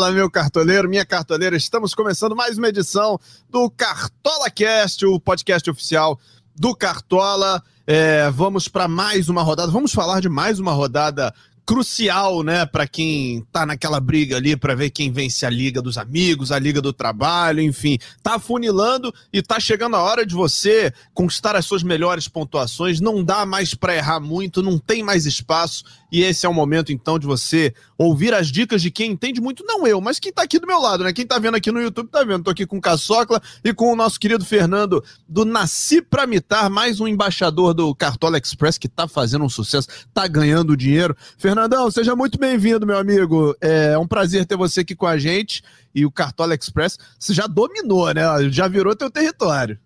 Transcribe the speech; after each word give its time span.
Fala, 0.00 0.12
meu 0.12 0.30
cartoleiro, 0.30 0.88
minha 0.88 1.04
cartoleira. 1.04 1.54
Estamos 1.54 1.94
começando 1.94 2.34
mais 2.34 2.56
uma 2.56 2.70
edição 2.70 3.20
do 3.50 3.68
Cartola 3.68 4.48
Cast, 4.48 5.04
o 5.04 5.20
podcast 5.20 5.68
oficial 5.68 6.18
do 6.56 6.74
Cartola. 6.74 7.62
É, 7.86 8.30
vamos 8.30 8.66
para 8.66 8.88
mais 8.88 9.28
uma 9.28 9.42
rodada. 9.42 9.70
Vamos 9.70 9.92
falar 9.92 10.20
de 10.20 10.28
mais 10.30 10.58
uma 10.58 10.72
rodada 10.72 11.34
crucial, 11.66 12.42
né, 12.42 12.66
para 12.66 12.84
quem 12.84 13.46
tá 13.52 13.64
naquela 13.64 14.00
briga 14.00 14.38
ali 14.38 14.56
para 14.56 14.74
ver 14.74 14.90
quem 14.90 15.12
vence 15.12 15.46
a 15.46 15.50
liga 15.50 15.80
dos 15.80 15.96
amigos, 15.98 16.50
a 16.50 16.58
liga 16.58 16.80
do 16.80 16.92
trabalho, 16.92 17.60
enfim, 17.60 17.96
tá 18.24 18.34
afunilando 18.34 19.14
e 19.32 19.40
tá 19.40 19.60
chegando 19.60 19.94
a 19.94 20.02
hora 20.02 20.26
de 20.26 20.34
você 20.34 20.92
conquistar 21.14 21.54
as 21.54 21.64
suas 21.64 21.84
melhores 21.84 22.26
pontuações, 22.26 23.00
não 23.00 23.22
dá 23.22 23.46
mais 23.46 23.72
para 23.72 23.94
errar 23.94 24.18
muito, 24.18 24.64
não 24.64 24.78
tem 24.78 25.04
mais 25.04 25.26
espaço 25.26 25.84
e 26.10 26.22
esse 26.22 26.46
é 26.46 26.48
o 26.48 26.54
momento 26.54 26.92
então 26.92 27.18
de 27.18 27.26
você 27.26 27.74
ouvir 27.96 28.34
as 28.34 28.48
dicas 28.48 28.82
de 28.82 28.90
quem 28.90 29.12
entende 29.12 29.40
muito, 29.40 29.64
não 29.64 29.86
eu, 29.86 30.00
mas 30.00 30.18
quem 30.18 30.32
tá 30.32 30.42
aqui 30.42 30.58
do 30.58 30.66
meu 30.66 30.80
lado, 30.80 31.04
né? 31.04 31.12
Quem 31.12 31.26
tá 31.26 31.38
vendo 31.38 31.56
aqui 31.56 31.70
no 31.70 31.80
YouTube 31.80 32.08
tá 32.08 32.24
vendo. 32.24 32.44
Tô 32.44 32.50
aqui 32.50 32.66
com 32.66 32.78
o 32.78 32.80
Caçocla 32.80 33.40
e 33.64 33.72
com 33.72 33.92
o 33.92 33.96
nosso 33.96 34.18
querido 34.18 34.44
Fernando 34.44 35.02
do 35.28 35.44
Nasci 35.44 36.02
pra 36.02 36.26
Mitar, 36.26 36.70
mais 36.70 37.00
um 37.00 37.06
embaixador 37.06 37.74
do 37.74 37.94
Cartola 37.94 38.38
Express 38.38 38.78
que 38.78 38.88
tá 38.88 39.06
fazendo 39.06 39.44
um 39.44 39.48
sucesso, 39.48 39.88
tá 40.12 40.26
ganhando 40.26 40.76
dinheiro. 40.76 41.16
Fernandão, 41.38 41.90
seja 41.90 42.16
muito 42.16 42.38
bem-vindo, 42.38 42.86
meu 42.86 42.98
amigo. 42.98 43.54
É 43.60 43.96
um 43.98 44.06
prazer 44.06 44.46
ter 44.46 44.56
você 44.56 44.80
aqui 44.80 44.96
com 44.96 45.06
a 45.06 45.18
gente 45.18 45.62
e 45.94 46.06
o 46.06 46.10
Cartola 46.10 46.54
Express, 46.54 46.98
você 47.18 47.34
já 47.34 47.46
dominou, 47.46 48.12
né? 48.12 48.22
Já 48.50 48.68
virou 48.68 48.96
teu 48.96 49.10
território. 49.10 49.78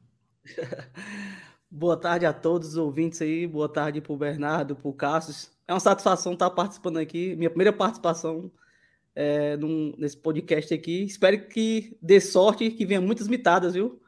Boa 1.77 1.97
tarde 1.97 2.25
a 2.25 2.33
todos 2.33 2.69
os 2.69 2.77
ouvintes 2.77 3.21
aí, 3.21 3.49
boa 3.49 3.69
tarde 3.69 4.01
pro 4.01 4.17
Bernardo, 4.17 4.77
pro 4.77 4.93
Cassius. 4.93 5.51
É 5.67 5.73
uma 5.73 5.81
satisfação 5.81 6.35
estar 6.35 6.51
participando 6.51 6.99
aqui, 6.99 7.35
minha 7.37 7.49
primeira 7.49 7.73
participação 7.73 8.51
é, 9.15 9.57
num, 9.57 9.95
nesse 9.97 10.17
podcast 10.17 10.75
aqui. 10.75 11.05
Espero 11.05 11.49
que 11.49 11.97
dê 12.03 12.21
sorte, 12.21 12.71
que 12.71 12.85
venha 12.85 13.01
muitas 13.01 13.29
mitadas, 13.29 13.75
viu? 13.75 14.01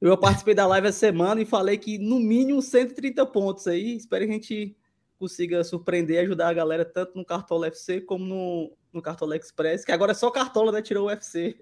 Eu 0.00 0.16
participei 0.18 0.54
da 0.54 0.66
live 0.66 0.88
essa 0.88 0.98
semana 0.98 1.40
e 1.40 1.46
falei 1.46 1.78
que 1.78 1.98
no 1.98 2.18
mínimo 2.18 2.60
130 2.60 3.24
pontos 3.26 3.66
aí. 3.66 3.96
Espero 3.96 4.24
que 4.24 4.30
a 4.30 4.34
gente 4.34 4.76
consiga 5.18 5.64
surpreender 5.64 6.16
e 6.16 6.20
ajudar 6.20 6.48
a 6.48 6.54
galera 6.54 6.84
tanto 6.84 7.16
no 7.16 7.24
Cartola 7.24 7.68
FC 7.68 8.00
como 8.00 8.24
no, 8.24 8.76
no 8.92 9.00
Cartola 9.00 9.36
Express, 9.36 9.84
que 9.84 9.92
agora 9.92 10.12
é 10.12 10.14
só 10.14 10.30
Cartola, 10.30 10.72
né? 10.72 10.82
Tirou 10.82 11.04
o 11.04 11.08
UFC. 11.08 11.56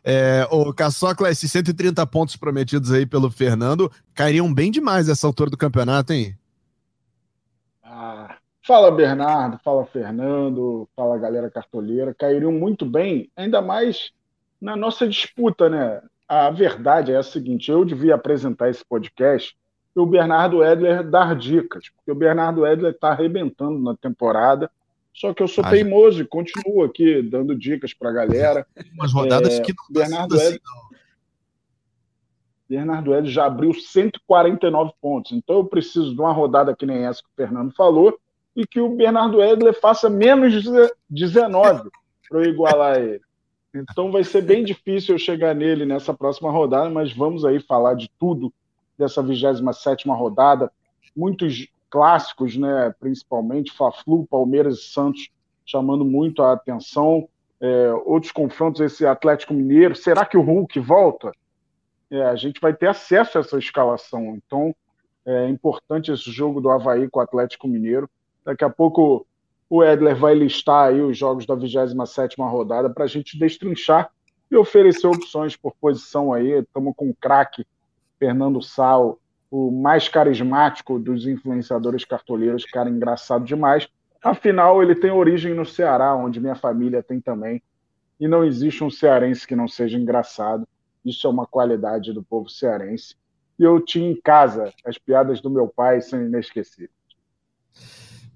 É, 0.08 0.48
o 0.52 0.72
Caçocla, 0.72 1.32
esses 1.32 1.52
130 1.52 2.06
pontos 2.06 2.36
prometidos 2.36 2.92
aí 2.92 3.08
pelo 3.08 3.32
Fernando 3.32 3.92
cairiam 4.14 4.54
bem 4.54 4.70
demais 4.70 5.10
essa 5.10 5.26
altura 5.26 5.50
do 5.50 5.58
campeonato, 5.58 6.14
hein? 6.14 6.38
Fala 8.66 8.90
Bernardo, 8.90 9.60
fala 9.64 9.86
Fernando, 9.86 10.90
fala 10.96 11.20
galera 11.20 11.52
cartoleira, 11.52 12.16
cairiam 12.16 12.52
muito 12.52 12.84
bem, 12.84 13.30
ainda 13.36 13.62
mais 13.62 14.12
na 14.60 14.76
nossa 14.76 15.08
disputa, 15.08 15.70
né? 15.70 16.02
A 16.28 16.50
verdade 16.50 17.12
é 17.12 17.16
a 17.16 17.22
seguinte: 17.22 17.70
eu 17.70 17.86
devia 17.86 18.16
apresentar 18.16 18.68
esse 18.68 18.84
podcast 18.84 19.56
e 19.96 20.00
o 20.00 20.06
Bernardo 20.08 20.64
Edler 20.64 21.08
dar 21.08 21.36
dicas, 21.36 21.90
porque 21.90 22.12
o 22.12 22.16
Bernardo 22.16 22.66
Edler 22.66 22.94
está 22.94 23.10
arrebentando 23.10 23.78
na 23.78 23.96
temporada. 23.96 24.72
Só 25.14 25.32
que 25.32 25.44
eu 25.44 25.48
sou 25.48 25.64
ah, 25.64 25.70
teimoso 25.70 26.24
e 26.24 26.26
continuo 26.26 26.84
aqui 26.84 27.22
dando 27.22 27.56
dicas 27.56 27.94
para 27.94 28.10
a 28.10 28.14
galera. 28.14 28.66
Umas 28.98 29.14
rodadas 29.14 29.60
é, 29.60 29.62
que 29.62 29.74
não 29.74 29.86
Bernardo 29.92 30.36
Edler, 30.38 30.54
assim, 30.54 30.96
Bernardo 32.68 33.14
Edler 33.14 33.32
já 33.32 33.46
abriu 33.46 33.76
149 33.76 34.92
pontos. 35.00 35.34
Então 35.34 35.58
eu 35.58 35.66
preciso 35.66 36.16
de 36.16 36.20
uma 36.20 36.34
rodada 36.34 36.76
que 36.76 36.88
nem 36.88 37.06
essa 37.06 37.22
que 37.22 37.30
o 37.30 37.36
Fernando 37.36 37.72
falou 37.72 38.20
e 38.56 38.66
que 38.66 38.80
o 38.80 38.96
Bernardo 38.96 39.44
Edler 39.44 39.74
faça 39.80 40.10
menos 40.10 40.64
de 40.64 40.70
19 41.10 41.90
para 42.30 42.40
eu 42.40 42.50
igualar 42.50 42.98
ele. 42.98 43.22
Então 43.74 44.12
vai 44.12 44.24
ser 44.24 44.42
bem 44.42 44.64
difícil 44.64 45.16
eu 45.16 45.20
chegar 45.20 45.54
nele 45.54 45.86
nessa 45.86 46.14
próxima 46.14 46.50
rodada, 46.50 46.90
mas 46.90 47.12
vamos 47.12 47.44
aí 47.44 47.60
falar 47.60 47.96
de 47.96 48.10
tudo 48.18 48.54
dessa 48.98 49.22
27 49.22 50.08
rodada. 50.08 50.72
Muitos 51.16 51.68
clássicos, 51.90 52.56
né, 52.56 52.94
principalmente 53.00 53.74
Fla-Flu, 53.74 54.26
Palmeiras 54.28 54.80
e 54.80 54.84
Santos 54.84 55.30
chamando 55.66 56.06
muito 56.06 56.42
a 56.42 56.54
atenção. 56.54 57.28
É, 57.60 57.92
outros 58.06 58.32
confrontos, 58.32 58.82
esse 58.82 59.06
Atlético 59.06 59.54
Mineiro. 59.54 59.96
Será 59.96 60.26
que 60.26 60.38
o 60.38 60.42
Hulk 60.42 60.80
volta? 60.80 61.32
é, 62.10 62.24
a 62.24 62.36
gente 62.36 62.60
vai 62.60 62.74
ter 62.74 62.88
acesso 62.88 63.38
a 63.38 63.42
essa 63.42 63.58
escalação. 63.58 64.36
Então, 64.36 64.76
é 65.26 65.48
importante 65.50 66.12
esse 66.12 66.32
jogo 66.32 66.62
do 66.62 66.70
Havaí 66.70 67.10
com 67.10 67.20
o 67.20 67.24
Atlético 67.24 67.68
Mineiro. 67.68 68.10
Daqui 68.46 68.64
a 68.64 68.70
pouco 68.70 69.26
o 69.68 69.84
Edler 69.84 70.16
vai 70.16 70.36
listar 70.36 70.90
aí 70.90 71.02
os 71.02 71.18
jogos 71.18 71.46
da 71.46 71.56
27 71.56 72.36
rodada 72.40 72.90
para 72.90 73.06
a 73.06 73.08
gente 73.08 73.38
destrinchar 73.40 74.12
e 74.52 74.56
oferecer 74.56 75.08
opções 75.08 75.56
por 75.56 75.76
posição 75.82 76.32
aí. 76.32 76.52
Estamos 76.60 76.94
com 76.96 77.10
o 77.10 77.16
craque 77.16 77.66
Fernando 78.20 78.62
Sal, 78.62 79.20
o 79.50 79.72
mais 79.72 80.08
carismático 80.08 81.00
dos 81.00 81.26
influenciadores 81.26 82.06
cartoleiros, 82.06 82.66
cara 82.66 82.90
engraçado 82.90 83.44
demais. 83.44 83.90
Afinal, 84.24 84.82
ele 84.82 84.96
tem 84.96 85.12
origem 85.12 85.54
no 85.54 85.66
Ceará, 85.66 86.16
onde 86.16 86.40
minha 86.40 86.56
família 86.56 87.04
tem 87.04 87.20
também. 87.20 87.62
E 88.20 88.28
não 88.28 88.44
existe 88.44 88.84
um 88.84 88.90
cearense 88.90 89.48
que 89.48 89.56
não 89.56 89.68
seja 89.68 89.98
engraçado. 89.98 90.68
Isso 91.04 91.28
é 91.28 91.30
uma 91.30 91.46
qualidade 91.46 92.14
do 92.14 92.24
povo 92.24 92.50
cearense. 92.50 93.16
E 93.60 93.64
eu 93.64 93.80
tinha 93.80 94.10
em 94.10 94.20
casa. 94.20 94.74
As 94.86 94.98
piadas 94.98 95.42
do 95.42 95.50
meu 95.50 95.68
pai 95.68 96.02
são 96.02 96.22
inesquecíveis. 96.22 96.95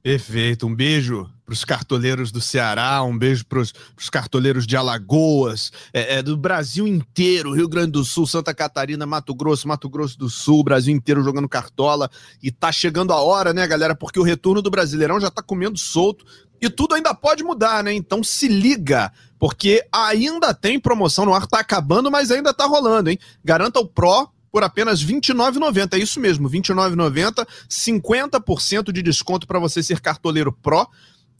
Perfeito. 0.09 0.65
Um 0.65 0.73
beijo 0.73 1.29
para 1.45 1.53
os 1.53 1.63
cartoleiros 1.63 2.31
do 2.31 2.41
Ceará, 2.41 3.03
um 3.03 3.15
beijo 3.15 3.45
para 3.45 3.59
os 3.59 4.09
cartoleiros 4.11 4.65
de 4.65 4.75
Alagoas, 4.75 5.71
é, 5.93 6.15
é, 6.15 6.23
do 6.23 6.35
Brasil 6.35 6.87
inteiro, 6.87 7.53
Rio 7.53 7.69
Grande 7.69 7.91
do 7.91 8.03
Sul, 8.03 8.25
Santa 8.25 8.51
Catarina, 8.51 9.05
Mato 9.05 9.35
Grosso, 9.35 9.67
Mato 9.67 9.87
Grosso 9.87 10.17
do 10.17 10.27
Sul, 10.27 10.63
Brasil 10.63 10.95
inteiro 10.95 11.21
jogando 11.21 11.47
cartola. 11.47 12.09
E 12.41 12.49
tá 12.49 12.71
chegando 12.71 13.13
a 13.13 13.21
hora, 13.21 13.53
né, 13.53 13.67
galera? 13.67 13.93
Porque 13.93 14.19
o 14.19 14.23
retorno 14.23 14.63
do 14.63 14.71
Brasileirão 14.71 15.21
já 15.21 15.29
tá 15.29 15.43
comendo 15.43 15.77
solto 15.77 16.25
e 16.59 16.71
tudo 16.71 16.95
ainda 16.95 17.13
pode 17.13 17.43
mudar, 17.43 17.83
né? 17.83 17.93
Então 17.93 18.23
se 18.23 18.47
liga, 18.47 19.11
porque 19.37 19.85
ainda 19.91 20.55
tem 20.55 20.79
promoção 20.79 21.23
no 21.23 21.35
ar, 21.35 21.45
tá 21.45 21.59
acabando, 21.59 22.09
mas 22.09 22.31
ainda 22.31 22.51
tá 22.51 22.65
rolando, 22.65 23.11
hein? 23.11 23.19
Garanta 23.45 23.79
o 23.79 23.85
Pro 23.87 24.27
por 24.51 24.63
apenas 24.63 25.01
R$ 25.01 25.13
29,90. 25.13 25.93
É 25.93 25.97
isso 25.97 26.19
mesmo, 26.19 26.47
R$ 26.47 26.59
29,90, 26.59 27.47
50% 27.69 28.91
de 28.91 29.01
desconto 29.01 29.47
para 29.47 29.59
você 29.59 29.81
ser 29.81 29.99
cartoleiro 29.99 30.51
Pro. 30.51 30.87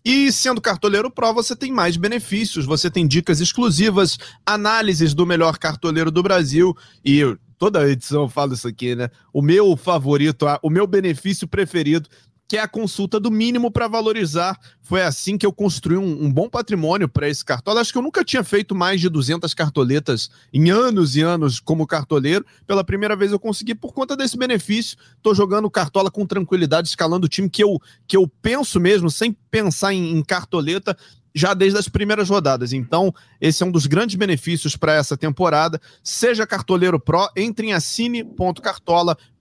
E 0.03 0.31
sendo 0.31 0.61
cartoleiro 0.61 1.11
Pro, 1.11 1.33
você 1.33 1.55
tem 1.55 1.71
mais 1.71 1.97
benefícios, 1.97 2.65
você 2.65 2.89
tem 2.89 3.07
dicas 3.07 3.39
exclusivas, 3.41 4.17
análises 4.45 5.13
do 5.13 5.25
melhor 5.25 5.57
cartoleiro 5.57 6.09
do 6.09 6.23
Brasil 6.23 6.75
e 7.03 7.21
toda 7.57 7.87
edição 7.89 8.21
eu 8.23 8.29
falo 8.29 8.53
isso 8.53 8.67
aqui, 8.67 8.95
né? 8.95 9.09
O 9.33 9.41
meu 9.41 9.75
favorito, 9.75 10.45
o 10.63 10.69
meu 10.69 10.87
benefício 10.87 11.47
preferido 11.47 12.09
que 12.49 12.57
é 12.57 12.61
a 12.61 12.67
consulta 12.67 13.19
do 13.19 13.29
mínimo 13.29 13.69
para 13.69 13.87
valorizar. 13.87 14.59
Foi 14.81 15.03
assim 15.03 15.37
que 15.37 15.45
eu 15.45 15.53
construí 15.53 15.97
um, 15.97 16.25
um 16.25 16.33
bom 16.33 16.49
patrimônio 16.49 17.07
para 17.07 17.29
esse 17.29 17.45
cartola. 17.45 17.79
Acho 17.79 17.91
que 17.91 17.99
eu 17.99 18.01
nunca 18.01 18.25
tinha 18.25 18.43
feito 18.43 18.73
mais 18.73 18.99
de 18.99 19.07
200 19.07 19.53
cartoletas 19.53 20.31
em 20.51 20.71
anos 20.71 21.15
e 21.15 21.21
anos 21.21 21.59
como 21.59 21.85
cartoleiro. 21.85 22.43
Pela 22.65 22.83
primeira 22.83 23.15
vez 23.15 23.31
eu 23.31 23.39
consegui 23.39 23.75
por 23.75 23.93
conta 23.93 24.17
desse 24.17 24.35
benefício. 24.35 24.97
Estou 25.15 25.35
jogando 25.35 25.69
cartola 25.69 26.09
com 26.09 26.25
tranquilidade, 26.25 26.87
escalando 26.87 27.27
o 27.27 27.29
time 27.29 27.47
que 27.47 27.63
eu, 27.63 27.77
que 28.07 28.17
eu 28.17 28.27
penso 28.41 28.79
mesmo, 28.79 29.11
sem 29.11 29.31
pensar 29.51 29.93
em, 29.93 30.17
em 30.17 30.23
cartoleta 30.23 30.97
já 31.35 31.53
desde 31.53 31.77
as 31.77 31.87
primeiras 31.87 32.27
rodadas. 32.27 32.73
Então, 32.73 33.13
esse 33.39 33.61
é 33.61 33.65
um 33.65 33.71
dos 33.71 33.85
grandes 33.85 34.15
benefícios 34.15 34.75
para 34.75 34.95
essa 34.95 35.15
temporada. 35.15 35.79
Seja 36.03 36.47
cartoleiro 36.47 36.99
pro, 36.99 37.29
entre 37.35 37.67
em 37.67 37.73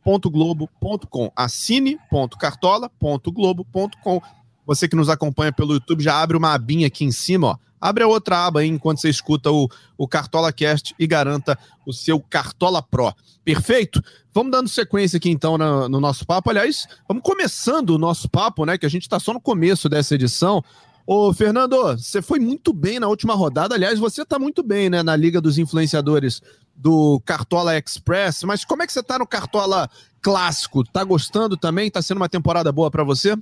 assine.cartola.globo.com. 0.09 1.31
Assine.cartola.globo.com. 1.37 4.23
Você 4.67 4.89
que 4.89 4.97
nos 4.97 5.09
acompanha 5.09 5.53
pelo 5.53 5.75
YouTube 5.75 6.03
já 6.03 6.21
abre 6.21 6.37
uma 6.37 6.53
abinha 6.55 6.87
aqui 6.87 7.05
em 7.05 7.13
cima, 7.13 7.49
ó. 7.49 7.57
Abre 7.81 8.03
a 8.03 8.09
outra 8.09 8.45
aba 8.45 8.59
aí 8.61 8.67
enquanto 8.67 9.01
você 9.01 9.09
escuta 9.09 9.53
o, 9.53 9.69
o 9.97 10.09
Cartola 10.09 10.53
Cast 10.53 10.97
e 10.99 11.07
garanta 11.07 11.57
o 11.87 11.93
seu 11.93 12.19
Cartola 12.19 12.83
Pro. 12.83 13.15
Perfeito? 13.45 14.03
Vamos 14.35 14.51
dando 14.51 14.69
sequência 14.69 15.17
aqui 15.17 15.31
então 15.31 15.57
no, 15.57 15.89
no 15.89 16.01
nosso 16.01 16.27
papo. 16.27 16.51
Aliás, 16.51 16.89
vamos 17.07 17.23
começando 17.23 17.91
o 17.91 17.99
nosso 17.99 18.29
papo, 18.29 18.67
né? 18.67 18.77
Que 18.77 18.85
a 18.85 18.89
gente 18.89 19.03
está 19.03 19.21
só 19.21 19.33
no 19.33 19.41
começo 19.41 19.89
dessa 19.89 20.17
edição. 20.17 20.61
Ô, 21.07 21.33
Fernando, 21.33 21.97
você 21.97 22.21
foi 22.21 22.41
muito 22.41 22.73
bem 22.73 22.99
na 22.99 23.07
última 23.07 23.35
rodada. 23.35 23.77
Aliás, 23.77 23.97
você 23.99 24.23
está 24.23 24.41
muito 24.41 24.63
bem, 24.63 24.91
né, 24.91 25.03
na 25.03 25.17
Liga 25.17 25.41
dos 25.41 25.57
Influenciadores 25.57 26.43
do 26.79 27.21
Cartola 27.25 27.77
Express. 27.77 28.45
Mas 28.45 28.65
como 28.65 28.83
é 28.83 28.87
que 28.87 28.93
você 28.93 29.01
está 29.01 29.19
no 29.19 29.27
Cartola 29.27 29.91
Clássico? 30.23 30.85
Tá 30.85 31.03
gostando 31.03 31.57
também? 31.57 31.91
Tá 31.91 32.01
sendo 32.01 32.19
uma 32.19 32.29
temporada 32.29 32.71
boa 32.71 32.91
para 32.91 33.03
você? 33.03 33.37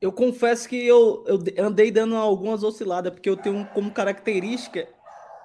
Eu 0.00 0.12
confesso 0.12 0.68
que 0.68 0.86
eu, 0.86 1.24
eu 1.26 1.64
andei 1.64 1.90
dando 1.90 2.16
algumas 2.16 2.62
osciladas, 2.62 3.12
porque 3.12 3.30
eu 3.30 3.36
tenho 3.36 3.64
como 3.66 3.90
característica 3.90 4.88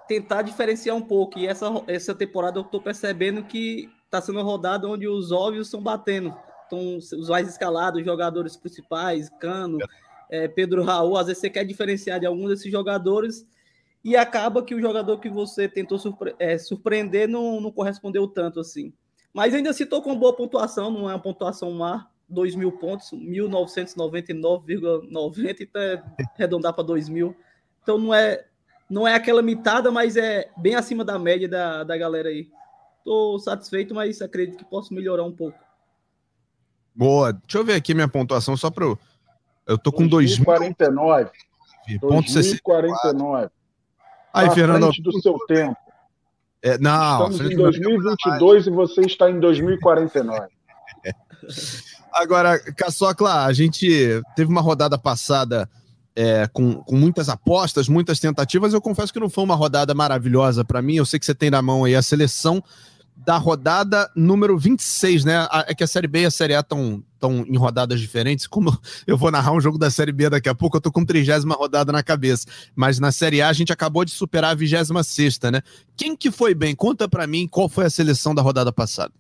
tentar 0.08 0.42
diferenciar 0.42 0.96
um 0.96 1.02
pouco. 1.02 1.40
E 1.40 1.48
essa, 1.48 1.68
essa 1.88 2.14
temporada 2.14 2.60
eu 2.60 2.64
estou 2.64 2.82
percebendo 2.82 3.44
que 3.44 3.90
está 4.06 4.20
sendo 4.20 4.42
rodada 4.42 4.88
onde 4.88 5.08
os 5.08 5.32
óbvios 5.32 5.68
estão 5.68 5.82
batendo. 5.82 6.36
Então, 6.66 6.98
os 6.98 7.30
mais 7.30 7.48
escalados, 7.48 8.00
os 8.00 8.06
jogadores 8.06 8.58
principais, 8.58 9.30
Cano, 9.40 9.78
é, 10.30 10.48
Pedro 10.48 10.84
Raul, 10.84 11.18
às 11.18 11.28
vezes 11.28 11.40
você 11.40 11.50
quer 11.50 11.64
diferenciar 11.64 12.20
de 12.20 12.26
algum 12.26 12.48
desses 12.48 12.70
jogadores 12.70 13.46
e 14.08 14.16
acaba 14.16 14.64
que 14.64 14.74
o 14.74 14.80
jogador 14.80 15.20
que 15.20 15.30
você 15.30 15.68
tentou 15.68 16.00
surpre 16.00 16.34
é, 16.40 16.58
surpreender 16.58 17.28
não, 17.28 17.60
não 17.60 17.70
correspondeu 17.70 18.26
tanto 18.26 18.62
assim. 18.62 18.94
Mas 19.34 19.54
ainda 19.54 19.74
citou 19.74 20.02
com 20.02 20.18
boa 20.18 20.34
pontuação, 20.34 20.90
não 20.90 21.10
é 21.10 21.14
uma 21.14 21.22
pontuação 21.22 21.74
má, 21.74 22.08
2 22.30 22.56
mil 22.56 22.72
pontos, 22.72 23.12
1999,90, 23.12 25.58
então 25.60 25.82
é 25.82 26.02
arredondar 26.36 26.74
para 26.74 26.86
2 26.86 27.10
mil. 27.10 27.36
Então 27.84 27.98
não 27.98 28.14
é, 28.14 28.46
não 28.90 29.06
é 29.06 29.14
aquela 29.14 29.42
mitada, 29.42 29.92
mas 29.92 30.16
é 30.16 30.50
bem 30.56 30.76
acima 30.76 31.04
da 31.04 31.20
média 31.20 31.50
da, 31.50 31.84
da 31.84 31.98
galera 31.98 32.30
aí. 32.30 32.50
Estou 33.00 33.38
satisfeito, 33.40 33.94
mas 33.94 34.22
acredito 34.22 34.60
que 34.60 34.64
posso 34.64 34.94
melhorar 34.94 35.26
um 35.26 35.34
pouco. 35.34 35.60
Boa. 36.96 37.34
Deixa 37.34 37.58
eu 37.58 37.66
ver 37.66 37.74
aqui 37.74 37.94
minha 37.94 38.08
pontuação 38.08 38.56
só 38.56 38.72
para. 38.72 38.86
Eu 39.66 39.78
tô 39.78 39.92
com 39.92 40.08
2049. 40.08 41.30
Ponto 42.00 42.32
2049. 42.32 43.50
Aí, 44.38 44.50
Fernando. 44.52 44.92
do 45.02 45.22
seu 45.22 45.38
tempo. 45.48 45.76
É, 46.62 46.78
não, 46.78 47.30
Estamos 47.30 47.52
em 47.52 47.56
2022 47.56 48.68
e 48.68 48.70
você 48.72 49.02
está 49.02 49.30
em 49.30 49.40
2049. 49.40 50.48
Agora, 52.14 52.60
Caçocla, 52.74 53.46
a 53.46 53.54
gente 53.54 53.88
teve 54.36 54.50
uma 54.50 54.62
rodada 54.62 54.98
passada 54.98 55.70
é, 56.16 56.48
com, 56.48 56.76
com 56.84 56.96
muitas 56.96 57.30
apostas, 57.30 57.88
muitas 57.88 58.20
tentativas. 58.20 58.74
Eu 58.74 58.82
confesso 58.82 59.14
que 59.14 59.20
não 59.20 59.30
foi 59.30 59.44
uma 59.44 59.54
rodada 59.56 59.94
maravilhosa 59.94 60.66
para 60.66 60.82
mim. 60.82 60.96
Eu 60.96 61.06
sei 61.06 61.20
que 61.20 61.26
você 61.26 61.36
tem 61.36 61.52
na 61.52 61.62
mão 61.62 61.84
aí 61.84 61.96
a 61.96 62.02
seleção 62.02 62.64
da 63.18 63.38
rodada 63.38 64.10
número 64.16 64.58
26, 64.58 65.26
né? 65.26 65.48
É 65.68 65.74
que 65.74 65.84
a 65.84 65.88
Série 65.88 66.08
B 66.08 66.22
e 66.22 66.26
a 66.26 66.32
Série 66.32 66.54
A 66.54 66.60
estão 66.60 67.04
tão 67.20 67.44
em 67.48 67.58
rodadas 67.58 68.00
diferentes. 68.00 68.46
Como 68.46 68.72
eu 69.08 69.18
vou 69.18 69.32
narrar 69.32 69.52
um 69.52 69.60
jogo 69.60 69.78
da 69.78 69.90
Série 69.90 70.12
B 70.12 70.30
daqui 70.30 70.48
a 70.48 70.56
pouco, 70.56 70.78
eu 70.78 70.82
tô 70.82 70.92
com 70.92 71.04
trigésima 71.04 71.56
rodada 71.56 71.92
na 71.92 72.04
cabeça. 72.04 72.48
Mas 72.76 73.00
na 73.00 73.12
Série 73.12 73.42
A 73.42 73.50
a 73.50 73.54
gente 73.54 73.74
acabou 73.74 74.06
de 74.06 74.12
superar 74.12 74.52
a 74.52 74.56
vigésima 74.56 75.04
sexta, 75.04 75.52
né? 75.52 75.62
Quem 75.96 76.16
que 76.16 76.32
foi 76.32 76.54
bem? 76.54 76.76
Conta 76.76 77.10
para 77.10 77.28
mim 77.28 77.48
qual 77.48 77.68
foi 77.68 77.86
a 77.86 77.90
seleção 77.90 78.34
da 78.34 78.42
rodada 78.42 78.72
passada. 78.72 79.14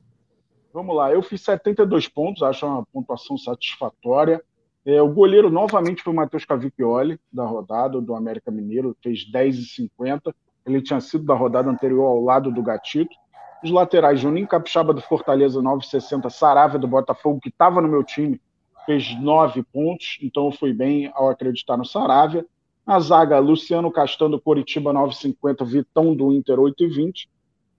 Vamos 0.74 0.96
lá, 0.96 1.12
eu 1.12 1.24
fiz 1.24 1.42
72 1.42 2.08
pontos, 2.08 2.44
acho 2.44 2.66
uma 2.66 2.86
pontuação 2.86 3.38
satisfatória. 3.38 4.42
É, 4.86 5.02
o 5.02 5.10
goleiro 5.10 5.50
novamente 5.50 6.04
foi 6.04 6.14
o 6.14 6.16
Matheus 6.16 6.46
Cavicchioli, 6.46 7.20
da 7.34 7.46
rodada 7.46 8.00
do 8.00 8.16
América 8.16 8.52
Mineiro, 8.52 8.96
fez 9.04 9.30
10,50. 9.30 10.34
Ele 10.66 10.82
tinha 10.82 11.02
sido 11.02 11.26
da 11.26 11.34
rodada 11.34 11.70
anterior 11.70 12.06
ao 12.06 12.24
lado 12.24 12.52
do 12.52 12.62
Gatito. 12.62 13.14
Os 13.64 13.72
laterais, 13.72 14.20
Juninho 14.20 14.48
Capixaba 14.48 14.94
do 14.94 15.02
Fortaleza, 15.02 15.62
9,60. 15.62 16.30
Saravia 16.30 16.80
do 16.80 16.88
Botafogo, 16.88 17.40
que 17.42 17.50
estava 17.50 17.82
no 17.82 17.88
meu 17.88 18.04
time, 18.04 18.40
fez 18.86 19.20
9 19.20 19.64
pontos, 19.64 20.18
então 20.22 20.46
eu 20.46 20.52
fui 20.52 20.74
bem 20.74 21.12
ao 21.14 21.30
acreditar 21.30 21.76
no 21.76 21.86
Saravia. 21.86 22.46
Na 22.86 23.00
zaga, 23.00 23.38
Luciano 23.40 23.92
Castan 23.92 24.30
do 24.30 24.40
Coritiba, 24.40 24.94
9,50. 24.94 25.66
Vitão 25.66 26.16
do 26.16 26.32
Inter, 26.32 26.58
8,20. 26.58 27.28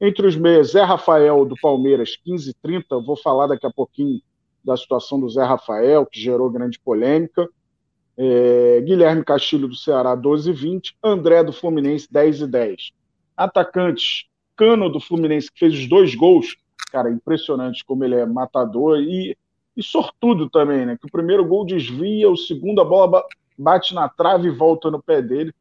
Entre 0.00 0.26
os 0.26 0.36
meias, 0.36 0.72
Zé 0.72 0.82
Rafael, 0.82 1.44
do 1.46 1.54
Palmeiras, 1.60 2.10
15,30. 2.26 2.84
Eu 2.90 3.02
vou 3.02 3.16
falar 3.16 3.46
daqui 3.46 3.66
a 3.66 3.70
pouquinho 3.70 4.20
da 4.62 4.76
situação 4.76 5.18
do 5.18 5.28
Zé 5.30 5.44
Rafael, 5.44 6.04
que 6.04 6.20
gerou 6.20 6.50
grande 6.50 6.78
polêmica. 6.78 7.48
É, 8.18 8.82
Guilherme 8.82 9.24
Castilho, 9.24 9.66
do 9.66 9.74
Ceará, 9.74 10.14
12,20. 10.14 10.94
André, 11.02 11.42
do 11.42 11.52
Fluminense, 11.52 12.06
10,10. 12.12 12.92
Atacantes, 13.34 14.26
Cano, 14.58 14.90
do 14.90 14.98
Fluminense, 14.98 15.52
que 15.52 15.60
fez 15.60 15.72
os 15.72 15.88
dois 15.88 16.16
gols. 16.16 16.56
Cara, 16.90 17.10
impressionante 17.10 17.84
como 17.84 18.04
ele 18.04 18.16
é 18.16 18.26
matador 18.26 18.98
e, 18.98 19.36
e 19.76 19.82
sortudo 19.82 20.50
também, 20.50 20.84
né? 20.84 20.98
Que 21.00 21.06
o 21.06 21.10
primeiro 21.10 21.44
gol 21.46 21.64
desvia, 21.64 22.28
o 22.28 22.36
segundo 22.36 22.80
a 22.80 22.84
bola 22.84 23.24
bate 23.56 23.94
na 23.94 24.08
trave 24.08 24.48
e 24.48 24.50
volta 24.50 24.90
no 24.90 25.00
pé 25.00 25.22
dele. 25.22 25.54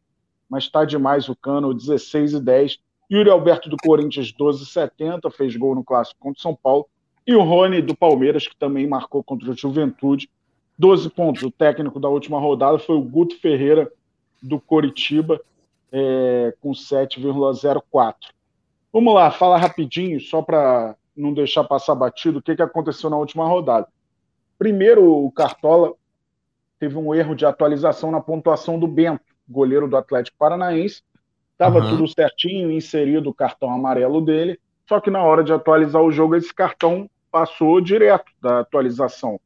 Mas 0.50 0.64
está 0.64 0.84
demais 0.84 1.30
o 1.30 1.36
Cano, 1.36 1.74
16 1.74 2.34
e 2.34 2.40
10. 2.40 2.80
Yuri 3.12 3.30
Alberto 3.30 3.70
do 3.70 3.78
Corinthians, 3.78 4.34
12,70, 4.34 5.32
fez 5.32 5.56
gol 5.56 5.76
no 5.76 5.84
clássico 5.84 6.20
contra 6.20 6.40
o 6.40 6.42
São 6.42 6.56
Paulo. 6.56 6.88
E 7.26 7.36
o 7.36 7.44
Rony 7.44 7.82
do 7.82 7.96
Palmeiras, 7.96 8.48
que 8.48 8.56
também 8.56 8.88
marcou 8.88 9.24
contra 9.24 9.52
o 9.52 9.56
Juventude, 9.56 10.30
12 10.78 11.10
pontos. 11.10 11.44
O 11.44 11.52
técnico 11.52 12.00
da 12.00 12.10
última 12.10 12.40
rodada 12.40 12.80
foi 12.80 12.96
o 12.96 13.02
Guto 13.02 13.38
Ferreira 13.40 13.92
do 14.42 14.60
Coritiba, 14.60 15.40
é, 15.92 16.54
com 16.62 16.72
7,04. 16.72 18.16
Vamos 18.92 19.14
lá, 19.14 19.32
fala 19.32 19.58
rapidinho, 19.58 20.20
só 20.20 20.42
para 20.42 20.96
não 21.16 21.34
deixar 21.34 21.64
passar 21.64 21.96
batido, 21.96 22.40
o 22.40 22.42
que, 22.42 22.56
que 22.56 22.62
aconteceu 22.62 23.10
na 23.10 23.18
última 23.18 23.48
rodada. 23.48 23.88
Primeiro, 24.58 25.26
o 25.26 25.32
Cartola 25.32 25.94
teve 26.80 26.98
um 26.98 27.14
erro 27.14 27.36
de 27.36 27.46
atualização 27.46 28.12
na 28.12 28.22
pontuação 28.22 28.80
do 28.80 28.88
Bento, 28.88 29.24
goleiro 29.48 29.88
do 29.88 29.98
Atlético 29.98 30.38
Paranaense, 30.38 31.02
Estava 31.58 31.80
uhum. 31.80 31.90
tudo 31.90 32.08
certinho, 32.08 32.72
inserido 32.72 33.32
o 33.32 33.34
cartão 33.34 33.72
amarelo 33.72 34.22
dele, 34.22 34.60
só 34.88 35.00
que 35.00 35.10
na 35.10 35.24
hora 35.24 35.44
de 35.44 35.52
atualizar 35.52 36.04
o 36.04 36.12
jogo, 36.12 36.36
esse 36.36 36.54
cartão 36.54 37.10
passou 37.32 37.82
direto 37.82 38.32
da 38.40 38.60
atualização 38.60 39.40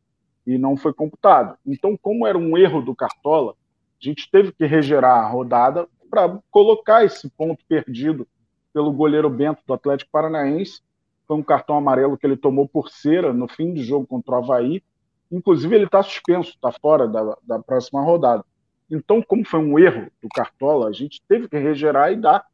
e 0.46 0.58
não 0.58 0.76
foi 0.76 0.94
computado. 0.94 1.58
Então, 1.66 1.98
como 1.98 2.28
era 2.28 2.38
um 2.38 2.58
erro 2.58 2.82
do 2.82 2.94
Cartola, 2.94 3.54
a 3.54 4.06
gente 4.06 4.30
teve 4.30 4.52
que 4.52 4.66
regerar 4.66 5.20
a 5.20 5.28
rodada 5.30 5.88
para 6.10 6.38
colocar 6.52 7.06
esse 7.06 7.30
ponto 7.30 7.64
perdido 7.66 8.28
pelo 8.74 8.92
goleiro 8.92 9.30
Bento 9.30 9.62
do 9.66 9.74
Atlético 9.74 10.12
Paranaense. 10.12 10.82
Foi 11.28 11.38
um 11.38 11.44
cartão 11.44 11.78
amarelo 11.78 12.18
que 12.18 12.26
ele 12.26 12.38
tomou 12.38 12.68
por 12.68 12.90
cera 12.90 13.34
no 13.34 13.48
fim 13.48 13.74
do 13.74 13.82
jogo 13.82 14.06
contra 14.06 14.36
o 14.36 14.38
Havaí. 14.38 14.84
Inclusive, 15.32 15.76
ele 15.76 15.86
está 15.86 16.04
suspenso, 16.04 16.50
está 16.50 16.72
fora 16.72 17.08
da, 17.08 17.38
da 17.44 17.60
próxima 17.60 18.02
rodada. 18.02 18.44
Então, 18.90 19.22
como 19.22 19.46
foi 19.46 19.60
um 19.60 19.80
erro 19.80 20.12
do 20.22 20.28
Cartola, 20.28 20.90
a 20.90 20.92
gente 20.92 21.22
teve 21.28 21.48
que 21.48 21.58
regerar 21.58 22.12
e 22.12 22.18
dar 22.18 22.46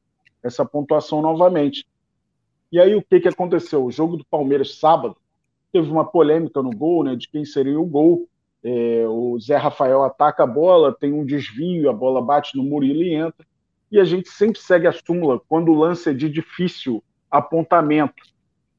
essa 0.43 0.63
pontuação 0.63 1.21
novamente. 1.21 1.87
E 2.71 2.79
aí, 2.79 2.95
o 2.95 3.01
que, 3.01 3.19
que 3.19 3.27
aconteceu? 3.27 3.83
O 3.83 3.91
jogo 3.91 4.17
do 4.17 4.25
Palmeiras, 4.25 4.77
sábado, 4.77 5.17
teve 5.71 5.89
uma 5.89 6.05
polêmica 6.05 6.61
no 6.61 6.69
gol, 6.69 7.03
né, 7.03 7.15
de 7.15 7.27
quem 7.27 7.43
seria 7.43 7.79
o 7.79 7.85
gol. 7.85 8.27
É, 8.63 9.05
o 9.07 9.39
Zé 9.39 9.55
Rafael 9.55 10.03
ataca 10.03 10.43
a 10.43 10.47
bola, 10.47 10.93
tem 10.93 11.13
um 11.13 11.25
desvio, 11.25 11.89
a 11.89 11.93
bola 11.93 12.21
bate 12.21 12.55
no 12.55 12.63
Murilo 12.63 13.01
e 13.01 13.15
entra. 13.15 13.45
E 13.91 13.99
a 13.99 14.03
gente 14.03 14.29
sempre 14.29 14.59
segue 14.59 14.87
a 14.87 14.91
súmula 14.91 15.39
quando 15.47 15.71
o 15.71 15.79
lance 15.79 16.09
é 16.09 16.13
de 16.13 16.29
difícil 16.29 17.03
apontamento. 17.29 18.23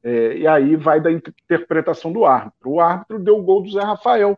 É, 0.03 0.37
e 0.37 0.47
aí 0.47 0.75
vai 0.75 1.01
da 1.01 1.11
interpretação 1.11 2.11
do 2.11 2.25
árbitro. 2.25 2.71
O 2.71 2.79
árbitro 2.79 3.19
deu 3.19 3.37
o 3.37 3.43
gol 3.43 3.61
do 3.61 3.71
Zé 3.71 3.81
Rafael. 3.81 4.37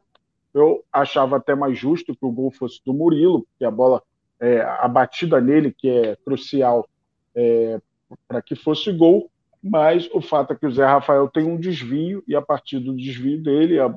Eu 0.54 0.84
achava 0.92 1.38
até 1.38 1.56
mais 1.56 1.78
justo 1.78 2.16
que 2.16 2.26
o 2.26 2.32
gol 2.32 2.52
fosse 2.52 2.82
do 2.86 2.94
Murilo, 2.94 3.44
porque 3.44 3.64
a 3.64 3.72
bola, 3.72 4.02
é, 4.40 4.62
a 4.62 4.88
batida 4.88 5.40
nele, 5.40 5.72
que 5.72 5.90
é 5.90 6.16
crucial 6.18 6.88
é, 7.36 7.80
para 8.28 8.42
que 8.42 8.56
fosse 8.56 8.92
gol, 8.92 9.30
mas 9.64 10.10
o 10.14 10.22
fato 10.22 10.54
é 10.54 10.56
que 10.56 10.66
o 10.66 10.72
Zé 10.72 10.86
Rafael 10.86 11.30
tem 11.30 11.46
um 11.46 11.60
desvio, 11.60 12.24
e 12.28 12.36
a 12.36 12.42
partir 12.42 12.80
do 12.80 12.96
desvio 12.96 13.42
dele, 13.42 13.80
a 13.80 13.94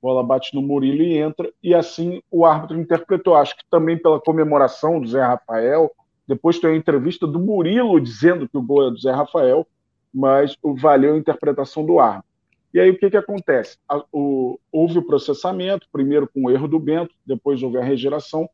bola 0.00 0.22
bate 0.22 0.54
no 0.54 0.62
Murilo 0.62 1.02
e 1.02 1.16
entra, 1.16 1.50
e 1.62 1.74
assim 1.74 2.22
o 2.30 2.44
árbitro 2.44 2.78
interpretou. 2.78 3.34
Acho 3.34 3.56
que 3.56 3.64
também 3.70 3.98
pela 3.98 4.20
comemoração 4.20 5.00
do 5.00 5.08
Zé 5.08 5.22
Rafael, 5.22 5.90
depois 6.26 6.58
tem 6.58 6.70
a 6.70 6.76
entrevista 6.76 7.26
do 7.26 7.38
Murilo 7.38 8.00
dizendo 8.00 8.48
que 8.48 8.56
o 8.56 8.62
gol 8.62 8.88
é 8.88 8.90
do 8.90 8.98
Zé 8.98 9.12
Rafael, 9.12 9.66
mas 10.12 10.56
valeu 10.62 11.14
a 11.14 11.18
interpretação 11.18 11.84
do 11.84 12.00
árbitro. 12.00 12.30
E 12.74 12.80
aí 12.80 12.90
o 12.90 12.98
que, 12.98 13.10
que 13.10 13.16
acontece? 13.16 13.78
o, 14.12 14.58
houve 14.70 14.98
o 14.98 15.06
processamento, 15.06 15.88
primeiro 15.90 16.28
com 16.28 16.44
o 16.44 16.50
erro 16.50 16.68
do 16.68 16.78
Bento, 16.78 17.14
depois 17.24 17.62
houve 17.62 17.78
a 17.78 17.84
regeração, 17.84 18.48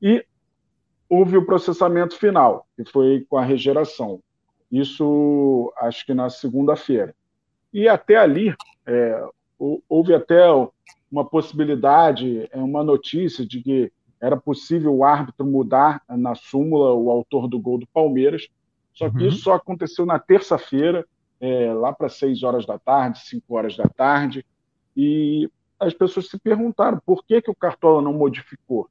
e 0.00 0.24
houve 1.08 1.36
o 1.36 1.46
processamento 1.46 2.16
final, 2.16 2.66
que 2.76 2.84
foi 2.84 3.26
com 3.28 3.36
a 3.36 3.44
regeração. 3.44 4.20
Isso 4.70 5.72
acho 5.78 6.04
que 6.04 6.14
na 6.14 6.28
segunda-feira. 6.28 7.14
E 7.72 7.88
até 7.88 8.16
ali, 8.16 8.54
é, 8.86 9.24
houve 9.88 10.14
até 10.14 10.44
uma 11.10 11.24
possibilidade, 11.24 12.48
é, 12.50 12.58
uma 12.58 12.82
notícia 12.82 13.46
de 13.46 13.62
que 13.62 13.92
era 14.24 14.36
possível 14.38 14.94
o 14.94 15.04
árbitro 15.04 15.44
mudar 15.44 16.02
na 16.08 16.34
súmula 16.34 16.94
o 16.94 17.10
autor 17.10 17.46
do 17.46 17.58
gol 17.58 17.78
do 17.78 17.86
Palmeiras, 17.88 18.48
só 18.94 19.10
que 19.10 19.18
uhum. 19.18 19.28
isso 19.28 19.38
só 19.38 19.54
aconteceu 19.54 20.06
na 20.06 20.18
terça-feira, 20.18 21.04
é, 21.38 21.72
lá 21.74 21.92
para 21.92 22.08
6 22.08 22.42
horas 22.42 22.64
da 22.64 22.78
tarde, 22.78 23.20
5 23.20 23.54
horas 23.54 23.76
da 23.76 23.84
tarde, 23.84 24.46
e 24.96 25.50
as 25.78 25.92
pessoas 25.92 26.28
se 26.28 26.38
perguntaram 26.38 26.98
por 27.04 27.22
que, 27.24 27.42
que 27.42 27.50
o 27.50 27.54
Cartola 27.54 28.00
não 28.00 28.14
modificou. 28.14 28.88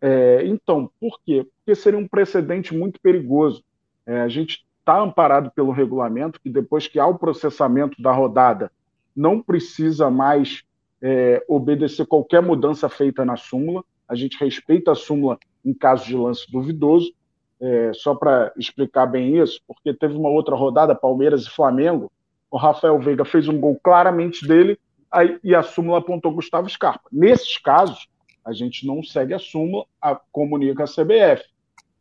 É, 0.00 0.46
então, 0.46 0.90
por 0.98 1.20
quê? 1.24 1.46
Porque 1.58 1.74
seria 1.74 1.98
um 1.98 2.08
precedente 2.08 2.74
muito 2.74 2.98
perigoso. 3.00 3.62
É, 4.06 4.20
a 4.20 4.28
gente 4.28 4.64
está 4.78 4.98
amparado 4.98 5.50
pelo 5.50 5.72
regulamento 5.72 6.40
que 6.40 6.48
depois 6.48 6.86
que 6.86 6.98
há 6.98 7.06
o 7.06 7.18
processamento 7.18 8.00
da 8.00 8.12
rodada, 8.12 8.70
não 9.14 9.42
precisa 9.42 10.08
mais 10.10 10.62
é, 11.02 11.44
obedecer 11.46 12.06
qualquer 12.06 12.40
mudança 12.40 12.88
feita 12.88 13.24
na 13.24 13.36
súmula. 13.36 13.84
A 14.08 14.14
gente 14.14 14.38
respeita 14.38 14.92
a 14.92 14.94
súmula 14.94 15.38
em 15.64 15.74
caso 15.74 16.04
de 16.06 16.16
lance 16.16 16.50
duvidoso, 16.50 17.12
é, 17.60 17.92
só 17.94 18.14
para 18.14 18.52
explicar 18.56 19.06
bem 19.06 19.40
isso, 19.40 19.60
porque 19.66 19.92
teve 19.92 20.14
uma 20.14 20.28
outra 20.28 20.54
rodada, 20.54 20.94
Palmeiras 20.94 21.44
e 21.44 21.50
Flamengo, 21.50 22.10
o 22.50 22.56
Rafael 22.56 22.98
Veiga 23.00 23.24
fez 23.24 23.48
um 23.48 23.58
gol 23.58 23.78
claramente 23.82 24.46
dele 24.46 24.78
aí, 25.10 25.38
e 25.42 25.54
a 25.54 25.62
súmula 25.62 25.98
apontou 25.98 26.32
Gustavo 26.32 26.68
Scarpa. 26.68 27.08
Nesses 27.10 27.58
casos, 27.58 28.08
a 28.44 28.52
gente 28.52 28.86
não 28.86 29.02
segue 29.02 29.34
a 29.34 29.38
súmula, 29.38 29.84
a, 30.00 30.14
comunica 30.30 30.84
a 30.84 30.86
CBF, 30.86 31.44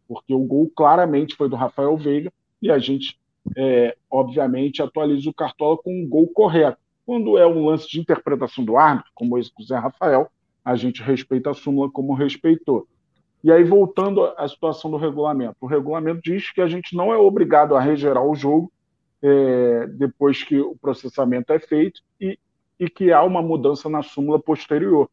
porque 0.08 0.34
o 0.34 0.40
gol 0.40 0.70
claramente 0.76 1.36
foi 1.36 1.50
do 1.50 1.56
Rafael 1.56 1.98
Veiga 1.98 2.32
e 2.62 2.70
a 2.70 2.78
gente, 2.78 3.20
é, 3.58 3.98
obviamente, 4.10 4.82
atualiza 4.82 5.30
o 5.30 5.34
Cartola 5.34 5.78
com 5.78 5.92
um 5.92 6.08
gol 6.08 6.28
correto. 6.28 6.78
Quando 7.06 7.38
é 7.38 7.48
um 7.48 7.66
lance 7.66 7.90
de 7.90 8.00
interpretação 8.00 8.64
do 8.64 8.78
árbitro, 8.78 9.12
como 9.16 9.38
esse 9.38 9.52
do 9.56 9.64
Zé 9.64 9.78
Rafael, 9.78 10.30
a 10.66 10.76
gente 10.76 11.02
respeita 11.02 11.52
a 11.52 11.54
súmula 11.54 11.90
como 11.90 12.14
respeitou. 12.14 12.88
E 13.44 13.52
aí, 13.52 13.64
voltando 13.64 14.26
à 14.36 14.48
situação 14.48 14.90
do 14.90 14.98
regulamento, 14.98 15.56
o 15.62 15.68
regulamento 15.68 16.20
diz 16.24 16.52
que 16.52 16.60
a 16.60 16.68
gente 16.68 16.96
não 16.96 17.14
é 17.14 17.18
obrigado 17.18 17.76
a 17.76 17.80
regerar 17.80 18.26
o 18.26 18.34
jogo 18.34 18.72
é, 19.22 19.88
depois 19.88 20.44
que 20.44 20.60
o 20.60 20.76
processamento 20.76 21.54
é 21.54 21.60
feito 21.60 22.02
e, 22.20 22.40
e 22.80 22.90
que 22.90 23.12
há 23.12 23.24
uma 23.24 23.44
mudança 23.44 23.88
na 23.88 24.02
súmula 24.02 24.40
posterior 24.40 25.08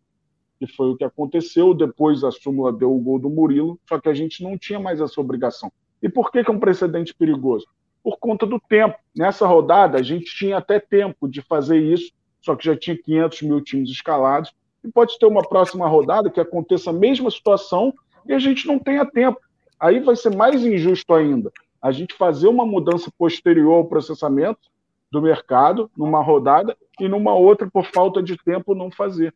que 0.59 0.67
foi 0.77 0.91
o 0.91 0.97
que 0.97 1.05
aconteceu. 1.05 1.75
Depois 1.75 2.23
a 2.23 2.31
súmula 2.31 2.73
deu 2.73 2.95
o 2.95 3.01
gol 3.01 3.19
do 3.19 3.29
Murilo, 3.29 3.81
só 3.89 4.01
que 4.01 4.09
a 4.09 4.15
gente 4.15 4.45
não 4.45 4.57
tinha 4.57 4.79
mais 4.79 5.01
essa 5.01 5.21
obrigação. 5.21 5.73
E 6.01 6.09
por 6.09 6.31
que, 6.31 6.45
que 6.45 6.51
é 6.51 6.55
um 6.55 6.61
precedente 6.61 7.13
perigoso? 7.13 7.67
Por 8.03 8.19
conta 8.19 8.47
do 8.47 8.61
tempo. 8.61 8.97
Nessa 9.17 9.47
rodada, 9.47 9.99
a 9.99 10.03
gente 10.03 10.35
tinha 10.37 10.59
até 10.59 10.79
tempo 10.79 11.29
de 11.29 11.43
fazer 11.43 11.79
isso, 11.79 12.13
só 12.41 12.55
que 12.55 12.65
já 12.65 12.77
tinha 12.77 12.97
500 12.97 13.43
mil 13.43 13.61
times 13.61 13.91
escalados. 13.91 14.53
E 14.85 14.91
pode 14.91 15.19
ter 15.19 15.27
uma 15.27 15.43
próxima 15.43 15.87
rodada 15.87 16.31
que 16.31 16.41
aconteça 16.41 16.91
a 16.91 16.93
mesma 16.93 17.31
situação 17.31 17.93
e 18.27 18.33
a 18.33 18.39
gente 18.39 18.67
não 18.67 18.79
tenha 18.79 19.05
tempo. 19.05 19.41
Aí 19.79 20.01
vai 20.01 20.17
ser 20.17 20.35
mais 20.35 20.65
injusto 20.65 21.12
ainda 21.15 21.53
a 21.83 21.91
gente 21.91 22.15
fazer 22.15 22.47
uma 22.47 22.65
mudança 22.65 23.11
posterior 23.19 23.75
ao 23.75 23.85
processamento 23.85 24.71
do 25.11 25.21
mercado 25.21 25.91
numa 25.97 26.23
rodada 26.23 26.77
e 27.01 27.09
numa 27.09 27.35
outra, 27.35 27.69
por 27.69 27.85
falta 27.87 28.23
de 28.23 28.37
tempo, 28.37 28.75
não 28.75 28.89
fazer. 28.89 29.35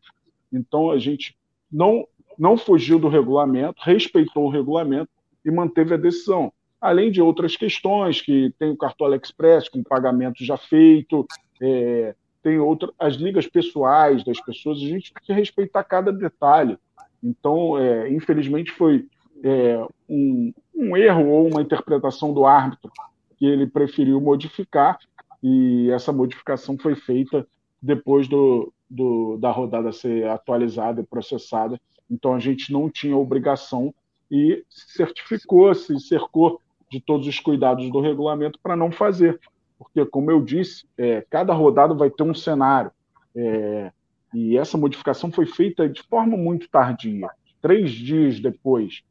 Então 0.51 0.89
a 0.89 0.97
gente 0.97 1.35
não, 1.69 2.07
não 2.39 2.57
fugiu 2.57 2.97
do 2.97 3.09
regulamento, 3.09 3.81
respeitou 3.83 4.45
o 4.45 4.49
regulamento 4.49 5.09
e 5.43 5.51
manteve 5.51 5.93
a 5.93 5.97
decisão. 5.97 6.53
Além 6.79 7.11
de 7.11 7.21
outras 7.21 7.57
questões, 7.57 8.21
que 8.21 8.53
tem 8.57 8.71
o 8.71 8.77
Cartola 8.77 9.17
Express 9.17 9.67
com 9.67 9.83
pagamento 9.83 10.45
já 10.45 10.55
feito, 10.55 11.27
é, 11.61 12.15
tem 12.47 12.59
outras, 12.59 12.93
as 12.97 13.15
ligas 13.15 13.45
pessoais 13.45 14.23
das 14.23 14.39
pessoas, 14.39 14.77
a 14.77 14.85
gente 14.85 15.13
tem 15.13 15.21
que 15.21 15.33
respeitar 15.33 15.83
cada 15.83 16.13
detalhe. 16.13 16.77
Então, 17.21 17.77
é, 17.77 18.09
infelizmente, 18.09 18.71
foi 18.71 19.05
é, 19.43 19.85
um, 20.07 20.53
um 20.73 20.95
erro 20.95 21.27
ou 21.27 21.49
uma 21.49 21.61
interpretação 21.61 22.33
do 22.33 22.45
árbitro 22.45 22.89
que 23.37 23.45
ele 23.45 23.67
preferiu 23.67 24.21
modificar, 24.21 24.97
e 25.43 25.91
essa 25.91 26.13
modificação 26.13 26.77
foi 26.77 26.95
feita 26.95 27.45
depois 27.81 28.29
do, 28.29 28.71
do, 28.89 29.37
da 29.37 29.51
rodada 29.51 29.91
ser 29.91 30.29
atualizada 30.29 31.01
e 31.01 31.05
processada. 31.05 31.77
Então 32.09 32.33
a 32.33 32.39
gente 32.39 32.71
não 32.71 32.89
tinha 32.89 33.17
obrigação 33.17 33.93
e 34.31 34.63
certificou, 34.69 35.75
se 35.75 35.99
cercou 35.99 36.61
de 36.89 37.01
todos 37.01 37.27
os 37.27 37.39
cuidados 37.41 37.91
do 37.91 37.99
regulamento 37.99 38.57
para 38.63 38.75
não 38.75 38.89
fazer. 38.89 39.37
Porque, 39.77 40.05
como 40.05 40.31
eu 40.31 40.41
disse, 40.41 40.87
é, 40.97 41.25
cada 41.29 41.53
rodada 41.53 41.93
vai 41.93 42.09
ter 42.09 42.23
um 42.23 42.33
cenário. 42.33 42.91
É, 43.35 43.91
e 44.33 44.57
essa 44.57 44.77
modificação 44.77 45.31
foi 45.31 45.45
feita 45.45 45.87
de 45.87 46.01
forma 46.03 46.35
muito 46.35 46.69
tardia, 46.69 47.29
três 47.61 47.91
dias 47.91 48.39
depois. 48.39 49.03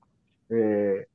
É, 0.51 1.07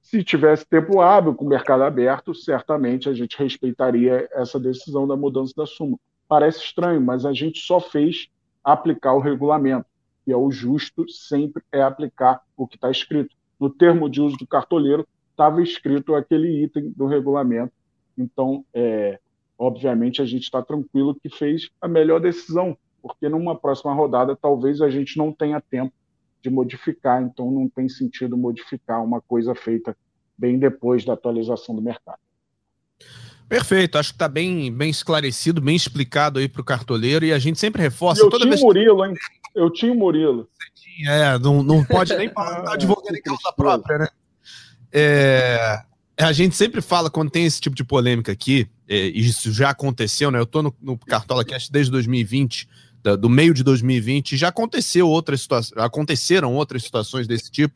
se 0.00 0.22
tivesse 0.22 0.64
tempo 0.64 1.00
hábil 1.00 1.34
com 1.34 1.44
o 1.44 1.48
mercado 1.48 1.82
aberto, 1.82 2.32
certamente 2.32 3.08
a 3.08 3.12
gente 3.12 3.36
respeitaria 3.36 4.28
essa 4.32 4.58
decisão 4.58 5.06
da 5.06 5.16
mudança 5.16 5.52
da 5.56 5.66
súmula. 5.66 5.98
Parece 6.28 6.60
estranho, 6.60 7.00
mas 7.00 7.26
a 7.26 7.32
gente 7.32 7.58
só 7.58 7.80
fez 7.80 8.28
aplicar 8.62 9.14
o 9.14 9.20
regulamento, 9.20 9.86
e 10.26 10.32
é 10.32 10.36
o 10.36 10.50
justo 10.50 11.08
sempre 11.08 11.62
é 11.72 11.82
aplicar 11.82 12.40
o 12.56 12.66
que 12.66 12.76
está 12.76 12.90
escrito. 12.90 13.34
No 13.58 13.70
termo 13.70 14.08
de 14.08 14.20
uso 14.20 14.36
do 14.36 14.46
cartoleiro, 14.46 15.06
estava 15.30 15.62
escrito 15.62 16.14
aquele 16.14 16.64
item 16.64 16.92
do 16.96 17.06
regulamento. 17.06 17.72
Então, 18.16 18.64
é, 18.72 19.18
obviamente, 19.58 20.22
a 20.22 20.24
gente 20.24 20.44
está 20.44 20.62
tranquilo 20.62 21.14
que 21.14 21.28
fez 21.28 21.68
a 21.80 21.88
melhor 21.88 22.20
decisão, 22.20 22.76
porque 23.02 23.28
numa 23.28 23.54
próxima 23.54 23.94
rodada 23.94 24.36
talvez 24.36 24.80
a 24.80 24.90
gente 24.90 25.16
não 25.16 25.32
tenha 25.32 25.60
tempo 25.60 25.92
de 26.42 26.50
modificar, 26.50 27.22
então 27.22 27.50
não 27.50 27.68
tem 27.68 27.88
sentido 27.88 28.36
modificar 28.36 29.02
uma 29.02 29.20
coisa 29.20 29.54
feita 29.54 29.96
bem 30.38 30.58
depois 30.58 31.04
da 31.04 31.14
atualização 31.14 31.74
do 31.74 31.82
mercado. 31.82 32.18
Perfeito, 33.48 33.96
acho 33.96 34.10
que 34.10 34.16
está 34.16 34.28
bem, 34.28 34.72
bem 34.72 34.90
esclarecido, 34.90 35.60
bem 35.60 35.76
explicado 35.76 36.40
aí 36.40 36.48
para 36.48 36.60
o 36.60 36.64
cartoleiro 36.64 37.24
e 37.24 37.32
a 37.32 37.38
gente 37.38 37.58
sempre 37.58 37.80
reforça. 37.80 38.20
eu 38.20 38.28
toda 38.28 38.42
tinha 38.42 38.50
vez... 38.50 38.60
o 38.60 38.66
Murilo, 38.66 39.04
hein? 39.04 39.14
Eu 39.54 39.70
tinha 39.70 39.92
o 39.92 39.96
Murilo. 39.96 40.48
É, 41.08 41.38
não, 41.38 41.62
não 41.62 41.84
pode 41.84 42.14
nem 42.16 42.28
falar 42.34 42.62
tá 42.62 42.74
advogando 42.74 43.16
em 43.16 43.22
causa 43.22 43.52
própria, 43.56 43.98
né? 43.98 44.08
É, 44.92 45.82
a 46.18 46.32
gente 46.32 46.56
sempre 46.56 46.80
fala 46.80 47.10
quando 47.10 47.30
tem 47.30 47.44
esse 47.44 47.60
tipo 47.60 47.76
de 47.76 47.84
polêmica 47.84 48.32
aqui, 48.32 48.68
é, 48.88 49.06
isso 49.08 49.52
já 49.52 49.70
aconteceu, 49.70 50.30
né? 50.30 50.38
Eu 50.38 50.44
estou 50.44 50.62
no, 50.62 50.74
no 50.80 50.96
Cartola 50.96 51.44
Cast 51.44 51.70
desde 51.70 51.90
2020, 51.92 52.68
da, 53.02 53.16
do 53.16 53.28
meio 53.28 53.52
de 53.52 53.62
2020, 53.62 54.36
já 54.36 54.48
aconteceu 54.48 55.08
outras 55.08 55.42
situações, 55.42 55.78
aconteceram 55.78 56.54
outras 56.54 56.82
situações 56.82 57.26
desse 57.26 57.50
tipo. 57.50 57.74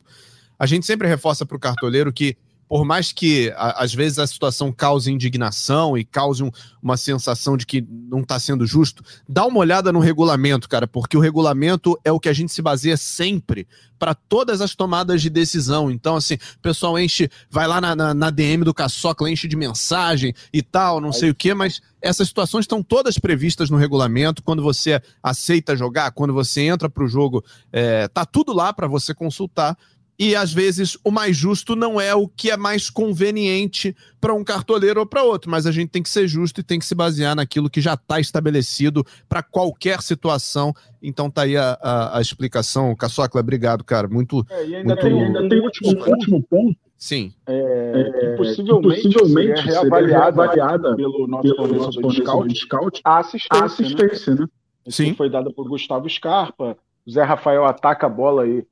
A 0.57 0.65
gente 0.65 0.85
sempre 0.85 1.07
reforça 1.07 1.45
para 1.45 1.55
o 1.55 1.59
cartoleiro 1.59 2.11
que 2.11 2.35
por 2.71 2.85
mais 2.85 3.11
que 3.11 3.51
a, 3.57 3.83
às 3.83 3.93
vezes 3.93 4.17
a 4.17 4.25
situação 4.25 4.71
cause 4.71 5.11
indignação 5.11 5.97
e 5.97 6.05
cause 6.05 6.41
um, 6.41 6.49
uma 6.81 6.95
sensação 6.95 7.57
de 7.57 7.65
que 7.65 7.85
não 8.09 8.21
está 8.21 8.39
sendo 8.39 8.65
justo, 8.65 9.03
dá 9.27 9.45
uma 9.45 9.59
olhada 9.59 9.91
no 9.91 9.99
regulamento, 9.99 10.69
cara, 10.69 10.87
porque 10.87 11.17
o 11.17 11.19
regulamento 11.19 11.99
é 12.01 12.13
o 12.13 12.19
que 12.19 12.29
a 12.29 12.33
gente 12.33 12.49
se 12.53 12.61
baseia 12.61 12.95
sempre 12.95 13.67
para 13.99 14.15
todas 14.15 14.61
as 14.61 14.73
tomadas 14.73 15.21
de 15.21 15.29
decisão. 15.29 15.91
Então, 15.91 16.15
assim, 16.15 16.35
o 16.35 16.59
pessoal 16.61 16.97
enche, 16.97 17.29
vai 17.49 17.67
lá 17.67 17.81
na, 17.81 17.93
na, 17.93 18.13
na 18.13 18.29
DM 18.29 18.63
do 18.63 18.73
Caçocla, 18.73 19.29
enche 19.29 19.49
de 19.49 19.57
mensagem 19.57 20.33
e 20.53 20.61
tal, 20.61 21.01
não 21.01 21.11
sei 21.11 21.29
o 21.29 21.35
que, 21.35 21.53
mas 21.53 21.81
essas 22.01 22.29
situações 22.29 22.63
estão 22.63 22.81
todas 22.81 23.19
previstas 23.19 23.69
no 23.69 23.75
regulamento. 23.75 24.41
Quando 24.41 24.63
você 24.63 25.01
aceita 25.21 25.75
jogar, 25.75 26.11
quando 26.11 26.33
você 26.33 26.61
entra 26.61 26.89
para 26.89 27.03
o 27.03 27.07
jogo, 27.09 27.43
é, 27.69 28.07
tá 28.07 28.25
tudo 28.25 28.53
lá 28.53 28.71
para 28.71 28.87
você 28.87 29.13
consultar 29.13 29.77
e 30.21 30.35
às 30.35 30.53
vezes 30.53 30.99
o 31.03 31.09
mais 31.09 31.35
justo 31.35 31.75
não 31.75 31.99
é 31.99 32.13
o 32.13 32.27
que 32.27 32.51
é 32.51 32.55
mais 32.55 32.91
conveniente 32.91 33.95
para 34.19 34.35
um 34.35 34.43
cartoleiro 34.43 34.99
ou 34.99 35.05
para 35.05 35.23
outro, 35.23 35.49
mas 35.49 35.65
a 35.65 35.71
gente 35.71 35.89
tem 35.89 36.03
que 36.03 36.09
ser 36.11 36.27
justo 36.27 36.59
e 36.59 36.63
tem 36.63 36.77
que 36.77 36.85
se 36.85 36.93
basear 36.93 37.35
naquilo 37.35 37.71
que 37.71 37.81
já 37.81 37.95
está 37.95 38.19
estabelecido 38.19 39.03
para 39.27 39.41
qualquer 39.41 39.99
situação. 40.03 40.75
Então 41.01 41.27
tá 41.27 41.41
aí 41.41 41.57
a, 41.57 41.75
a, 41.81 42.19
a 42.19 42.21
explicação. 42.21 42.95
Caçocla, 42.95 43.41
obrigado, 43.41 43.83
cara. 43.83 44.07
Muito. 44.07 44.45
É, 44.51 44.67
e 44.67 44.75
ainda, 44.75 44.89
muito... 44.89 45.01
Tem, 45.01 45.23
ainda 45.23 45.49
tem 45.49 45.59
último, 45.59 45.89
último 45.89 46.43
ponto. 46.43 46.77
Sim. 46.99 47.33
É, 47.47 48.11
que 48.19 48.37
possivelmente, 48.37 49.01
possivelmente 49.01 49.59
seria 49.59 49.71
reavaliada, 49.71 50.43
reavaliada 50.43 50.95
pelo 50.95 51.25
nosso 51.25 51.55
fornecedor 51.55 52.11
de 52.11 52.21
scout, 52.21 52.59
scout 52.59 53.01
a 53.03 53.17
assistência, 53.17 53.63
a 53.63 53.65
assistência 53.65 54.35
né? 54.35 54.41
né? 54.41 54.47
Sim. 54.87 55.15
foi 55.15 55.31
dada 55.31 55.51
por 55.51 55.67
Gustavo 55.67 56.07
Scarpa. 56.07 56.77
O 57.07 57.09
Zé 57.09 57.23
Rafael 57.23 57.65
ataca 57.65 58.05
a 58.05 58.09
bola 58.09 58.43
aí 58.43 58.63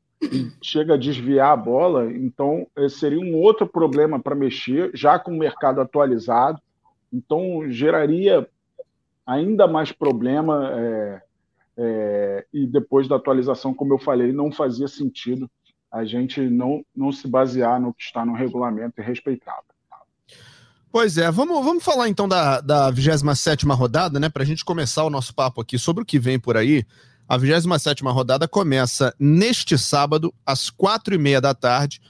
chega 0.62 0.96
a 0.96 0.98
desviar 0.98 1.52
a 1.52 1.58
bola, 1.58 2.12
então 2.12 2.68
seria 2.90 3.20
um 3.20 3.36
outro 3.36 3.68
problema 3.68 4.20
para 4.20 4.36
mexer, 4.36 4.92
já 4.94 5.18
com 5.18 5.32
o 5.32 5.38
mercado 5.38 5.80
atualizado, 5.80 6.62
então 7.12 7.70
geraria 7.70 8.48
ainda 9.26 9.68
mais 9.68 9.92
problema 9.92 10.70
é, 10.74 11.22
é, 11.78 12.46
e 12.54 12.68
depois 12.68 13.08
da 13.08 13.16
atualização, 13.16 13.74
como 13.74 13.94
eu 13.94 14.00
falei, 14.00 14.34
não 14.34 14.52
fazia 14.52 14.88
sentido 14.88 15.50
a 15.92 16.06
gente 16.06 16.40
não, 16.42 16.86
não 16.96 17.12
se 17.12 17.28
basear 17.28 17.82
no 17.82 17.94
que 17.94 18.04
está 18.04 18.26
no 18.26 18.34
regulamento 18.34 19.02
e 19.02 19.04
respeitar. 19.04 19.60
Pois 20.92 21.18
é, 21.18 21.30
vamos, 21.30 21.64
vamos 21.64 21.84
falar 21.84 22.10
então 22.10 22.28
da, 22.28 22.62
da 22.62 22.90
27 22.90 23.66
rodada, 23.68 24.20
né? 24.20 24.28
Para 24.28 24.44
a 24.44 24.46
gente 24.46 24.66
começar 24.66 25.04
o 25.04 25.10
nosso 25.10 25.34
papo 25.34 25.62
aqui 25.62 25.78
sobre 25.78 26.02
o 26.02 26.06
que 26.06 26.18
vem 26.18 26.40
por 26.40 26.58
aí. 26.58 26.84
A 27.30 27.38
27 27.38 28.04
rodada 28.06 28.48
começa 28.48 29.14
neste 29.20 29.78
sábado, 29.78 30.34
às 30.44 30.72
quatro 30.72 31.14
e 31.14 31.18
meia 31.20 31.40
da 31.40 31.54
tarde, 31.54 32.02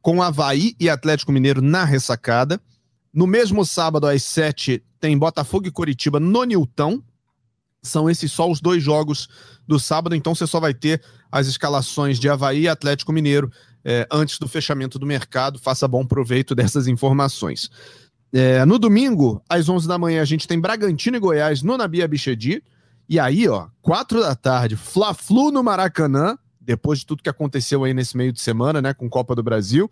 com 0.00 0.22
Havaí 0.22 0.76
e 0.78 0.88
Atlético 0.88 1.32
Mineiro 1.32 1.60
na 1.60 1.82
ressacada. 1.82 2.60
No 3.12 3.26
mesmo 3.26 3.64
sábado, 3.64 4.06
às 4.06 4.22
sete, 4.22 4.80
tem 5.00 5.18
Botafogo 5.18 5.66
e 5.66 5.72
Coritiba 5.72 6.20
no 6.20 6.44
Nilton. 6.44 7.02
São 7.82 8.08
esses 8.08 8.30
só 8.30 8.48
os 8.48 8.60
dois 8.60 8.80
jogos 8.80 9.28
do 9.66 9.80
sábado, 9.80 10.14
então 10.14 10.32
você 10.32 10.46
só 10.46 10.60
vai 10.60 10.72
ter 10.72 11.02
as 11.30 11.48
escalações 11.48 12.20
de 12.20 12.28
Havaí 12.28 12.60
e 12.60 12.68
Atlético 12.68 13.12
Mineiro 13.12 13.50
é, 13.84 14.06
antes 14.12 14.38
do 14.38 14.46
fechamento 14.46 14.96
do 14.96 15.06
mercado. 15.06 15.58
Faça 15.58 15.88
bom 15.88 16.06
proveito 16.06 16.54
dessas 16.54 16.86
informações. 16.86 17.68
É, 18.32 18.64
no 18.64 18.78
domingo, 18.78 19.42
às 19.48 19.68
11 19.68 19.88
da 19.88 19.98
manhã, 19.98 20.22
a 20.22 20.24
gente 20.24 20.46
tem 20.46 20.60
Bragantino 20.60 21.16
e 21.16 21.20
Goiás 21.20 21.62
no 21.64 21.76
Nabia 21.76 22.06
Bichedi. 22.06 22.62
E 23.08 23.18
aí, 23.18 23.48
ó, 23.48 23.68
quatro 23.80 24.20
da 24.20 24.34
tarde, 24.34 24.76
Fla-Flu 24.76 25.50
no 25.50 25.62
Maracanã, 25.62 26.36
depois 26.60 26.98
de 26.98 27.06
tudo 27.06 27.22
que 27.22 27.30
aconteceu 27.30 27.84
aí 27.84 27.94
nesse 27.94 28.16
meio 28.16 28.32
de 28.32 28.40
semana, 28.40 28.82
né, 28.82 28.92
com 28.92 29.08
Copa 29.08 29.34
do 29.34 29.42
Brasil. 29.42 29.90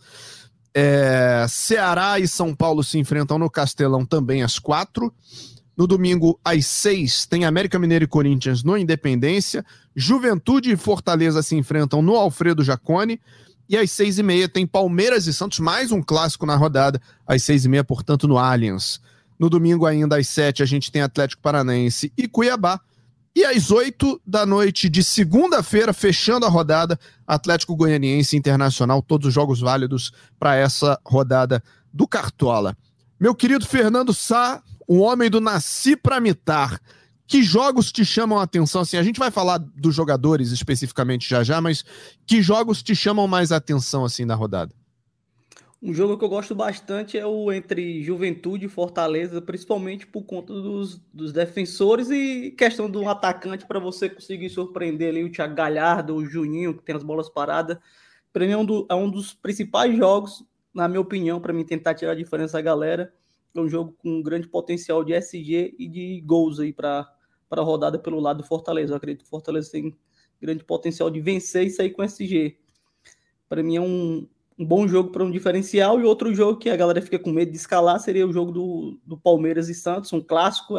É, 0.75 1.47
Ceará 1.49 2.21
e 2.21 2.29
São 2.29 2.55
Paulo 2.55 2.85
se 2.85 2.99
enfrentam 2.99 3.39
no 3.39 3.49
Castelão 3.49 4.05
também 4.05 4.43
às 4.43 4.59
quatro. 4.59 5.11
No 5.75 5.87
domingo, 5.87 6.39
às 6.45 6.67
seis, 6.67 7.25
tem 7.25 7.47
América 7.47 7.79
Mineiro 7.79 8.05
e 8.05 8.09
Corinthians 8.09 8.63
no 8.63 8.77
Independência. 8.77 9.65
Juventude 9.95 10.71
e 10.71 10.77
Fortaleza 10.77 11.43
se 11.43 11.57
enfrentam 11.57 12.03
no 12.03 12.15
Alfredo 12.15 12.63
Jacone. 12.63 13.19
E 13.69 13.77
às 13.77 13.91
seis 13.91 14.19
e 14.19 14.23
meia 14.23 14.49
tem 14.49 14.67
Palmeiras 14.67 15.27
e 15.27 15.33
Santos, 15.33 15.59
mais 15.59 15.91
um 15.91 16.03
clássico 16.03 16.45
na 16.45 16.57
rodada. 16.57 17.01
Às 17.27 17.43
seis 17.43 17.65
e 17.65 17.69
meia, 17.71 17.83
portanto, 17.83 18.29
no 18.29 18.37
Allianz. 18.37 19.01
No 19.39 19.49
domingo, 19.49 19.87
ainda 19.87 20.19
às 20.19 20.29
sete, 20.29 20.63
a 20.63 20.67
gente 20.67 20.93
tem 20.93 21.01
Atlético 21.01 21.43
Paranaense 21.43 22.13
e 22.17 22.29
Cuiabá. 22.29 22.81
E 23.37 23.45
às 23.45 23.71
oito 23.71 24.19
da 24.27 24.47
noite 24.47 24.89
de 24.89 25.05
segunda-feira, 25.05 25.93
fechando 25.93 26.47
a 26.47 26.49
rodada, 26.49 26.99
Atlético 27.27 27.77
Goianiense 27.77 28.35
Internacional, 28.35 29.03
todos 29.03 29.29
os 29.29 29.35
jogos 29.35 29.61
válidos 29.61 30.11
para 30.39 30.57
essa 30.57 30.99
rodada 31.05 31.63
do 31.93 32.09
Cartola. 32.09 32.75
Meu 33.21 33.35
querido 33.35 33.67
Fernando 33.67 34.15
Sá, 34.15 34.63
o 34.89 35.01
homem 35.01 35.29
do 35.29 35.39
Nasci 35.39 35.95
para 35.95 36.19
Mitar. 36.19 36.81
Que 37.27 37.43
jogos 37.43 37.93
te 37.93 38.07
chamam 38.07 38.39
a 38.39 38.45
atenção? 38.45 38.81
Assim, 38.81 38.97
a 38.97 39.03
gente 39.03 39.19
vai 39.19 39.31
falar 39.31 39.59
dos 39.59 39.95
jogadores 39.95 40.51
especificamente 40.51 41.29
já 41.29 41.45
já, 41.45 41.61
mas 41.61 41.85
que 42.27 42.41
jogos 42.41 42.83
te 42.83 42.97
chamam 42.97 43.29
mais 43.29 43.53
a 43.53 43.57
atenção 43.57 44.03
assim 44.03 44.25
na 44.25 44.35
rodada? 44.35 44.75
Um 45.87 45.95
jogo 45.95 46.19
que 46.19 46.25
eu 46.25 46.29
gosto 46.29 46.53
bastante 46.53 47.17
é 47.17 47.25
o 47.25 47.53
entre 47.53 48.03
Juventude 48.03 48.67
e 48.67 48.69
Fortaleza, 48.69 49.41
principalmente 49.41 50.05
por 50.05 50.25
conta 50.25 50.53
dos, 50.53 50.97
dos 51.15 51.33
defensores 51.33 52.11
e 52.11 52.51
questão 52.51 52.91
do 52.91 53.09
atacante 53.09 53.65
para 53.65 53.79
você 53.79 54.11
conseguir 54.11 54.51
surpreender 54.51 55.11
ali 55.11 55.23
o 55.23 55.31
Thiago 55.31 55.55
Galhardo, 55.55 56.17
o 56.17 56.27
Juninho, 56.27 56.77
que 56.77 56.83
tem 56.83 56.97
as 56.97 57.05
bolas 57.05 57.29
paradas. 57.29 57.79
Para 58.33 58.45
mim 58.45 58.51
é 58.51 58.57
um, 58.57 58.65
do, 58.65 58.85
é 58.91 58.97
um 58.97 59.09
dos 59.09 59.33
principais 59.33 59.97
jogos, 59.97 60.45
na 60.75 60.89
minha 60.89 61.01
opinião, 61.01 61.41
para 61.41 61.53
mim 61.53 61.65
tentar 61.65 61.95
tirar 61.95 62.11
a 62.11 62.17
diferença 62.17 62.55
da 62.55 62.63
galera. 62.63 63.15
É 63.55 63.61
um 63.61 63.69
jogo 63.69 63.97
com 64.03 64.09
um 64.09 64.23
grande 64.25 64.49
potencial 64.49 65.05
de 65.05 65.13
SG 65.13 65.77
e 65.79 65.87
de 65.87 66.21
gols 66.27 66.59
aí 66.59 66.73
para 66.73 67.09
a 67.49 67.61
rodada 67.61 67.97
pelo 67.97 68.19
lado 68.19 68.39
do 68.39 68.45
Fortaleza. 68.45 68.93
Eu 68.93 68.97
acredito 68.97 69.21
que 69.21 69.29
o 69.29 69.31
Fortaleza 69.31 69.71
tem 69.71 69.97
grande 70.43 70.65
potencial 70.65 71.09
de 71.09 71.21
vencer 71.21 71.65
e 71.65 71.71
sair 71.71 71.91
com 71.91 72.03
SG. 72.03 72.59
Para 73.49 73.63
mim 73.63 73.77
é 73.77 73.81
um, 73.81 74.27
um 74.59 74.65
bom 74.65 74.89
jogo 74.89 75.11
para 75.11 75.25
um 75.25 75.31
diferencial. 75.31 76.01
E 76.01 76.05
outro 76.05 76.35
jogo 76.35 76.59
que 76.59 76.71
a 76.71 76.77
galera 76.77 77.03
fica 77.03 77.19
com 77.19 77.31
medo 77.31 77.51
de 77.51 77.57
escalar 77.57 78.01
seria 78.01 78.27
o 78.27 78.33
jogo 78.33 78.53
do, 78.53 79.01
do 79.05 79.17
Palmeiras 79.17 79.69
e 79.69 79.75
Santos, 79.75 80.13
um 80.13 80.21
clássico. 80.21 80.75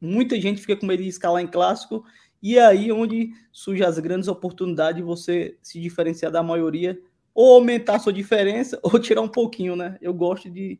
Muita 0.00 0.40
gente 0.40 0.60
fica 0.60 0.76
com 0.76 0.86
medo 0.86 1.02
de 1.02 1.08
escalar 1.08 1.42
em 1.42 1.46
clássico. 1.46 2.04
E 2.42 2.58
aí 2.58 2.92
onde 2.92 3.30
surgem 3.50 3.84
as 3.84 3.98
grandes 3.98 4.28
oportunidades 4.28 4.96
de 4.96 5.02
você 5.02 5.58
se 5.62 5.80
diferenciar 5.80 6.30
da 6.30 6.42
maioria, 6.42 6.98
ou 7.34 7.54
aumentar 7.54 7.96
a 7.96 7.98
sua 7.98 8.12
diferença, 8.12 8.78
ou 8.84 8.98
tirar 8.98 9.22
um 9.22 9.28
pouquinho, 9.28 9.74
né? 9.74 9.98
Eu 10.00 10.14
gosto 10.14 10.48
de, 10.48 10.78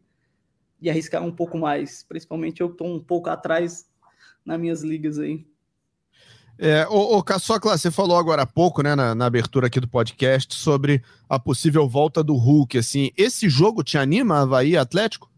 de 0.81 0.91
arriscar 0.91 1.25
um 1.25 1.33
pouco 1.33 1.59
mais, 1.59 2.03
principalmente 2.03 2.61
eu 2.61 2.69
estou 2.69 2.87
um 2.87 3.01
pouco 3.01 3.29
atrás 3.31 3.91
nas 4.45 4.61
minhas 4.61 4.83
ligas 4.83 5.19
aí. 5.19 5.45
É, 6.59 6.87
ô, 6.89 7.19
ô 7.19 7.25
você 7.63 7.91
falou 7.91 8.17
agora 8.17 8.43
há 8.43 8.47
pouco, 8.47 8.83
né, 8.83 8.95
na, 8.95 9.15
na, 9.15 9.27
abertura 9.27 9.67
aqui 9.67 9.79
do 9.79 9.89
podcast, 9.89 10.55
sobre 10.55 11.03
a 11.29 11.39
possível 11.39 11.87
volta 11.87 12.25
do 12.25 12.35
Hulk, 12.35 12.79
assim, 12.79 13.11
esse 13.15 13.47
jogo 13.49 13.85
te 13.85 13.99
anima, 13.99 14.41
Havaí 14.41 14.75
Atlético? 14.75 15.31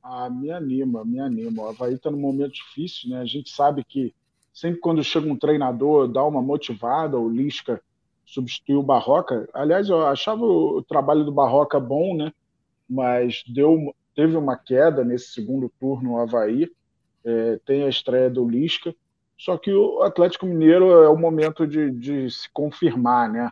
Ah, 0.00 0.30
me 0.30 0.52
anima, 0.52 1.04
me 1.04 1.18
anima. 1.18 1.64
O 1.64 1.68
Havaí 1.68 1.98
tá 1.98 2.12
num 2.12 2.20
momento 2.20 2.52
difícil, 2.52 3.10
né, 3.10 3.20
a 3.20 3.24
gente 3.24 3.50
sabe 3.50 3.82
que 3.82 4.14
sempre 4.54 4.78
quando 4.78 5.02
chega 5.02 5.28
um 5.28 5.36
treinador, 5.36 6.06
dá 6.06 6.24
uma 6.24 6.40
motivada, 6.40 7.18
o 7.18 7.28
Lisca 7.28 7.80
substituiu 8.24 8.78
o 8.78 8.84
Barroca, 8.84 9.48
aliás, 9.52 9.88
eu 9.88 10.06
achava 10.06 10.44
o 10.44 10.80
trabalho 10.82 11.24
do 11.24 11.32
Barroca 11.32 11.80
bom, 11.80 12.16
né, 12.16 12.32
mas 12.88 13.42
deu, 13.48 13.92
teve 14.14 14.36
uma 14.36 14.56
queda 14.56 15.04
nesse 15.04 15.32
segundo 15.32 15.70
turno 15.80 16.12
o 16.12 16.20
Havaí, 16.20 16.70
é, 17.24 17.58
tem 17.66 17.82
a 17.82 17.88
estreia 17.88 18.30
do 18.30 18.48
Lisca, 18.48 18.94
só 19.38 19.56
que 19.58 19.72
o 19.72 20.02
Atlético 20.02 20.46
Mineiro 20.46 20.90
é 20.90 21.08
o 21.08 21.16
momento 21.16 21.66
de, 21.66 21.90
de 21.90 22.30
se 22.30 22.50
confirmar, 22.52 23.30
né? 23.30 23.50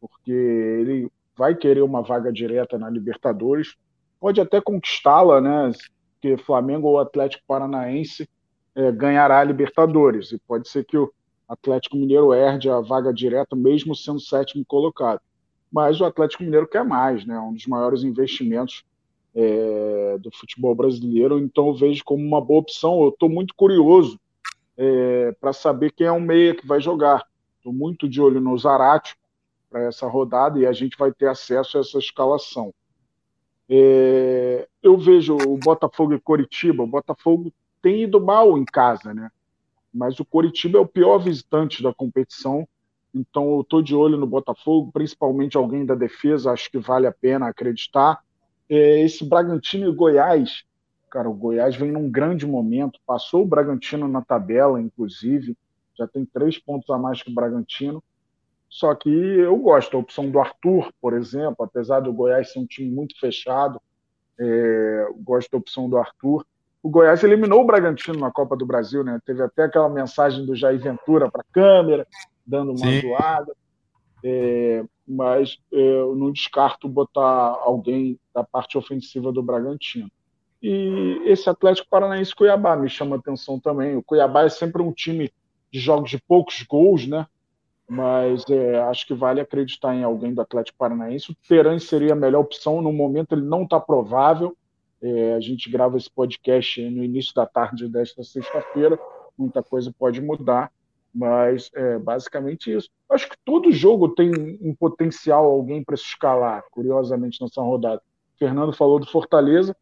Porque 0.00 0.30
ele 0.30 1.10
vai 1.36 1.54
querer 1.54 1.82
uma 1.82 2.02
vaga 2.02 2.32
direta 2.32 2.78
na 2.78 2.88
Libertadores, 2.88 3.76
pode 4.20 4.40
até 4.40 4.60
conquistá-la, 4.60 5.40
né? 5.40 5.72
Porque 6.12 6.36
Flamengo 6.36 6.88
ou 6.88 6.98
Atlético 6.98 7.42
Paranaense 7.46 8.28
é, 8.74 8.92
ganhará 8.92 9.40
a 9.40 9.44
Libertadores, 9.44 10.32
e 10.32 10.38
pode 10.38 10.68
ser 10.68 10.84
que 10.84 10.96
o 10.96 11.12
Atlético 11.48 11.96
Mineiro 11.96 12.32
herde 12.32 12.70
a 12.70 12.80
vaga 12.80 13.12
direta, 13.12 13.56
mesmo 13.56 13.94
sendo 13.94 14.20
sétimo 14.20 14.64
colocado. 14.64 15.20
Mas 15.70 16.00
o 16.00 16.04
Atlético 16.04 16.44
Mineiro 16.44 16.68
quer 16.68 16.84
mais, 16.84 17.26
né? 17.26 17.38
Um 17.38 17.54
dos 17.54 17.66
maiores 17.66 18.04
investimentos 18.04 18.84
é, 19.34 20.16
do 20.18 20.30
futebol 20.32 20.74
brasileiro, 20.74 21.38
então 21.38 21.68
eu 21.68 21.74
vejo 21.74 22.04
como 22.04 22.24
uma 22.24 22.40
boa 22.40 22.60
opção. 22.60 23.02
Eu 23.02 23.08
estou 23.08 23.28
muito 23.28 23.54
curioso 23.54 24.18
é, 24.78 25.32
para 25.40 25.52
saber 25.52 25.90
quem 25.90 26.06
é 26.06 26.12
o 26.12 26.20
meia 26.20 26.54
que 26.54 26.66
vai 26.66 26.80
jogar. 26.80 27.26
Estou 27.56 27.72
muito 27.72 28.08
de 28.08 28.20
olho 28.20 28.40
no 28.40 28.56
Zarate 28.56 29.16
para 29.68 29.82
essa 29.82 30.06
rodada 30.06 30.58
e 30.58 30.64
a 30.64 30.72
gente 30.72 30.96
vai 30.96 31.12
ter 31.12 31.26
acesso 31.26 31.76
a 31.76 31.80
essa 31.80 31.98
escalação. 31.98 32.72
É, 33.68 34.66
eu 34.80 34.96
vejo 34.96 35.36
o 35.36 35.58
Botafogo 35.58 36.14
e 36.14 36.20
Coritiba. 36.20 36.84
O 36.84 36.86
Botafogo 36.86 37.52
tem 37.82 38.04
ido 38.04 38.24
mal 38.24 38.56
em 38.56 38.64
casa, 38.64 39.12
né? 39.12 39.30
Mas 39.92 40.20
o 40.20 40.24
Coritiba 40.24 40.78
é 40.78 40.80
o 40.80 40.86
pior 40.86 41.18
visitante 41.18 41.82
da 41.82 41.92
competição. 41.92 42.66
Então 43.12 43.50
eu 43.50 43.62
estou 43.62 43.82
de 43.82 43.96
olho 43.96 44.16
no 44.16 44.26
Botafogo, 44.26 44.92
principalmente 44.92 45.56
alguém 45.56 45.84
da 45.84 45.96
defesa. 45.96 46.52
Acho 46.52 46.70
que 46.70 46.78
vale 46.78 47.06
a 47.06 47.12
pena 47.12 47.48
acreditar. 47.48 48.20
É, 48.70 49.02
esse 49.02 49.24
Bragantino 49.24 49.88
e 49.88 49.94
Goiás 49.94 50.64
Cara, 51.10 51.28
o 51.28 51.34
Goiás 51.34 51.76
vem 51.76 51.90
num 51.90 52.10
grande 52.10 52.46
momento, 52.46 53.00
passou 53.06 53.42
o 53.42 53.46
Bragantino 53.46 54.06
na 54.06 54.22
tabela, 54.22 54.80
inclusive, 54.80 55.56
já 55.96 56.06
tem 56.06 56.24
três 56.24 56.58
pontos 56.58 56.88
a 56.90 56.98
mais 56.98 57.22
que 57.22 57.30
o 57.30 57.34
Bragantino. 57.34 58.02
Só 58.68 58.94
que 58.94 59.08
eu 59.08 59.56
gosto 59.56 59.92
da 59.92 59.98
opção 59.98 60.30
do 60.30 60.38
Arthur, 60.38 60.92
por 61.00 61.14
exemplo, 61.14 61.64
apesar 61.64 62.00
do 62.00 62.12
Goiás 62.12 62.52
ser 62.52 62.58
um 62.58 62.66
time 62.66 62.90
muito 62.90 63.18
fechado, 63.18 63.80
é, 64.38 65.06
gosto 65.20 65.50
da 65.50 65.58
opção 65.58 65.88
do 65.88 65.96
Arthur. 65.96 66.44
O 66.82 66.90
Goiás 66.90 67.24
eliminou 67.24 67.62
o 67.62 67.66
Bragantino 67.66 68.18
na 68.18 68.30
Copa 68.30 68.56
do 68.56 68.66
Brasil, 68.66 69.02
né? 69.02 69.18
Teve 69.24 69.42
até 69.42 69.64
aquela 69.64 69.88
mensagem 69.88 70.44
do 70.44 70.54
Jair 70.54 70.78
Ventura 70.78 71.30
para 71.30 71.40
a 71.40 71.52
câmera, 71.52 72.06
dando 72.46 72.70
uma 72.72 72.86
Sim. 72.86 73.00
zoada. 73.00 73.56
É, 74.22 74.84
mas 75.06 75.58
é, 75.72 75.78
eu 75.78 76.14
não 76.14 76.30
descarto 76.30 76.88
botar 76.88 77.22
alguém 77.22 78.18
da 78.34 78.44
parte 78.44 78.76
ofensiva 78.76 79.32
do 79.32 79.42
Bragantino. 79.42 80.10
E 80.62 81.22
esse 81.24 81.48
Atlético 81.48 81.88
Paranaense 81.88 82.34
Cuiabá 82.34 82.76
me 82.76 82.88
chama 82.88 83.16
atenção 83.16 83.60
também. 83.60 83.96
O 83.96 84.02
Cuiabá 84.02 84.44
é 84.44 84.48
sempre 84.48 84.82
um 84.82 84.92
time 84.92 85.32
de 85.70 85.78
jogos 85.78 86.10
de 86.10 86.18
poucos 86.18 86.62
gols, 86.62 87.06
né? 87.06 87.26
Mas 87.88 88.44
é, 88.50 88.78
acho 88.80 89.06
que 89.06 89.14
vale 89.14 89.40
acreditar 89.40 89.94
em 89.94 90.04
alguém 90.04 90.34
do 90.34 90.42
Atlético 90.42 90.76
Paranaense. 90.76 91.30
O 91.30 91.36
Teran 91.48 91.78
seria 91.78 92.12
a 92.12 92.16
melhor 92.16 92.40
opção. 92.40 92.82
No 92.82 92.92
momento 92.92 93.34
ele 93.34 93.46
não 93.46 93.62
está 93.62 93.80
provável. 93.80 94.56
É, 95.00 95.34
a 95.34 95.40
gente 95.40 95.70
grava 95.70 95.96
esse 95.96 96.10
podcast 96.10 96.82
no 96.90 97.04
início 97.04 97.32
da 97.34 97.46
tarde 97.46 97.88
desta 97.88 98.22
sexta-feira. 98.24 98.98
Muita 99.38 99.62
coisa 99.62 99.94
pode 99.96 100.20
mudar, 100.20 100.72
mas 101.14 101.70
é 101.74 101.98
basicamente 101.98 102.74
isso. 102.74 102.90
Acho 103.08 103.28
que 103.28 103.36
todo 103.44 103.70
jogo 103.70 104.08
tem 104.08 104.58
um 104.60 104.74
potencial 104.74 105.44
alguém 105.46 105.82
para 105.82 105.96
se 105.96 106.02
escalar, 106.02 106.64
curiosamente, 106.72 107.40
nessa 107.40 107.62
rodada. 107.62 108.02
O 108.34 108.38
Fernando 108.38 108.72
falou 108.72 108.98
do 108.98 109.06
Fortaleza. 109.06 109.74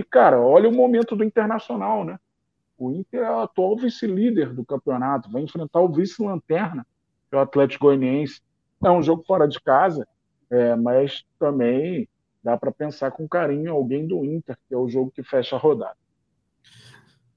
E, 0.00 0.02
cara, 0.02 0.40
olha 0.40 0.66
o 0.66 0.74
momento 0.74 1.14
do 1.14 1.22
Internacional, 1.22 2.06
né? 2.06 2.18
O 2.78 2.90
Inter 2.90 3.20
é 3.20 3.30
o 3.30 3.40
atual 3.40 3.76
vice-líder 3.76 4.54
do 4.54 4.64
campeonato, 4.64 5.30
vai 5.30 5.42
enfrentar 5.42 5.80
o 5.80 5.92
vice-lanterna, 5.92 6.86
que 7.28 7.36
é 7.36 7.38
o 7.38 7.42
Atlético 7.42 7.84
Goianiense. 7.84 8.40
É 8.82 8.90
um 8.90 9.02
jogo 9.02 9.22
fora 9.26 9.46
de 9.46 9.60
casa, 9.60 10.08
é, 10.48 10.74
mas 10.74 11.22
também 11.38 12.08
dá 12.42 12.56
para 12.56 12.72
pensar 12.72 13.10
com 13.10 13.28
carinho 13.28 13.72
alguém 13.72 14.06
do 14.06 14.24
Inter, 14.24 14.56
que 14.66 14.74
é 14.74 14.78
o 14.78 14.88
jogo 14.88 15.12
que 15.14 15.22
fecha 15.22 15.56
a 15.56 15.58
rodada. 15.58 15.98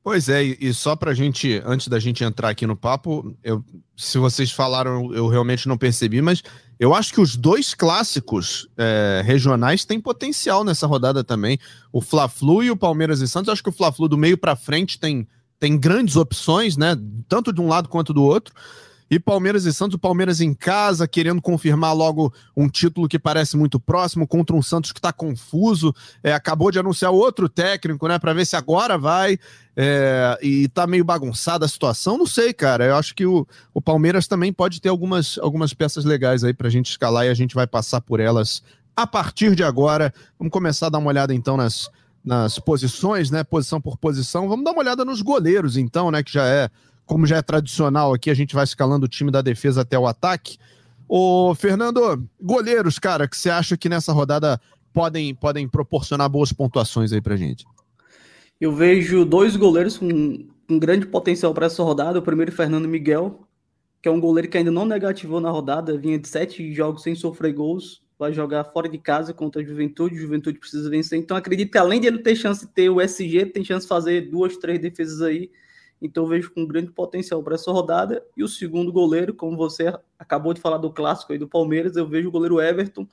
Pois 0.01 0.29
é, 0.29 0.41
e 0.41 0.73
só 0.73 0.95
para 0.95 1.11
a 1.11 1.13
gente, 1.13 1.61
antes 1.65 1.89
da 1.89 1.99
gente 1.99 2.23
entrar 2.23 2.47
aqui 2.47 2.65
no 2.65 2.77
papo, 2.77 3.35
eu, 3.43 3.61
se 3.97 4.17
vocês 4.17 4.53
falaram, 4.53 5.13
eu 5.13 5.27
realmente 5.27 5.67
não 5.67 5.77
percebi, 5.77 6.21
mas 6.21 6.41
eu 6.83 6.93
acho 6.93 7.13
que 7.13 7.21
os 7.21 7.37
dois 7.37 7.73
clássicos 7.73 8.67
é, 8.77 9.21
regionais 9.23 9.85
têm 9.85 10.01
potencial 10.01 10.65
nessa 10.65 10.85
rodada 10.85 11.23
também. 11.23 11.57
O 11.93 12.01
Fla-Flu 12.01 12.61
e 12.61 12.69
o 12.69 12.75
Palmeiras 12.75 13.21
e 13.21 13.27
Santos. 13.27 13.47
Eu 13.47 13.53
acho 13.53 13.63
que 13.63 13.69
o 13.69 13.73
Fla-Flu 13.73 14.09
do 14.09 14.17
meio 14.17 14.37
para 14.37 14.53
frente 14.53 14.99
tem, 14.99 15.25
tem 15.57 15.77
grandes 15.77 16.17
opções, 16.17 16.75
né? 16.75 16.97
Tanto 17.29 17.53
de 17.53 17.61
um 17.61 17.69
lado 17.69 17.87
quanto 17.87 18.13
do 18.13 18.21
outro. 18.21 18.53
E 19.13 19.19
Palmeiras 19.19 19.65
e 19.65 19.71
Santos, 19.71 19.93
o 19.93 19.99
Palmeiras 19.99 20.41
em 20.41 20.55
casa, 20.55 21.07
querendo 21.07 21.39
confirmar 21.39 21.95
logo 21.95 22.33
um 22.57 22.67
título 22.67 23.07
que 23.07 23.19
parece 23.19 23.55
muito 23.55 23.79
próximo 23.79 24.27
contra 24.27 24.55
um 24.55 24.61
Santos 24.63 24.91
que 24.91 24.97
está 24.97 25.13
confuso. 25.13 25.93
É, 26.23 26.33
acabou 26.33 26.71
de 26.71 26.79
anunciar 26.79 27.11
outro 27.11 27.47
técnico, 27.47 28.07
né? 28.07 28.17
Para 28.17 28.33
ver 28.33 28.43
se 28.43 28.55
agora 28.55 28.97
vai. 28.97 29.37
É, 29.77 30.39
e 30.41 30.67
tá 30.67 30.87
meio 30.87 31.03
bagunçada 31.05 31.63
a 31.63 31.67
situação. 31.67 32.17
Não 32.17 32.25
sei, 32.25 32.53
cara. 32.53 32.85
Eu 32.85 32.95
acho 32.95 33.13
que 33.13 33.23
o, 33.23 33.45
o 33.71 33.79
Palmeiras 33.79 34.25
também 34.25 34.51
pode 34.51 34.81
ter 34.81 34.89
algumas, 34.89 35.37
algumas 35.37 35.75
peças 35.75 36.03
legais 36.05 36.43
aí 36.43 36.51
para 36.51 36.67
a 36.67 36.71
gente 36.71 36.89
escalar 36.89 37.27
e 37.27 37.29
a 37.29 37.35
gente 37.35 37.53
vai 37.53 37.67
passar 37.67 38.01
por 38.01 38.19
elas 38.19 38.63
a 38.95 39.05
partir 39.05 39.55
de 39.55 39.63
agora. 39.63 40.11
Vamos 40.39 40.51
começar 40.51 40.87
a 40.87 40.89
dar 40.89 40.97
uma 40.97 41.09
olhada 41.09 41.35
então 41.35 41.55
nas 41.55 41.87
nas 42.25 42.57
posições, 42.57 43.29
né? 43.29 43.43
Posição 43.43 43.81
por 43.81 43.97
posição. 43.97 44.47
Vamos 44.47 44.63
dar 44.63 44.71
uma 44.71 44.79
olhada 44.79 45.03
nos 45.03 45.21
goleiros, 45.21 45.75
então, 45.75 46.09
né? 46.09 46.23
Que 46.23 46.31
já 46.31 46.47
é, 46.47 46.69
como 47.05 47.25
já 47.25 47.37
é 47.37 47.41
tradicional 47.41 48.13
aqui, 48.13 48.29
a 48.29 48.33
gente 48.33 48.55
vai 48.55 48.63
escalando 48.63 49.05
o 49.05 49.09
time 49.09 49.31
da 49.31 49.41
defesa 49.41 49.81
até 49.81 49.97
o 49.97 50.07
ataque. 50.07 50.57
Ô, 51.07 51.53
Fernando, 51.53 52.27
goleiros, 52.41 52.97
cara, 52.97 53.27
que 53.27 53.37
você 53.37 53.49
acha 53.49 53.77
que 53.77 53.89
nessa 53.89 54.13
rodada 54.13 54.59
podem, 54.93 55.35
podem 55.35 55.67
proporcionar 55.67 56.29
boas 56.29 56.53
pontuações 56.53 57.11
aí 57.11 57.21
pra 57.21 57.35
gente? 57.35 57.65
Eu 58.59 58.73
vejo 58.73 59.25
dois 59.25 59.55
goleiros 59.55 59.97
com 59.97 60.07
um 60.69 60.79
grande 60.79 61.05
potencial 61.05 61.53
para 61.53 61.65
essa 61.65 61.83
rodada. 61.83 62.19
O 62.19 62.21
primeiro, 62.21 62.51
Fernando 62.51 62.87
Miguel, 62.87 63.45
que 64.01 64.07
é 64.07 64.11
um 64.11 64.19
goleiro 64.19 64.47
que 64.47 64.57
ainda 64.57 64.71
não 64.71 64.85
negativou 64.85 65.39
na 65.39 65.49
rodada, 65.49 65.97
vinha 65.97 66.17
de 66.17 66.27
sete 66.27 66.73
jogos 66.73 67.03
sem 67.03 67.15
sofrer 67.15 67.53
gols, 67.53 68.01
vai 68.17 68.31
jogar 68.31 68.63
fora 68.65 68.87
de 68.87 68.97
casa 68.97 69.33
contra 69.33 69.61
a 69.61 69.65
Juventude, 69.65 70.15
Juventude 70.15 70.59
precisa 70.59 70.89
vencer. 70.89 71.19
Então 71.19 71.35
acredito 71.35 71.71
que 71.71 71.77
além 71.77 71.99
de 71.99 72.07
ele 72.07 72.19
ter 72.19 72.35
chance 72.35 72.65
de 72.65 72.71
ter 72.71 72.89
o 72.89 73.01
SG, 73.01 73.47
tem 73.47 73.63
chance 73.63 73.85
de 73.85 73.89
fazer 73.89 74.29
duas, 74.29 74.55
três 74.57 74.79
defesas 74.79 75.21
aí. 75.21 75.51
Então 76.03 76.27
vejo 76.27 76.53
com 76.53 76.67
grande 76.67 76.91
potencial 76.91 77.41
para 77.41 77.55
essa 77.55 77.71
rodada. 77.71 78.23
E 78.37 78.43
o 78.43 78.47
segundo 78.47 78.91
goleiro, 78.91 79.33
como 79.33 79.57
você 79.57 79.91
acabou 80.19 80.53
de 80.53 80.61
falar 80.61 80.77
do 80.77 80.91
clássico 80.91 81.31
aí 81.31 81.39
do 81.39 81.47
Palmeiras, 81.47 81.95
eu 81.95 82.07
vejo 82.07 82.27
o 82.27 82.31
goleiro 82.31 82.61
Everton 82.61 83.07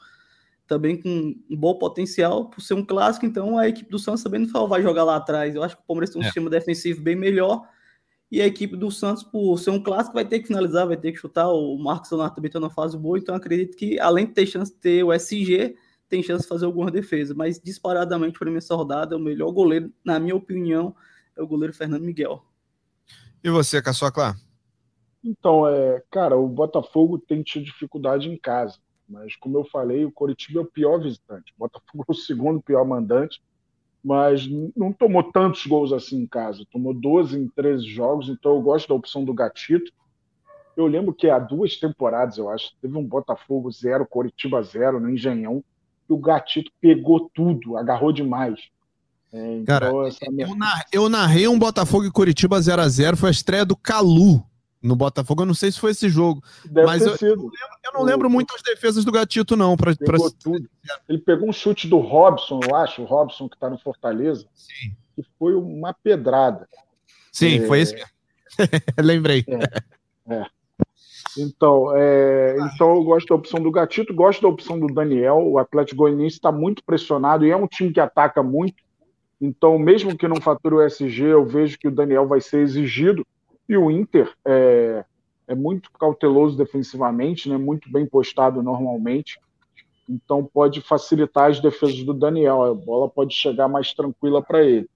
também 0.66 1.00
com 1.00 1.34
um 1.50 1.56
bom 1.56 1.74
potencial 1.78 2.48
por 2.48 2.60
ser 2.60 2.74
um 2.74 2.84
clássico, 2.84 3.26
então 3.26 3.58
a 3.58 3.66
equipe 3.66 3.90
do 3.90 3.98
Santos 3.98 4.22
também 4.22 4.40
não 4.40 4.68
vai 4.68 4.80
jogar 4.80 5.02
lá 5.02 5.16
atrás. 5.16 5.54
Eu 5.54 5.64
acho 5.64 5.76
que 5.76 5.82
o 5.82 5.86
Palmeiras 5.86 6.10
tem 6.10 6.20
um 6.20 6.24
é. 6.24 6.26
sistema 6.26 6.48
defensivo 6.48 7.00
bem 7.00 7.16
melhor 7.16 7.66
e 8.30 8.40
a 8.40 8.46
equipe 8.46 8.76
do 8.76 8.90
Santos, 8.90 9.24
por 9.24 9.58
ser 9.58 9.70
um 9.70 9.82
clássico, 9.82 10.14
vai 10.14 10.24
ter 10.24 10.38
que 10.38 10.46
finalizar, 10.46 10.86
vai 10.86 10.96
ter 10.96 11.10
que 11.10 11.18
chutar. 11.18 11.48
O 11.48 11.76
Marcos 11.76 12.10
Leonardo 12.12 12.36
também 12.36 12.48
está 12.48 12.60
na 12.60 12.70
fase 12.70 12.96
boa, 12.96 13.18
então 13.18 13.34
acredito 13.34 13.76
que 13.76 13.98
além 13.98 14.26
de 14.26 14.32
ter 14.32 14.46
chance 14.46 14.72
de 14.72 14.78
ter 14.78 15.02
o 15.02 15.12
SG, 15.12 15.74
tem 16.08 16.22
chance 16.22 16.42
de 16.42 16.48
fazer 16.48 16.64
alguma 16.64 16.90
defesa. 16.92 17.34
Mas 17.34 17.60
disparadamente 17.60 18.38
para 18.38 18.48
mim 18.48 18.58
essa 18.58 18.76
rodada, 18.76 19.16
o 19.16 19.20
melhor 19.20 19.50
goleiro, 19.50 19.92
na 20.04 20.20
minha 20.20 20.36
opinião, 20.36 20.94
é 21.36 21.42
o 21.42 21.46
goleiro 21.46 21.74
Fernando 21.74 22.04
Miguel. 22.04 22.44
E 23.42 23.50
você, 23.50 23.80
Caçocla? 23.80 24.34
Então, 25.24 25.66
é, 25.66 26.02
cara, 26.10 26.36
o 26.36 26.48
Botafogo 26.48 27.18
tem 27.18 27.42
tido 27.42 27.64
dificuldade 27.64 28.28
em 28.28 28.36
casa. 28.36 28.78
Mas, 29.08 29.34
como 29.36 29.58
eu 29.58 29.64
falei, 29.64 30.04
o 30.04 30.12
Coritiba 30.12 30.60
é 30.60 30.62
o 30.62 30.66
pior 30.66 31.00
visitante. 31.00 31.52
O 31.56 31.60
Botafogo 31.60 32.04
é 32.08 32.12
o 32.12 32.14
segundo 32.14 32.62
pior 32.62 32.84
mandante, 32.84 33.42
mas 34.04 34.46
não 34.76 34.92
tomou 34.92 35.22
tantos 35.24 35.66
gols 35.66 35.92
assim 35.92 36.20
em 36.22 36.26
casa. 36.26 36.64
Tomou 36.70 36.94
12 36.94 37.38
em 37.38 37.48
13 37.48 37.84
jogos, 37.86 38.28
então 38.28 38.54
eu 38.54 38.62
gosto 38.62 38.88
da 38.88 38.94
opção 38.94 39.24
do 39.24 39.34
Gatito. 39.34 39.92
Eu 40.76 40.86
lembro 40.86 41.12
que 41.12 41.28
há 41.28 41.38
duas 41.38 41.76
temporadas, 41.76 42.38
eu 42.38 42.48
acho, 42.48 42.72
teve 42.80 42.96
um 42.96 43.04
Botafogo 43.04 43.70
0, 43.70 44.06
Coritiba 44.06 44.62
0 44.62 45.00
no 45.00 45.10
Engenhão, 45.10 45.64
e 46.08 46.12
o 46.12 46.18
Gatito 46.18 46.70
pegou 46.80 47.28
tudo, 47.34 47.76
agarrou 47.76 48.12
demais. 48.12 48.70
É, 49.32 49.54
então, 49.54 49.64
Cara, 49.64 49.90
eu, 49.90 50.08
eu, 50.92 51.08
narrei 51.08 51.46
um 51.46 51.58
Botafogo 51.58 52.04
e 52.04 52.10
Coritiba 52.10 52.60
0 52.60 52.82
a 52.82 52.88
0 52.88 53.16
foi 53.16 53.28
a 53.28 53.32
estreia 53.32 53.64
do 53.64 53.76
Calu 53.76 54.44
no 54.82 54.96
Botafogo. 54.96 55.42
Eu 55.42 55.46
não 55.46 55.54
sei 55.54 55.70
se 55.70 55.78
foi 55.78 55.92
esse 55.92 56.08
jogo. 56.08 56.42
Deve 56.64 56.86
mas 56.86 57.02
eu, 57.02 57.16
eu, 57.20 57.36
não 57.36 57.44
lembro, 57.44 57.78
eu 57.84 57.92
não 57.92 58.02
lembro 58.02 58.30
muito 58.30 58.54
as 58.54 58.62
defesas 58.62 59.04
do 59.04 59.12
Gatito, 59.12 59.56
não. 59.56 59.76
Pra, 59.76 59.94
pra... 59.94 60.16
Ele 61.08 61.18
pegou 61.18 61.48
um 61.48 61.52
chute 61.52 61.86
do 61.86 61.98
Robson, 61.98 62.60
eu 62.68 62.74
acho, 62.74 63.02
o 63.02 63.04
Robson 63.04 63.48
que 63.48 63.56
está 63.56 63.70
no 63.70 63.78
Fortaleza, 63.78 64.46
Sim. 64.54 64.96
que 65.14 65.24
foi 65.38 65.54
uma 65.54 65.94
pedrada. 65.94 66.68
Sim, 67.32 67.62
é... 67.62 67.66
foi 67.66 67.80
esse 67.80 67.94
mesmo. 67.94 68.10
Lembrei. 68.98 69.44
É, 69.46 70.34
é. 70.34 70.46
Então, 71.38 71.96
é, 71.96 72.56
então 72.58 72.96
eu 72.96 73.04
gosto 73.04 73.28
da 73.28 73.34
opção 73.36 73.62
do 73.62 73.70
Gatito, 73.70 74.12
gosto 74.12 74.42
da 74.42 74.48
opção 74.48 74.78
do 74.80 74.92
Daniel. 74.92 75.36
O 75.36 75.58
Atlético 75.58 75.98
Goianiense 75.98 76.36
está 76.36 76.50
muito 76.50 76.82
pressionado 76.82 77.46
e 77.46 77.50
é 77.50 77.56
um 77.56 77.68
time 77.68 77.92
que 77.92 78.00
ataca 78.00 78.42
muito. 78.42 78.82
Então, 79.40 79.78
mesmo 79.78 80.16
que 80.16 80.28
não 80.28 80.40
fature 80.40 80.74
o 80.74 80.82
SG, 80.82 81.22
eu 81.22 81.46
vejo 81.46 81.78
que 81.78 81.88
o 81.88 81.90
Daniel 81.90 82.26
vai 82.26 82.40
ser 82.40 82.60
exigido 82.60 83.26
e 83.68 83.76
o 83.76 83.90
Inter 83.90 84.30
é, 84.44 85.04
é 85.46 85.54
muito 85.54 85.90
cauteloso 85.92 86.58
defensivamente, 86.58 87.48
né, 87.48 87.56
muito 87.56 87.90
bem 87.90 88.04
postado 88.04 88.62
normalmente. 88.62 89.38
Então 90.08 90.44
pode 90.44 90.80
facilitar 90.80 91.50
as 91.50 91.60
defesas 91.60 92.02
do 92.02 92.12
Daniel. 92.12 92.62
A 92.62 92.74
bola 92.74 93.08
pode 93.08 93.32
chegar 93.32 93.68
mais 93.68 93.94
tranquila 93.94 94.42
para 94.42 94.62
ele. 94.62 94.90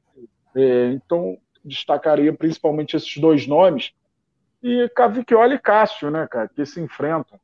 É, 0.57 0.89
então 0.89 1.39
destacaria 1.65 2.33
principalmente 2.33 2.97
esses 2.97 3.17
dois 3.17 3.47
nomes. 3.47 3.93
E 4.63 4.89
Cavicchioli 4.95 5.55
e 5.55 5.59
Cássio, 5.59 6.11
né, 6.11 6.27
cara, 6.29 6.49
que 6.49 6.67
se 6.67 6.81
enfrentam. 6.81 7.39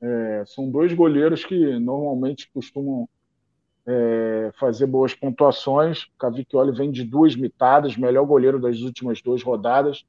É, 0.00 0.44
são 0.46 0.70
dois 0.70 0.92
goleiros 0.92 1.44
que 1.44 1.78
normalmente 1.78 2.50
costumam 2.52 3.08
é, 3.86 4.50
fazer 4.58 4.86
boas 4.86 5.14
pontuações. 5.14 6.06
Cavicchioli 6.18 6.76
vem 6.76 6.90
de 6.90 7.04
duas 7.04 7.36
mitadas, 7.36 7.96
melhor 7.96 8.24
goleiro 8.26 8.60
das 8.60 8.80
últimas 8.80 9.22
duas 9.22 9.42
rodadas. 9.42 10.04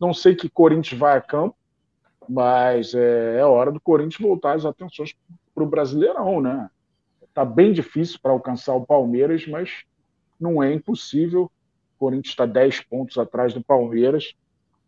Não 0.00 0.14
sei 0.14 0.34
que 0.34 0.48
Corinthians 0.48 0.98
vai 0.98 1.16
a 1.16 1.20
campo, 1.20 1.56
mas 2.28 2.94
é, 2.94 3.38
é 3.38 3.44
hora 3.44 3.70
do 3.70 3.80
Corinthians 3.80 4.20
voltar 4.20 4.54
as 4.54 4.64
atenções 4.64 5.14
para 5.54 5.64
o 5.64 5.68
Brasileirão, 5.68 6.40
né? 6.40 6.70
Tá 7.34 7.44
bem 7.44 7.72
difícil 7.72 8.18
para 8.22 8.32
alcançar 8.32 8.74
o 8.74 8.86
Palmeiras, 8.86 9.46
mas 9.46 9.84
não 10.40 10.62
é 10.62 10.72
impossível. 10.72 11.44
O 11.44 11.98
Corinthians 11.98 12.32
está 12.32 12.46
10 12.46 12.80
pontos 12.82 13.18
atrás 13.18 13.52
do 13.52 13.62
Palmeiras. 13.62 14.34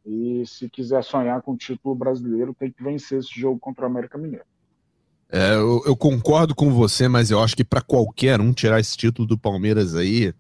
E 0.05 0.45
se 0.47 0.69
quiser 0.69 1.05
sonhar 1.05 1.43
com 1.43 1.53
o 1.53 1.57
título 1.57 1.95
brasileiro, 1.95 2.55
tem 2.55 2.71
que 2.71 2.83
vencer 2.83 3.19
esse 3.19 3.39
jogo 3.39 3.59
contra 3.59 3.85
o 3.85 3.87
América 3.87 4.17
Mineiro. 4.17 4.47
É, 5.33 5.55
eu, 5.55 5.83
eu, 5.87 5.97
concordo 5.97 6.55
com 6.55 6.73
você, 6.73 7.07
mas 7.07 7.31
eu 7.31 7.41
acho 7.41 7.57
que 7.57 7.65
para 7.65 7.81
qualquer 7.81 8.41
um 8.41 8.53
tirar 8.53 8.81
esse 8.81 8.97
título 8.97 9.29
do 9.29 9.39
Palmeiras 9.39 9.95
aí 9.95 10.35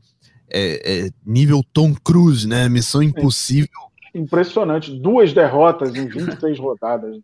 é, 0.50 1.04
é 1.04 1.10
nível 1.24 1.62
Tom 1.72 1.94
Cruise, 1.94 2.46
né? 2.46 2.68
Missão 2.68 3.02
impossível 3.02 3.68
impressionante. 4.14 4.92
Duas 4.92 5.32
derrotas 5.32 5.94
em 5.94 6.06
26 6.06 6.58
rodadas. 6.58 7.18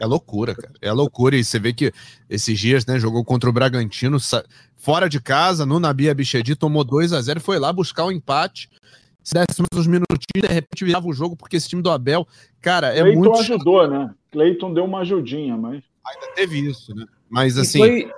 É 0.00 0.06
loucura, 0.06 0.54
cara. 0.54 0.72
É 0.80 0.92
loucura. 0.92 1.36
E 1.36 1.44
você 1.44 1.58
vê 1.58 1.72
que 1.72 1.92
esses 2.30 2.58
dias, 2.58 2.86
né, 2.86 2.98
jogou 2.98 3.24
contra 3.24 3.50
o 3.50 3.52
Bragantino, 3.52 4.18
fora 4.76 5.08
de 5.08 5.20
casa, 5.20 5.66
no 5.66 5.80
Nabi 5.80 6.08
Abichedi, 6.08 6.54
tomou 6.54 6.84
2 6.84 7.12
a 7.12 7.20
0 7.20 7.40
foi 7.40 7.58
lá 7.58 7.72
buscar 7.72 8.04
o 8.04 8.08
um 8.08 8.12
empate. 8.12 8.70
Se 9.22 9.34
desse 9.34 9.60
mais 9.60 9.80
uns 9.80 9.86
minutinhos, 9.86 10.48
de 10.48 10.54
repente 10.54 10.84
virava 10.84 11.06
o 11.06 11.12
jogo, 11.12 11.36
porque 11.36 11.56
esse 11.56 11.68
time 11.68 11.82
do 11.82 11.90
Abel, 11.90 12.26
cara, 12.62 12.94
é 12.94 13.00
Clayton 13.00 13.18
muito. 13.18 13.40
ajudou, 13.40 13.88
né? 13.88 14.14
Cleiton 14.30 14.72
deu 14.72 14.84
uma 14.84 15.00
ajudinha, 15.00 15.56
mas. 15.56 15.82
Ainda 16.14 16.34
teve 16.34 16.58
isso, 16.58 16.94
né? 16.94 17.04
Mas 17.28 17.58
assim. 17.58 17.78
Foi... 17.78 18.10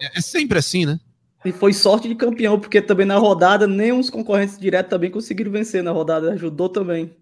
É, 0.00 0.18
é 0.18 0.20
sempre 0.20 0.58
assim, 0.58 0.86
né? 0.86 0.98
E 1.44 1.52
foi 1.52 1.72
sorte 1.72 2.08
de 2.08 2.14
campeão, 2.14 2.58
porque 2.58 2.82
também 2.82 3.06
na 3.06 3.16
rodada 3.16 3.66
nem 3.66 3.92
os 3.92 4.10
concorrentes 4.10 4.58
diretos 4.58 4.90
também 4.90 5.10
conseguiram 5.10 5.52
vencer 5.52 5.82
na 5.82 5.92
rodada, 5.92 6.32
ajudou 6.32 6.68
também. 6.68 7.14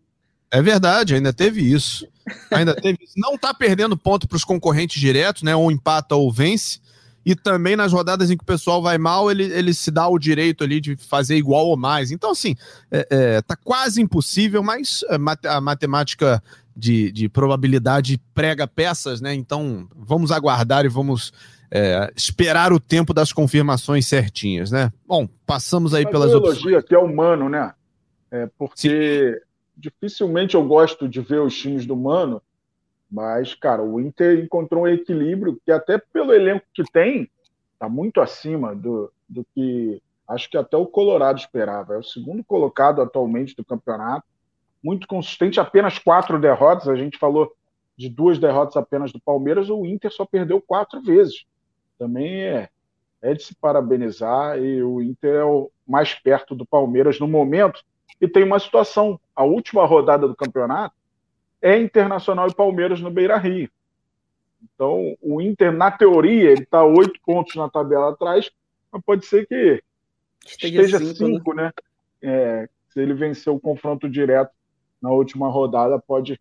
É 0.50 0.62
verdade, 0.62 1.14
ainda 1.14 1.32
teve 1.32 1.60
isso. 1.60 2.06
Ainda 2.50 2.74
teve 2.80 2.98
isso. 3.02 3.14
Não 3.16 3.36
tá 3.36 3.52
perdendo 3.52 3.96
ponto 3.96 4.26
para 4.26 4.36
os 4.36 4.44
concorrentes 4.44 5.00
diretos, 5.00 5.42
né? 5.42 5.54
Ou 5.54 5.70
empata 5.70 6.14
ou 6.14 6.32
vence. 6.32 6.80
E 7.24 7.34
também 7.34 7.74
nas 7.74 7.92
rodadas 7.92 8.30
em 8.30 8.36
que 8.36 8.44
o 8.44 8.46
pessoal 8.46 8.80
vai 8.80 8.96
mal, 8.98 9.28
ele, 9.30 9.44
ele 9.44 9.74
se 9.74 9.90
dá 9.90 10.06
o 10.06 10.18
direito 10.18 10.62
ali 10.62 10.80
de 10.80 10.96
fazer 10.96 11.36
igual 11.36 11.66
ou 11.66 11.76
mais. 11.76 12.12
Então, 12.12 12.30
assim, 12.30 12.54
é, 12.90 13.06
é, 13.10 13.42
tá 13.42 13.56
quase 13.56 14.00
impossível, 14.00 14.62
mas 14.62 15.04
a 15.44 15.60
matemática 15.60 16.40
de, 16.76 17.10
de 17.10 17.28
probabilidade 17.28 18.20
prega 18.34 18.66
peças, 18.66 19.20
né? 19.20 19.34
Então, 19.34 19.88
vamos 19.96 20.30
aguardar 20.30 20.84
e 20.84 20.88
vamos 20.88 21.32
é, 21.70 22.12
esperar 22.14 22.72
o 22.72 22.78
tempo 22.78 23.14
das 23.14 23.32
confirmações 23.32 24.06
certinhas, 24.06 24.70
né? 24.70 24.92
Bom, 25.06 25.26
passamos 25.46 25.94
aí 25.94 26.04
Mas 26.04 26.12
pelas 26.12 26.34
opções. 26.34 26.58
elogio 26.58 26.78
aqui 26.78 26.94
é 26.94 26.98
humano, 26.98 27.48
né? 27.48 27.72
É 28.30 28.48
porque 28.58 29.32
Sim. 29.32 29.46
dificilmente 29.76 30.54
eu 30.54 30.64
gosto 30.64 31.08
de 31.08 31.20
ver 31.20 31.40
os 31.40 31.56
times 31.56 31.86
do 31.86 31.96
Mano, 31.96 32.42
mas, 33.10 33.54
cara, 33.54 33.82
o 33.82 34.00
Inter 34.00 34.44
encontrou 34.44 34.84
um 34.84 34.88
equilíbrio 34.88 35.58
que 35.64 35.72
até 35.72 35.96
pelo 35.96 36.32
elenco 36.32 36.66
que 36.74 36.82
tem, 36.92 37.30
tá 37.78 37.88
muito 37.88 38.20
acima 38.20 38.74
do, 38.74 39.10
do 39.28 39.46
que 39.54 40.02
acho 40.28 40.50
que 40.50 40.56
até 40.56 40.76
o 40.76 40.86
Colorado 40.86 41.38
esperava. 41.38 41.94
É 41.94 41.98
o 41.98 42.02
segundo 42.02 42.44
colocado 42.44 43.00
atualmente 43.00 43.54
do 43.54 43.64
campeonato, 43.64 44.26
muito 44.87 45.09
consistente, 45.09 45.59
apenas 45.59 45.99
quatro 45.99 46.38
derrotas. 46.38 46.88
A 46.88 46.94
gente 46.94 47.18
falou 47.18 47.53
de 47.96 48.09
duas 48.09 48.38
derrotas 48.38 48.77
apenas 48.77 49.11
do 49.11 49.18
Palmeiras, 49.18 49.68
o 49.68 49.85
Inter 49.85 50.12
só 50.12 50.25
perdeu 50.25 50.61
quatro 50.61 51.03
vezes 51.03 51.44
também 51.99 52.42
é, 52.42 52.68
é 53.22 53.35
de 53.35 53.42
se 53.42 53.55
parabenizar 53.55 54.59
e 54.59 54.83
o 54.83 55.03
Inter 55.03 55.35
é 55.35 55.44
o 55.44 55.70
mais 55.87 56.14
perto 56.14 56.55
do 56.55 56.66
Palmeiras 56.66 57.18
no 57.18 57.27
momento. 57.27 57.83
E 58.20 58.29
tem 58.29 58.44
uma 58.44 58.59
situação: 58.59 59.18
a 59.35 59.44
última 59.44 59.85
rodada 59.87 60.29
do 60.29 60.37
campeonato 60.37 60.94
é 61.61 61.79
Internacional 61.79 62.46
e 62.49 62.55
Palmeiras 62.55 63.01
no 63.01 63.11
Beira 63.11 63.37
Rio. 63.38 63.68
Então, 64.62 65.16
o 65.22 65.40
Inter, 65.40 65.72
na 65.72 65.90
teoria, 65.90 66.51
ele 66.51 66.62
está 66.62 66.85
oito 66.85 67.18
pontos 67.25 67.55
na 67.57 67.68
tabela 67.68 68.11
atrás, 68.11 68.51
mas 68.92 69.03
pode 69.03 69.25
ser 69.25 69.46
que 69.46 69.83
esteja, 70.44 70.83
esteja 70.83 70.99
cinco, 70.99 71.09
né? 71.09 71.35
cinco, 71.38 71.55
né? 71.55 71.64
né? 71.64 71.72
É, 72.22 72.68
se 72.88 73.01
ele 73.01 73.14
vencer 73.14 73.53
o 73.53 73.61
confronto 73.61 74.09
direto 74.09 74.55
na 75.02 75.11
última 75.11 75.48
rodada, 75.48 75.98
pode, 75.98 76.40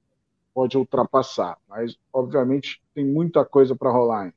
pode 0.53 0.77
ultrapassar. 0.77 1.57
Mas, 1.69 1.95
obviamente, 2.11 2.81
tem 2.93 3.05
muita 3.05 3.43
coisa 3.45 3.75
para 3.75 3.91
rolar 3.91 4.23
ainda. 4.23 4.35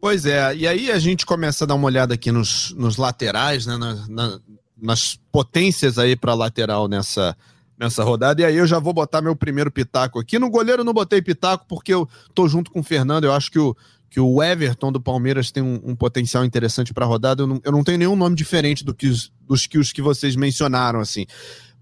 Pois 0.00 0.26
é, 0.26 0.54
e 0.54 0.68
aí 0.68 0.90
a 0.90 0.98
gente 0.98 1.24
começa 1.24 1.64
a 1.64 1.66
dar 1.66 1.74
uma 1.74 1.86
olhada 1.86 2.14
aqui 2.14 2.30
nos, 2.30 2.72
nos 2.76 2.96
laterais, 2.96 3.66
né, 3.66 3.76
na, 3.76 4.06
na, 4.08 4.40
nas 4.76 5.18
potências 5.32 5.98
aí 5.98 6.14
para 6.14 6.34
lateral 6.34 6.86
nessa, 6.86 7.36
nessa 7.78 8.04
rodada. 8.04 8.42
E 8.42 8.44
aí 8.44 8.56
eu 8.56 8.66
já 8.66 8.78
vou 8.78 8.92
botar 8.92 9.22
meu 9.22 9.34
primeiro 9.34 9.70
pitaco 9.70 10.18
aqui. 10.18 10.38
No 10.38 10.50
goleiro 10.50 10.84
não 10.84 10.92
botei 10.92 11.22
pitaco 11.22 11.64
porque 11.66 11.92
eu 11.92 12.08
tô 12.34 12.46
junto 12.46 12.70
com 12.70 12.80
o 12.80 12.84
Fernando. 12.84 13.24
Eu 13.24 13.32
acho 13.32 13.50
que 13.50 13.58
o, 13.58 13.74
que 14.10 14.20
o 14.20 14.42
Everton 14.42 14.92
do 14.92 15.00
Palmeiras 15.00 15.50
tem 15.50 15.62
um, 15.62 15.80
um 15.82 15.96
potencial 15.96 16.44
interessante 16.44 16.92
para 16.92 17.06
a 17.06 17.08
rodada. 17.08 17.42
Eu 17.42 17.46
não, 17.46 17.60
eu 17.64 17.72
não 17.72 17.82
tenho 17.82 17.98
nenhum 17.98 18.16
nome 18.16 18.36
diferente 18.36 18.84
do 18.84 18.94
que 18.94 19.08
os, 19.08 19.32
dos 19.40 19.66
que 19.66 19.78
os 19.78 19.92
que 19.92 20.02
vocês 20.02 20.36
mencionaram, 20.36 21.00
assim 21.00 21.26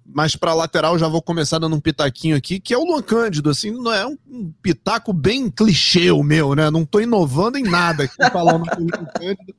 mas 0.06 0.36
para 0.36 0.54
lateral 0.54 0.98
já 0.98 1.08
vou 1.08 1.22
começar 1.22 1.58
dando 1.58 1.76
um 1.76 1.80
pitaquinho 1.80 2.36
aqui, 2.36 2.60
que 2.60 2.74
é 2.74 2.78
o 2.78 2.84
Luan 2.84 3.02
Cândido, 3.02 3.50
assim, 3.50 3.70
não 3.70 3.92
é 3.92 4.06
um, 4.06 4.18
um 4.28 4.52
pitaco 4.62 5.12
bem 5.12 5.50
clichê 5.50 6.10
o 6.10 6.22
meu, 6.22 6.54
né? 6.54 6.70
Não 6.70 6.84
tô 6.84 7.00
inovando 7.00 7.58
em 7.58 7.64
nada 7.64 8.04
aqui 8.04 8.16
falando 8.32 8.64
Luan 8.78 9.06
Cândido 9.18 9.54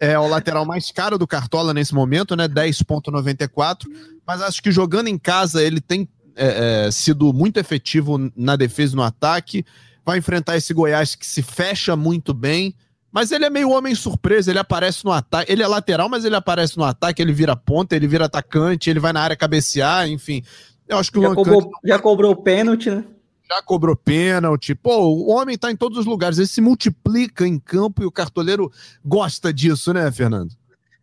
é 0.00 0.18
o 0.18 0.26
lateral 0.26 0.64
mais 0.64 0.90
caro 0.90 1.18
do 1.18 1.26
Cartola 1.26 1.74
nesse 1.74 1.94
momento, 1.94 2.34
né? 2.34 2.48
10,94. 2.48 3.84
Mas 4.26 4.40
acho 4.40 4.62
que 4.62 4.72
jogando 4.72 5.08
em 5.08 5.18
casa 5.18 5.62
ele 5.62 5.78
tem 5.78 6.08
é, 6.34 6.86
é, 6.86 6.90
sido 6.90 7.32
muito 7.34 7.58
efetivo 7.58 8.32
na 8.34 8.56
defesa 8.56 8.94
e 8.94 8.96
no 8.96 9.02
ataque. 9.02 9.64
Vai 10.02 10.18
enfrentar 10.18 10.56
esse 10.56 10.72
Goiás 10.72 11.14
que 11.14 11.26
se 11.26 11.42
fecha 11.42 11.94
muito 11.94 12.32
bem. 12.32 12.74
Mas 13.12 13.32
ele 13.32 13.44
é 13.44 13.50
meio 13.50 13.70
homem 13.70 13.94
surpresa, 13.94 14.50
ele 14.50 14.58
aparece 14.58 15.04
no 15.04 15.10
ataque. 15.10 15.50
Ele 15.50 15.62
é 15.62 15.66
lateral, 15.66 16.08
mas 16.08 16.24
ele 16.24 16.36
aparece 16.36 16.78
no 16.78 16.84
ataque, 16.84 17.20
ele 17.20 17.32
vira 17.32 17.56
ponta, 17.56 17.96
ele 17.96 18.06
vira 18.06 18.26
atacante, 18.26 18.88
ele 18.88 19.00
vai 19.00 19.12
na 19.12 19.20
área 19.20 19.36
cabecear, 19.36 20.08
enfim. 20.08 20.42
Eu 20.88 20.98
acho 20.98 21.10
que 21.10 21.18
o 21.18 21.22
já, 21.22 21.34
cobrou, 21.34 21.70
já 21.84 21.98
cobrou 21.98 22.36
pênalti, 22.36 22.90
né? 22.90 23.04
Já 23.48 23.60
cobrou 23.62 23.96
pênalti. 23.96 24.76
Pô, 24.76 25.08
o 25.08 25.30
homem 25.30 25.58
tá 25.58 25.72
em 25.72 25.76
todos 25.76 25.98
os 25.98 26.06
lugares, 26.06 26.38
ele 26.38 26.46
se 26.46 26.60
multiplica 26.60 27.46
em 27.46 27.58
campo 27.58 28.02
e 28.02 28.06
o 28.06 28.12
cartoleiro 28.12 28.70
gosta 29.04 29.52
disso, 29.52 29.92
né, 29.92 30.10
Fernando? 30.12 30.52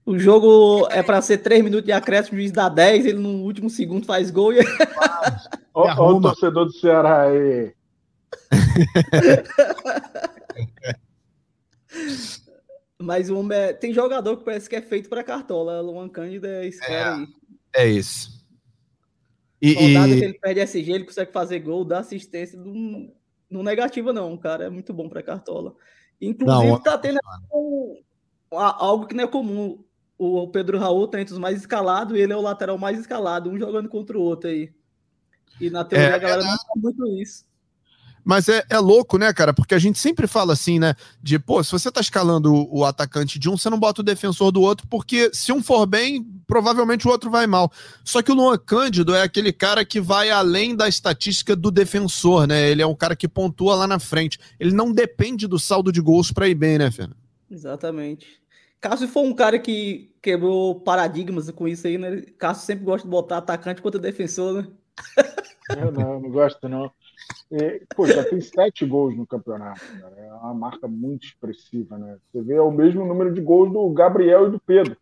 O 0.06 0.18
jogo 0.18 0.88
é 0.90 1.04
para 1.04 1.22
ser 1.22 1.40
3 1.40 1.62
minutos 1.62 1.86
de 1.86 1.92
acréscimo, 1.92 2.38
o 2.38 2.40
juiz 2.40 2.54
dá 2.54 2.70
10, 2.70 3.08
ele 3.08 3.20
no 3.20 3.44
último 3.44 3.70
segundo 3.70 4.06
faz 4.06 4.32
gol 4.32 4.54
e. 4.54 4.60
Olha 5.74 6.02
o 6.02 6.22
torcedor 6.22 6.66
do 6.66 6.72
Ceará 6.72 7.24
aí. 7.24 7.74
Mas 13.00 13.30
o 13.30 13.54
é... 13.54 13.74
tem 13.74 13.94
jogador 13.94 14.38
que 14.38 14.44
parece 14.44 14.70
que 14.70 14.76
é 14.76 14.82
feito 14.82 15.10
para 15.10 15.24
cartola. 15.24 15.82
Luan 15.82 16.10
Cândido 16.10 16.48
é 16.48 16.68
esse 16.68 16.84
é, 16.84 17.04
aí. 17.04 17.28
É 17.76 17.88
isso. 17.88 18.46
E, 19.62 19.74
Soldado 19.74 20.14
e... 20.14 20.20
que 20.20 20.26
ele 20.26 20.40
perde 20.40 20.60
SG, 20.62 20.92
ele 20.92 21.06
consegue 21.06 21.32
fazer 21.32 21.60
gol, 21.60 21.86
dá 21.86 22.00
assistência. 22.00 22.60
Não, 22.60 23.12
não 23.50 23.64
negativa, 23.64 24.12
não. 24.12 24.34
O 24.34 24.38
cara 24.38 24.66
é 24.66 24.70
muito 24.70 24.94
bom 24.94 25.08
para 25.08 25.24
cartola. 25.24 25.76
Inclusive, 26.20 26.68
não, 26.72 26.80
tá 26.80 26.98
tendo 26.98 27.20
um, 27.54 28.02
algo 28.52 29.06
que 29.06 29.16
não 29.16 29.24
é 29.24 29.28
comum. 29.28 29.84
O 30.18 30.48
Pedro 30.48 30.80
Raul 30.80 31.08
tá 31.08 31.22
entre 31.22 31.34
os 31.34 31.40
mais 31.40 31.60
escalados 31.60 32.18
e 32.18 32.22
ele 32.22 32.34
é 32.34 32.36
o 32.36 32.42
lateral 32.42 32.78
mais 32.78 33.00
escalado, 33.00 33.52
um 33.52 33.60
jogando 33.60 33.88
contra 33.88 34.18
o 34.18 34.22
outro 34.22 34.50
aí. 34.50 34.74
E 35.62 35.70
na 35.70 35.86
teoria 35.86 36.10
é, 36.10 36.14
a 36.14 36.18
galera 36.18 36.42
é, 36.42 36.46
não 36.46 36.58
sabe 36.58 36.82
muito 36.82 37.08
isso. 37.22 37.46
Mas 38.28 38.50
é, 38.50 38.62
é 38.70 38.78
louco, 38.78 39.18
né, 39.18 39.32
cara? 39.32 39.54
Porque 39.54 39.74
a 39.74 39.80
gente 39.80 39.98
sempre 39.98 40.28
fala 40.28 40.52
assim, 40.52 40.80
né? 40.80 40.96
De, 41.24 41.40
pô, 41.40 41.64
se 41.64 41.72
você 41.72 41.90
tá 41.90 42.02
escalando 42.02 42.54
o, 42.54 42.80
o, 42.80 42.84
atacante 42.84 43.40
de 43.40 43.50
um, 43.50 43.56
você 43.56 43.70
não 43.70 43.80
bota 43.80 44.02
o 44.02 44.04
defensor 44.04 44.52
do 44.52 44.62
outro, 44.62 44.86
porque 44.90 45.30
se 45.32 45.54
um 45.54 45.64
for 45.64 45.86
bem, 45.86 46.28
provavelmente 46.46 47.08
o 47.08 47.10
outro 47.10 47.32
vai 47.32 47.48
mal. 47.48 47.72
Só 48.04 48.22
que 48.22 48.30
o 48.30 48.36
Luan 48.36 48.58
Cândido 48.58 49.16
é 49.16 49.22
aquele 49.22 49.54
cara 49.54 49.86
que 49.86 50.02
vai 50.02 50.30
além 50.30 50.76
da 50.76 50.90
estatística 50.90 51.56
do 51.56 51.72
defensor, 51.72 52.46
né? 52.46 52.70
Ele 52.70 52.82
é 52.82 52.86
um 52.86 52.94
cara 52.94 53.16
que 53.16 53.30
pontua 53.30 53.76
lá 53.76 53.88
na 53.88 53.98
frente. 53.98 54.38
Ele 54.60 54.74
não 54.74 54.92
depende 54.92 55.48
do 55.48 55.58
saldo 55.58 55.90
de 55.90 56.02
gols 56.02 56.30
para 56.30 56.50
ir 56.50 56.56
bem, 56.56 56.78
né, 56.78 56.92
Fernando? 56.92 57.16
Exatamente. 57.50 58.28
Caso 58.82 59.08
for 59.08 59.24
um 59.24 59.34
cara 59.34 59.58
que 59.58 60.14
quebrou 60.22 60.82
paradigmas 60.82 61.50
com 61.52 61.66
isso 61.66 61.88
aí, 61.88 61.98
né? 61.98 62.24
Caso 62.38 62.66
sempre 62.66 62.84
gosta 62.84 63.08
de 63.08 63.10
botar 63.10 63.38
atacante 63.38 63.82
contra 63.82 64.02
defensor, 64.02 64.64
né? 64.64 64.68
Eu 65.70 65.94
não, 65.94 66.20
não 66.20 66.30
gosto 66.30 66.68
não. 66.68 66.92
É, 67.52 67.82
pô, 67.96 68.06
já 68.06 68.24
tem 68.24 68.42
sete 68.42 68.86
gols 68.86 69.16
no 69.16 69.26
campeonato, 69.26 69.82
cara. 70.00 70.16
É 70.18 70.34
uma 70.34 70.54
marca 70.54 70.88
muito 70.88 71.26
expressiva, 71.26 71.98
né? 71.98 72.18
Você 72.32 72.42
vê 72.42 72.56
é 72.56 72.62
o 72.62 72.72
mesmo 72.72 73.06
número 73.06 73.34
de 73.34 73.42
gols 73.42 73.72
do 73.72 73.90
Gabriel 73.90 74.48
e 74.48 74.52
do 74.52 74.60
Pedro. 74.60 74.98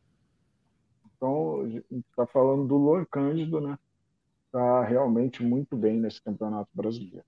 Então, 1.16 1.62
a 1.62 1.70
gente 1.70 1.86
está 2.10 2.26
falando 2.26 2.68
do 2.68 2.78
Luan 2.78 3.06
Cândido, 3.10 3.60
né? 3.60 3.78
Está 4.48 4.84
realmente 4.84 5.44
muito 5.44 5.76
bem 5.76 6.00
nesse 6.00 6.22
campeonato 6.22 6.70
brasileiro. 6.74 7.26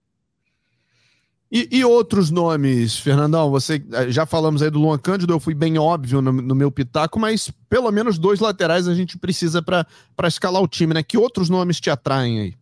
E, 1.49 1.69
e, 1.71 1.85
outros 1.85 2.29
nomes, 2.29 2.99
Fernandão? 2.99 3.49
Você 3.51 3.81
eh, 3.93 4.11
já 4.11 4.25
falamos 4.25 4.61
aí 4.61 4.69
do 4.69 4.79
Luan 4.79 4.97
Cândido, 4.97 5.33
eu 5.33 5.39
fui 5.39 5.53
bem 5.53 5.77
óbvio 5.77 6.21
no, 6.21 6.31
no 6.31 6.53
meu 6.53 6.69
pitaco, 6.69 7.17
mas 7.17 7.49
pelo 7.69 7.89
menos 7.89 8.19
dois 8.19 8.41
laterais 8.41 8.85
a 8.85 8.93
gente 8.93 9.17
precisa 9.17 9.61
para 9.61 9.87
escalar 10.27 10.61
o 10.61 10.67
time, 10.67 10.93
né? 10.93 11.01
Que 11.01 11.17
outros 11.17 11.49
nomes 11.49 11.79
te 11.79 11.89
atraem 11.89 12.39
aí? 12.39 12.55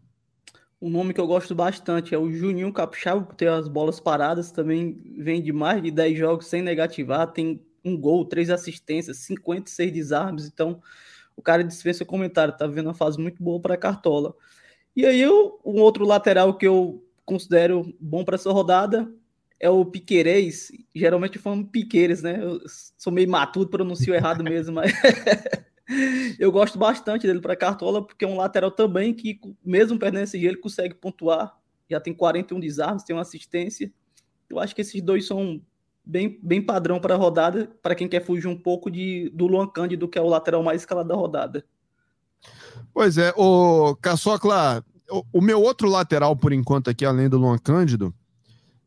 Um 0.81 0.89
nome 0.89 1.13
que 1.13 1.19
eu 1.21 1.27
gosto 1.27 1.55
bastante 1.55 2.13
é 2.13 2.17
o 2.17 2.31
Juninho 2.31 2.71
Capixaba, 2.71 3.21
por 3.21 3.35
ter 3.35 3.47
as 3.47 3.67
bolas 3.67 3.99
paradas, 3.99 4.51
também 4.51 5.01
vem 5.17 5.41
de 5.41 5.53
mais 5.53 5.81
de 5.81 5.89
10 5.89 6.17
jogos 6.17 6.47
sem 6.47 6.61
negativar, 6.61 7.31
tem 7.31 7.61
um 7.83 7.97
gol, 7.97 8.25
três 8.25 8.49
assistências, 8.49 9.17
56 9.19 9.91
desarmes, 9.91 10.45
então 10.45 10.81
o 11.35 11.41
cara 11.41 11.63
dispensa 11.63 12.03
comentário, 12.03 12.55
tá 12.57 12.67
vendo 12.67 12.87
uma 12.87 12.93
fase 12.93 13.19
muito 13.19 13.41
boa 13.41 13.59
para 13.59 13.77
Cartola. 13.77 14.33
E 14.95 15.05
aí 15.05 15.21
eu, 15.21 15.59
um 15.65 15.79
outro 15.81 16.05
lateral 16.05 16.57
que 16.57 16.67
eu 16.67 17.03
considero 17.25 17.93
bom 17.99 18.23
para 18.23 18.35
essa 18.35 18.51
rodada 18.51 19.11
é 19.59 19.69
o 19.69 19.85
Piqueires, 19.85 20.71
geralmente 20.93 21.37
eu 21.37 21.41
falo 21.41 21.65
Piqueires, 21.65 22.21
né? 22.21 22.39
Eu 22.41 22.61
sou 22.97 23.11
meio 23.11 23.29
matuto, 23.29 23.71
pronuncio 23.71 24.13
errado 24.13 24.43
mesmo, 24.43 24.75
mas 24.75 24.91
eu 26.39 26.51
gosto 26.51 26.77
bastante 26.77 27.27
dele 27.27 27.39
para 27.39 27.55
Cartola, 27.55 28.05
porque 28.05 28.25
é 28.25 28.27
um 28.27 28.37
lateral 28.37 28.71
também 28.71 29.13
que, 29.13 29.39
mesmo 29.63 29.99
perdendo 29.99 30.23
esse 30.23 30.43
ele 30.43 30.57
consegue 30.57 30.95
pontuar. 30.95 31.57
Já 31.89 31.99
tem 31.99 32.13
41 32.13 32.59
desarmes, 32.59 33.03
tem 33.03 33.15
uma 33.15 33.21
assistência. 33.21 33.91
Eu 34.49 34.59
acho 34.59 34.73
que 34.73 34.81
esses 34.81 35.01
dois 35.01 35.27
são 35.27 35.61
bem, 36.03 36.39
bem 36.41 36.61
padrão 36.61 36.99
para 36.99 37.13
a 37.13 37.17
rodada, 37.17 37.71
para 37.81 37.95
quem 37.95 38.07
quer 38.07 38.23
fugir 38.23 38.47
um 38.47 38.57
pouco 38.57 38.89
de, 38.89 39.29
do 39.33 39.47
Luan 39.47 39.67
Cândido, 39.67 40.07
que 40.07 40.17
é 40.17 40.21
o 40.21 40.27
lateral 40.27 40.63
mais 40.63 40.81
escalado 40.81 41.09
da 41.09 41.15
rodada. 41.15 41.65
Pois 42.93 43.17
é, 43.17 43.33
o 43.35 43.95
Caçocla, 43.97 44.83
o, 45.09 45.23
o 45.33 45.41
meu 45.41 45.61
outro 45.61 45.89
lateral, 45.89 46.35
por 46.35 46.51
enquanto, 46.51 46.89
aqui, 46.89 47.05
além 47.05 47.29
do 47.29 47.37
Luan 47.37 47.57
Cândido, 47.57 48.13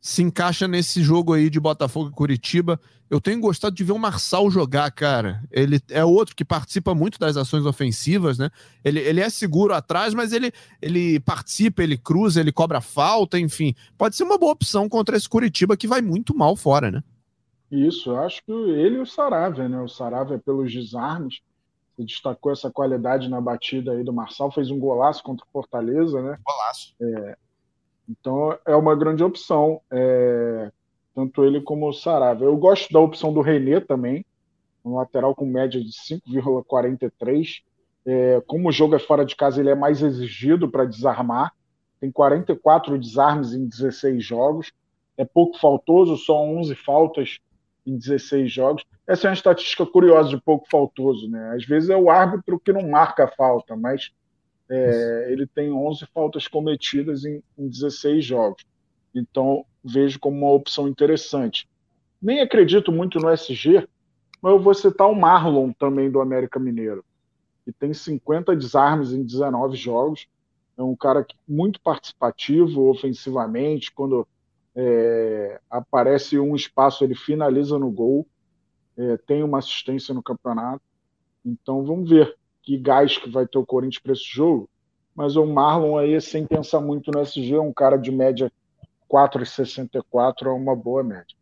se 0.00 0.22
encaixa 0.22 0.68
nesse 0.68 1.02
jogo 1.02 1.32
aí 1.32 1.50
de 1.50 1.58
Botafogo 1.58 2.10
e 2.10 2.12
Curitiba. 2.12 2.80
Eu 3.10 3.20
tenho 3.20 3.40
gostado 3.40 3.74
de 3.74 3.82
ver 3.82 3.92
o 3.92 3.98
Marçal 3.98 4.50
jogar, 4.50 4.90
cara. 4.90 5.42
Ele 5.50 5.80
é 5.90 6.04
outro 6.04 6.36
que 6.36 6.44
participa 6.44 6.94
muito 6.94 7.18
das 7.18 7.36
ações 7.36 7.64
ofensivas, 7.64 8.38
né? 8.38 8.50
Ele, 8.84 9.00
ele 9.00 9.20
é 9.20 9.30
seguro 9.30 9.74
atrás, 9.74 10.12
mas 10.12 10.32
ele, 10.32 10.52
ele 10.80 11.18
participa, 11.20 11.82
ele 11.82 11.96
cruza, 11.96 12.40
ele 12.40 12.52
cobra 12.52 12.80
falta, 12.80 13.38
enfim. 13.38 13.74
Pode 13.96 14.14
ser 14.14 14.24
uma 14.24 14.38
boa 14.38 14.52
opção 14.52 14.88
contra 14.88 15.16
esse 15.16 15.28
Curitiba 15.28 15.76
que 15.76 15.88
vai 15.88 16.02
muito 16.02 16.36
mal 16.36 16.54
fora, 16.54 16.90
né? 16.90 17.02
Isso, 17.70 18.10
eu 18.10 18.18
acho 18.18 18.42
que 18.44 18.52
ele 18.52 18.96
e 18.96 19.00
o 19.00 19.06
Saravia, 19.06 19.68
né? 19.68 19.80
O 19.80 19.88
Saravia 19.88 20.38
pelos 20.38 20.72
desarmes. 20.72 21.40
Destacou 21.98 22.52
essa 22.52 22.70
qualidade 22.70 23.28
na 23.28 23.40
batida 23.40 23.90
aí 23.92 24.04
do 24.04 24.12
Marçal, 24.12 24.52
fez 24.52 24.70
um 24.70 24.78
golaço 24.78 25.22
contra 25.22 25.44
o 25.44 25.50
Fortaleza, 25.52 26.22
né? 26.22 26.38
Golaço. 26.44 26.94
É, 27.00 27.36
então 28.08 28.58
é 28.66 28.74
uma 28.74 28.96
grande 28.96 29.22
opção, 29.22 29.80
é, 29.90 30.72
tanto 31.14 31.44
ele 31.44 31.60
como 31.60 31.88
o 31.88 31.92
Sarava. 31.92 32.44
Eu 32.44 32.56
gosto 32.56 32.92
da 32.92 33.00
opção 33.00 33.32
do 33.32 33.40
René 33.40 33.80
também, 33.80 34.24
um 34.84 34.96
lateral 34.96 35.34
com 35.34 35.44
média 35.44 35.82
de 35.82 35.90
5,43. 35.90 37.62
É, 38.06 38.40
como 38.46 38.68
o 38.68 38.72
jogo 38.72 38.94
é 38.94 38.98
fora 38.98 39.24
de 39.24 39.36
casa, 39.36 39.60
ele 39.60 39.68
é 39.68 39.74
mais 39.74 40.02
exigido 40.02 40.70
para 40.70 40.86
desarmar. 40.86 41.52
Tem 42.00 42.10
44 42.10 42.98
desarmes 42.98 43.52
em 43.52 43.66
16 43.66 44.24
jogos. 44.24 44.72
É 45.16 45.24
pouco 45.24 45.58
faltoso, 45.58 46.16
só 46.16 46.40
11 46.40 46.74
faltas 46.76 47.38
em 47.84 47.98
16 47.98 48.50
jogos. 48.50 48.84
Essa 49.06 49.26
é 49.26 49.30
uma 49.30 49.34
estatística 49.34 49.84
curiosa 49.84 50.30
de 50.30 50.40
pouco 50.40 50.66
faltoso. 50.70 51.28
Né? 51.28 51.52
Às 51.54 51.64
vezes 51.64 51.90
é 51.90 51.96
o 51.96 52.08
árbitro 52.08 52.58
que 52.58 52.72
não 52.72 52.88
marca 52.88 53.24
a 53.24 53.28
falta, 53.28 53.76
mas 53.76 54.12
é, 54.70 55.28
ele 55.30 55.46
tem 55.46 55.72
11 55.72 56.06
faltas 56.12 56.46
cometidas 56.46 57.24
em, 57.24 57.42
em 57.56 57.68
16 57.68 58.24
jogos. 58.24 58.64
Então, 59.14 59.64
vejo 59.82 60.18
como 60.20 60.36
uma 60.36 60.52
opção 60.52 60.86
interessante. 60.86 61.68
Nem 62.20 62.40
acredito 62.40 62.92
muito 62.92 63.18
no 63.18 63.30
SG, 63.30 63.88
mas 64.42 64.52
eu 64.52 64.60
vou 64.60 64.74
citar 64.74 65.08
o 65.08 65.14
Marlon 65.14 65.72
também 65.72 66.10
do 66.10 66.20
América 66.20 66.58
Mineiro, 66.58 67.04
que 67.64 67.72
tem 67.72 67.94
50 67.94 68.54
desarmes 68.54 69.12
em 69.12 69.22
19 69.22 69.76
jogos. 69.76 70.28
É 70.76 70.82
um 70.82 70.94
cara 70.94 71.26
muito 71.46 71.80
participativo 71.80 72.88
ofensivamente. 72.88 73.90
Quando 73.90 74.26
é, 74.76 75.60
aparece 75.68 76.38
um 76.38 76.54
espaço, 76.54 77.02
ele 77.02 77.14
finaliza 77.14 77.78
no 77.78 77.90
gol. 77.90 78.26
É, 78.96 79.16
tem 79.16 79.42
uma 79.42 79.58
assistência 79.58 80.14
no 80.14 80.22
campeonato. 80.22 80.82
Então, 81.44 81.84
vamos 81.84 82.08
ver 82.10 82.37
que 82.68 82.76
gás 82.76 83.16
que 83.16 83.30
vai 83.30 83.46
ter 83.46 83.56
o 83.56 83.64
Corinthians 83.64 84.02
para 84.02 84.12
esse 84.12 84.28
jogo, 84.30 84.68
mas 85.16 85.36
o 85.36 85.46
Marlon 85.46 85.96
aí, 85.96 86.20
sem 86.20 86.44
pensar 86.44 86.80
muito 86.80 87.10
no 87.10 87.22
SG, 87.22 87.54
é 87.54 87.60
um 87.60 87.72
cara 87.72 87.96
de 87.96 88.10
média 88.10 88.52
4,64, 89.10 90.48
é 90.48 90.50
uma 90.50 90.76
boa 90.76 91.02
média. 91.02 91.34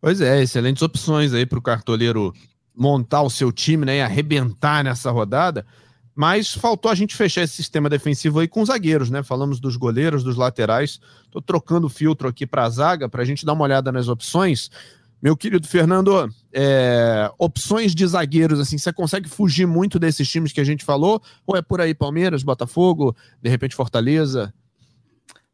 Pois 0.00 0.20
é, 0.20 0.42
excelentes 0.42 0.82
opções 0.82 1.32
aí 1.32 1.46
para 1.46 1.60
o 1.60 1.62
cartoleiro 1.62 2.34
montar 2.74 3.22
o 3.22 3.30
seu 3.30 3.52
time, 3.52 3.86
né, 3.86 3.98
e 3.98 4.00
arrebentar 4.00 4.82
nessa 4.82 5.12
rodada. 5.12 5.64
Mas 6.12 6.52
faltou 6.52 6.90
a 6.90 6.94
gente 6.96 7.14
fechar 7.14 7.42
esse 7.42 7.54
sistema 7.54 7.88
defensivo 7.88 8.40
aí 8.40 8.48
com 8.48 8.62
os 8.62 8.66
zagueiros, 8.66 9.08
né? 9.08 9.22
Falamos 9.22 9.60
dos 9.60 9.76
goleiros, 9.76 10.24
dos 10.24 10.34
laterais. 10.34 10.98
Estou 11.24 11.40
trocando 11.40 11.86
o 11.86 11.90
filtro 11.90 12.26
aqui 12.26 12.44
para 12.44 12.64
a 12.64 12.68
zaga 12.68 13.08
para 13.08 13.22
a 13.22 13.24
gente 13.24 13.46
dar 13.46 13.52
uma 13.52 13.62
olhada 13.62 13.92
nas 13.92 14.08
opções. 14.08 14.68
Meu 15.20 15.36
querido 15.36 15.66
Fernando, 15.66 16.28
é, 16.52 17.30
opções 17.38 17.92
de 17.92 18.06
zagueiros, 18.06 18.60
assim, 18.60 18.78
você 18.78 18.92
consegue 18.92 19.28
fugir 19.28 19.66
muito 19.66 19.98
desses 19.98 20.28
times 20.28 20.52
que 20.52 20.60
a 20.60 20.64
gente 20.64 20.84
falou? 20.84 21.20
Ou 21.44 21.56
é 21.56 21.62
por 21.62 21.80
aí 21.80 21.92
Palmeiras, 21.92 22.44
Botafogo, 22.44 23.16
de 23.42 23.50
repente 23.50 23.74
Fortaleza? 23.74 24.54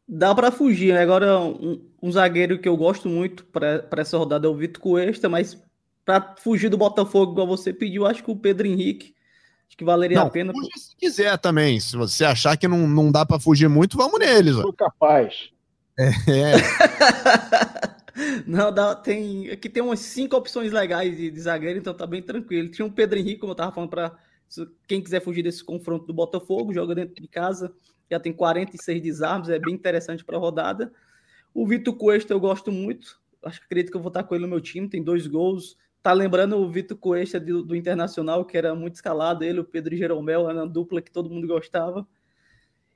Dá 0.07 0.35
para 0.35 0.51
fugir, 0.51 0.93
né? 0.93 1.01
Agora, 1.01 1.39
um, 1.39 1.81
um, 2.01 2.11
zagueiro 2.11 2.59
que 2.59 2.69
eu 2.69 2.77
gosto 2.77 3.09
muito 3.09 3.43
para 3.45 3.87
essa 3.97 4.17
rodada 4.17 4.45
é 4.45 4.49
o 4.49 4.55
Vitor 4.55 4.79
Cuesta, 4.79 5.27
mas 5.27 5.59
para 6.05 6.35
fugir 6.37 6.69
do 6.69 6.77
Botafogo, 6.77 7.31
igual 7.31 7.47
você 7.47 7.73
pediu, 7.73 8.05
acho 8.05 8.23
que 8.23 8.29
o 8.29 8.35
Pedro 8.35 8.67
Henrique, 8.67 9.15
acho 9.67 9.75
que 9.75 9.83
valeria 9.83 10.19
não, 10.19 10.27
a 10.27 10.29
pena. 10.29 10.53
Fuja 10.53 10.69
se 10.77 10.95
quiser 10.95 11.35
também. 11.39 11.79
Se 11.79 11.97
você 11.97 12.23
achar 12.23 12.55
que 12.55 12.67
não, 12.67 12.87
não 12.87 13.11
dá 13.11 13.25
para 13.25 13.39
fugir 13.39 13.67
muito, 13.67 13.97
vamos 13.97 14.19
neles. 14.19 14.53
Sou 14.53 14.71
capaz. 14.71 15.49
É. 15.97 16.09
é. 16.29 16.55
Não, 18.47 18.73
dá, 18.73 18.95
tem. 18.95 19.49
Aqui 19.51 19.69
tem 19.69 19.83
umas 19.83 19.99
cinco 19.99 20.35
opções 20.37 20.71
legais 20.71 21.15
de, 21.15 21.29
de, 21.29 21.39
zagueiro, 21.39 21.79
então 21.79 21.93
tá 21.93 22.07
bem 22.07 22.21
tranquilo. 22.21 22.69
Tinha 22.69 22.85
um 22.85 22.91
Pedro 22.91 23.19
Henrique, 23.19 23.39
como 23.39 23.51
eu 23.51 23.55
tava 23.55 23.73
falando, 23.73 23.89
para 23.89 24.17
quem 24.87 25.01
quiser 25.01 25.21
fugir 25.21 25.43
desse 25.43 25.63
confronto 25.63 26.05
do 26.05 26.13
Botafogo, 26.13 26.73
joga 26.73 26.95
dentro 26.95 27.21
de 27.21 27.27
casa, 27.27 27.73
já 28.09 28.19
tem 28.19 28.31
46 28.31 29.01
desarmes, 29.01 29.49
é 29.49 29.59
bem 29.59 29.73
interessante 29.73 30.23
para 30.23 30.37
a 30.37 30.39
rodada. 30.39 30.93
O 31.53 31.67
Vitor 31.67 31.95
Cuesta 31.95 32.33
eu 32.33 32.39
gosto 32.39 32.71
muito, 32.71 33.19
acho 33.43 33.59
que 33.59 33.65
acredito 33.65 33.91
que 33.91 33.97
eu 33.97 34.01
vou 34.01 34.09
estar 34.09 34.23
com 34.23 34.35
ele 34.35 34.43
no 34.43 34.49
meu 34.49 34.61
time, 34.61 34.87
tem 34.87 35.03
dois 35.03 35.27
gols. 35.27 35.77
Tá 36.01 36.13
lembrando 36.13 36.55
o 36.57 36.69
Vitor 36.69 36.97
Cuesta 36.97 37.39
do, 37.39 37.63
do, 37.63 37.75
Internacional, 37.75 38.45
que 38.45 38.57
era 38.57 38.75
muito 38.75 38.95
escalado, 38.95 39.43
ele, 39.43 39.59
o 39.59 39.65
Pedro 39.65 39.95
Jeromel, 39.95 40.49
era 40.49 40.65
dupla 40.65 41.01
que 41.01 41.11
todo 41.11 41.29
mundo 41.29 41.47
gostava. 41.47 42.07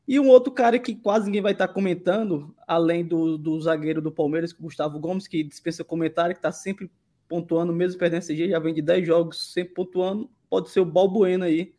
E 0.10 0.20
um 0.20 0.28
outro 0.28 0.52
cara 0.52 0.80
que 0.80 0.96
quase 0.96 1.28
ninguém 1.28 1.44
vai 1.44 1.52
estar 1.52 1.68
comentando, 1.68 2.52
além 2.68 3.06
do, 3.06 3.38
do 3.38 3.62
zagueiro 3.62 4.02
do 4.02 4.12
Palmeiras, 4.12 4.52
o 4.52 4.64
Gustavo 4.64 5.00
Gomes, 5.00 5.28
que 5.28 5.44
dispensa 5.44 5.84
comentário, 5.84 6.34
que 6.34 6.40
está 6.40 6.52
sempre 6.52 6.90
pontuando, 7.28 7.72
mesmo 7.72 8.00
perdendo 8.00 8.26
CG, 8.26 8.50
já 8.50 8.58
vem 8.58 8.74
de 8.74 8.82
10 8.82 9.06
jogos, 9.06 9.54
sempre 9.54 9.76
pontuando. 9.76 10.28
Pode 10.50 10.72
ser 10.72 10.80
o 10.80 10.86
Balbuena 10.86 11.46
aí, 11.46 11.76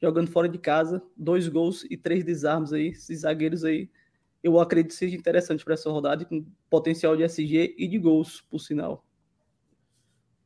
jogando 0.00 0.30
fora 0.30 0.48
de 0.48 0.56
casa, 0.56 1.02
dois 1.16 1.48
gols 1.48 1.84
e 1.90 1.96
três 1.96 2.22
desarmes 2.22 2.72
aí, 2.72 2.90
esses 2.90 3.22
zagueiros 3.22 3.64
aí. 3.64 3.90
Eu 4.40 4.60
acredito 4.60 4.92
que 4.92 4.98
seja 4.98 5.16
interessante 5.16 5.64
para 5.64 5.74
essa 5.74 5.90
rodada, 5.90 6.24
com 6.24 6.46
potencial 6.70 7.16
de 7.16 7.24
SG 7.24 7.74
e 7.76 7.88
de 7.88 7.98
gols, 7.98 8.40
por 8.40 8.60
sinal. 8.60 9.04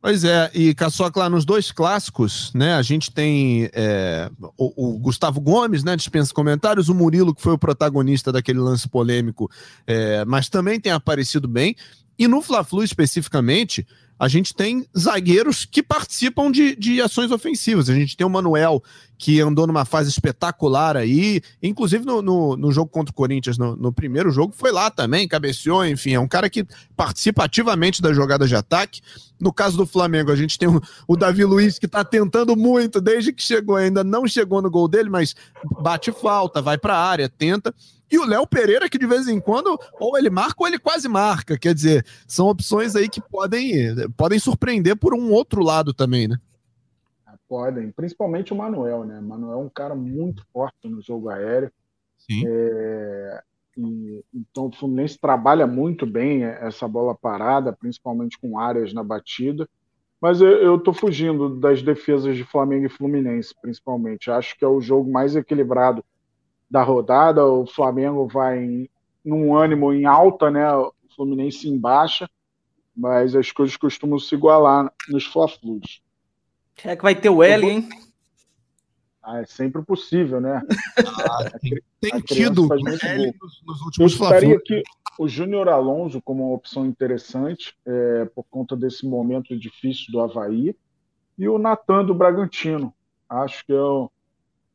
Pois 0.00 0.22
é, 0.22 0.48
e 0.54 0.74
Caçocla, 0.74 1.28
nos 1.28 1.44
dois 1.44 1.72
clássicos, 1.72 2.52
né, 2.54 2.74
a 2.74 2.82
gente 2.82 3.11
tem 3.11 3.68
é, 3.72 4.30
o, 4.56 4.94
o, 4.94 4.98
Gustavo 4.98 5.40
Gomes, 5.40 5.82
né, 5.82 5.96
dispensa 5.96 6.32
comentários, 6.32 6.88
o 6.88 6.94
Murilo, 6.94 7.34
que 7.34 7.42
foi 7.42 7.54
o 7.54 7.58
protagonista 7.58 8.30
daquele 8.30 8.61
lance 8.61 8.88
polêmico, 8.88 9.50
é, 9.84 10.24
mas 10.24 10.48
também 10.48 10.78
tem 10.78 10.92
aparecido 10.92 11.48
bem, 11.48 11.74
e 12.16 12.28
no 12.28 12.40
Fla-Flu 12.40 12.84
especificamente, 12.84 13.84
a 14.18 14.26
gente 14.26 14.54
tem 14.54 14.87
zagueiros 14.98 15.64
que 15.64 15.83
participam 15.83 16.50
de, 16.50 16.74
de 16.74 17.00
ações 17.00 17.31
ofensivas. 17.31 17.88
A 17.88 17.94
gente 17.94 18.16
tem 18.16 18.26
o 18.26 18.31
Manuel, 18.31 18.83
que 19.16 19.40
andou 19.40 19.66
numa 19.66 19.85
fase 19.85 20.11
espetacular 20.11 20.96
aí, 20.96 21.40
inclusive 21.62 22.04
no, 22.04 22.20
no, 22.22 22.57
no 22.57 22.72
jogo 22.72 22.90
contra 22.90 23.11
o 23.12 23.14
Corinthians, 23.14 23.59
no, 23.59 23.76
no, 23.76 23.92
primeiro 23.92 24.31
jogo, 24.31 24.54
foi 24.57 24.72
lá 24.72 24.90
também, 24.90 25.26
cabeceou, 25.26 25.85
enfim, 25.85 26.12
é 26.12 26.20
um 26.20 26.28
cara 26.28 26.48
que 26.48 26.66
participa 26.96 27.44
ativamente 27.44 28.00
das 28.00 28.14
jogadas 28.14 28.48
de 28.48 28.57
ataque. 28.57 29.00
No 29.40 29.52
caso 29.52 29.76
do 29.76 29.87
Flamengo, 29.87 30.33
a 30.33 30.37
gente 30.37 30.59
tem 30.59 30.68
o, 30.68 30.81
o 31.07 31.16
Davi 31.16 31.44
Luiz, 31.44 31.78
que 31.78 31.87
está 31.87 32.04
tentando 32.04 32.57
muito 32.57 33.00
desde 33.00 33.33
que 33.33 33.42
chegou, 33.42 33.76
ainda 33.76 34.02
não 34.02 34.26
chegou 34.26 34.62
no 34.62 34.70
gol 34.70 34.88
dele, 34.88 35.11
mas 35.11 35.35
bate 35.81 36.12
falta, 36.12 36.62
vai 36.62 36.78
para 36.78 36.94
a 36.94 37.04
área, 37.04 37.28
tenta. 37.28 37.74
E 38.11 38.18
o 38.18 38.25
Léo 38.25 38.47
Pereira, 38.47 38.88
que 38.88 38.99
de 38.99 39.07
vez 39.07 39.29
em 39.29 39.40
quando, 39.40 39.79
ou 40.01 40.16
ele 40.16 40.31
marca 40.31 40.57
ou 40.59 40.66
ele 40.66 40.79
quase 40.79 41.09
marca. 41.09 41.59
Quer 41.59 41.75
dizer, 41.75 42.07
são 42.27 42.49
opções 42.49 42.97
aí 42.97 43.09
que 43.09 43.21
podem, 43.21 43.94
podem 44.16 44.38
surpreender 44.38 44.97
por 44.97 45.14
um 45.14 45.31
outro 45.31 45.62
lado 45.62 45.92
também, 45.92 46.27
né? 46.27 46.38
Ah, 47.27 47.37
podem, 47.49 47.90
principalmente 47.90 48.53
o 48.53 48.57
Manuel, 48.57 49.05
né? 49.05 49.18
O 49.18 49.23
Manuel 49.23 49.61
é 49.61 49.62
um 49.64 49.68
cara 49.68 49.94
muito 49.94 50.47
forte 50.53 50.88
no 50.88 51.03
jogo 51.03 51.29
aéreo. 51.29 51.71
Sim. 52.16 52.44
É, 52.47 53.42
e, 53.77 54.25
então 54.35 54.66
o 54.66 54.73
Fluminense 54.73 55.18
trabalha 55.18 55.66
muito 55.66 56.07
bem 56.07 56.44
essa 56.44 56.88
bola 56.88 57.14
parada, 57.14 57.73
principalmente 57.73 58.38
com 58.38 58.59
áreas 58.59 58.92
na 58.92 59.05
batida. 59.05 59.68
Mas 60.21 60.40
eu 60.40 60.77
estou 60.77 60.92
fugindo 60.92 61.61
das 61.61 61.81
defesas 61.81 62.37
de 62.37 62.42
Flamengo 62.42 62.87
e 62.87 62.88
Fluminense, 62.88 63.55
principalmente. 63.62 64.31
Acho 64.31 64.59
que 64.59 64.64
é 64.64 64.68
o 64.68 64.81
jogo 64.81 65.09
mais 65.09 65.37
equilibrado 65.37 66.05
da 66.70 66.83
rodada. 66.83 67.44
O 67.44 67.66
Flamengo 67.66 68.26
vai 68.26 68.59
em, 68.59 68.90
num 69.24 69.57
ânimo 69.57 69.92
em 69.92 70.04
alta, 70.04 70.50
né? 70.50 70.70
O 70.72 70.92
Fluminense 71.14 71.68
em 71.68 71.78
baixa, 71.78 72.28
mas 72.96 73.35
as 73.35 73.50
coisas 73.50 73.76
costumam 73.76 74.18
se 74.18 74.35
igualar 74.35 74.92
nos 75.09 75.24
Fla-Flus. 75.26 76.02
É 76.85 76.94
que 76.94 77.02
vai 77.02 77.14
ter 77.14 77.28
o 77.28 77.42
L, 77.42 77.66
hein? 77.66 77.88
Ah, 79.22 79.40
é 79.40 79.46
sempre 79.46 79.83
possível, 79.83 80.40
né? 80.40 80.62
Ah, 81.31 81.59
tem 82.00 82.20
tido 82.22 82.72
L 82.72 83.35
nos, 83.40 83.62
nos 83.66 83.81
últimos 83.83 83.98
Eu 83.98 84.07
estaria 84.07 84.57
aqui 84.57 84.83
o 85.18 85.28
Júnior 85.28 85.68
Alonso 85.68 86.22
como 86.22 86.46
uma 86.46 86.54
opção 86.54 86.87
interessante, 86.87 87.76
é, 87.85 88.24
por 88.26 88.44
conta 88.44 88.76
desse 88.76 89.04
momento 89.04 89.59
difícil 89.59 90.12
do 90.12 90.20
Havaí, 90.20 90.76
e 91.37 91.48
o 91.48 91.59
Natan 91.59 92.04
do 92.04 92.14
Bragantino. 92.14 92.94
Acho 93.28 93.66
que 93.66 93.72
é 93.72 94.09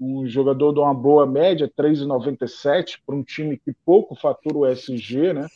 um 0.03 0.27
jogador 0.27 0.73
de 0.73 0.79
uma 0.79 0.93
boa 0.93 1.25
média, 1.25 1.71
3,97, 1.77 2.99
para 3.05 3.15
um 3.15 3.23
time 3.23 3.57
que 3.57 3.73
pouco 3.85 4.15
fatura 4.15 4.57
o 4.57 4.65
SG, 4.65 5.33
né? 5.33 5.47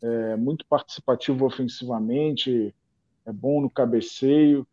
É 0.00 0.36
muito 0.36 0.64
participativo 0.66 1.44
ofensivamente, 1.44 2.74
é 3.26 3.32
bom 3.32 3.60
no 3.60 3.70
cabeceio. 3.70 4.66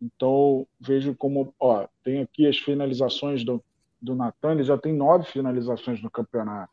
Então, 0.00 0.66
vejo 0.78 1.14
como. 1.14 1.54
Ó, 1.58 1.86
tem 2.04 2.20
aqui 2.20 2.46
as 2.46 2.58
finalizações 2.58 3.42
do, 3.42 3.64
do 4.00 4.14
Natan, 4.14 4.52
ele 4.52 4.64
já 4.64 4.76
tem 4.76 4.92
nove 4.92 5.24
finalizações 5.24 6.02
no 6.02 6.10
campeonato. 6.10 6.72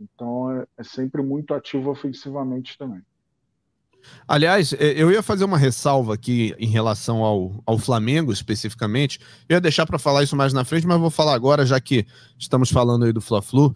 Então, 0.00 0.50
é, 0.50 0.66
é 0.78 0.82
sempre 0.82 1.22
muito 1.22 1.54
ativo 1.54 1.90
ofensivamente 1.90 2.76
também. 2.76 3.02
Aliás, 4.26 4.72
é, 4.72 4.92
eu 4.96 5.10
ia 5.10 5.22
fazer 5.22 5.44
uma 5.44 5.58
ressalva 5.58 6.14
aqui 6.14 6.54
em 6.58 6.68
relação 6.68 7.22
ao, 7.22 7.62
ao 7.66 7.78
Flamengo 7.78 8.32
especificamente. 8.32 9.18
Eu 9.48 9.54
ia 9.54 9.60
deixar 9.60 9.86
para 9.86 9.98
falar 9.98 10.22
isso 10.22 10.36
mais 10.36 10.52
na 10.52 10.64
frente, 10.64 10.86
mas 10.86 11.00
vou 11.00 11.10
falar 11.10 11.34
agora, 11.34 11.66
já 11.66 11.80
que 11.80 12.06
estamos 12.38 12.70
falando 12.70 13.04
aí 13.04 13.12
do 13.12 13.20
Fla-Flu. 13.20 13.74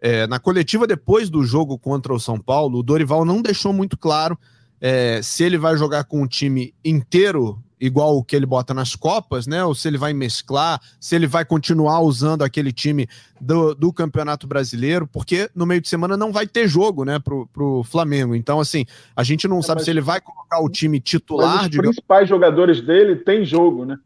É, 0.00 0.26
na 0.26 0.38
coletiva 0.38 0.86
depois 0.86 1.28
do 1.28 1.42
jogo 1.42 1.78
contra 1.78 2.14
o 2.14 2.20
São 2.20 2.38
Paulo, 2.38 2.78
o 2.78 2.82
Dorival 2.82 3.24
não 3.24 3.42
deixou 3.42 3.72
muito 3.72 3.98
claro 3.98 4.38
é, 4.80 5.20
se 5.22 5.42
ele 5.42 5.58
vai 5.58 5.76
jogar 5.76 6.04
com 6.04 6.22
o 6.22 6.28
time 6.28 6.72
inteiro 6.84 7.62
igual 7.80 8.16
o 8.16 8.24
que 8.24 8.34
ele 8.34 8.46
bota 8.46 8.74
nas 8.74 8.94
Copas, 8.96 9.46
né? 9.46 9.64
Ou 9.64 9.74
se 9.74 9.88
ele 9.88 9.98
vai 9.98 10.12
mesclar, 10.12 10.80
se 11.00 11.14
ele 11.14 11.26
vai 11.26 11.44
continuar 11.44 12.00
usando 12.00 12.42
aquele 12.42 12.72
time 12.72 13.08
do, 13.40 13.74
do 13.74 13.92
Campeonato 13.92 14.46
Brasileiro, 14.46 15.06
porque 15.06 15.48
no 15.54 15.66
meio 15.66 15.80
de 15.80 15.88
semana 15.88 16.16
não 16.16 16.32
vai 16.32 16.46
ter 16.46 16.66
jogo, 16.66 17.04
né, 17.04 17.18
pro, 17.18 17.46
pro 17.46 17.82
Flamengo. 17.84 18.34
Então, 18.34 18.60
assim, 18.60 18.84
a 19.14 19.22
gente 19.22 19.46
não 19.46 19.58
é, 19.58 19.62
sabe 19.62 19.84
se 19.84 19.90
ele 19.90 20.00
vai 20.00 20.20
colocar 20.20 20.60
o 20.60 20.68
time 20.68 21.00
titular. 21.00 21.56
Mas 21.56 21.66
os 21.66 21.76
principais 21.76 22.28
jogadores 22.28 22.80
dele 22.80 23.16
têm 23.16 23.44
jogo, 23.44 23.84
né? 23.84 23.98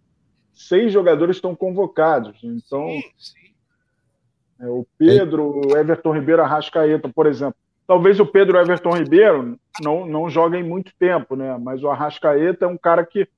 Seis 0.53 0.93
jogadores 0.93 1.37
estão 1.37 1.55
convocados. 1.55 2.39
Então, 2.43 2.87
sim, 2.87 3.03
sim. 3.19 3.43
É, 4.61 4.67
o 4.67 4.87
Pedro, 4.97 5.61
o 5.67 5.77
Everton 5.77 6.13
Ribeiro, 6.15 6.43
Arrascaeta, 6.43 7.09
por 7.09 7.27
exemplo. 7.27 7.57
Talvez 7.85 8.21
o 8.21 8.27
Pedro 8.27 8.59
Everton 8.59 8.97
Ribeiro 8.97 9.59
não, 9.83 10.07
não 10.07 10.31
joguem 10.31 10.63
muito 10.63 10.93
tempo, 10.99 11.35
né? 11.35 11.59
Mas 11.59 11.83
o 11.83 11.89
Arrascaeta 11.89 12.65
é 12.65 12.69
um 12.69 12.79
cara 12.79 13.05
que 13.05 13.29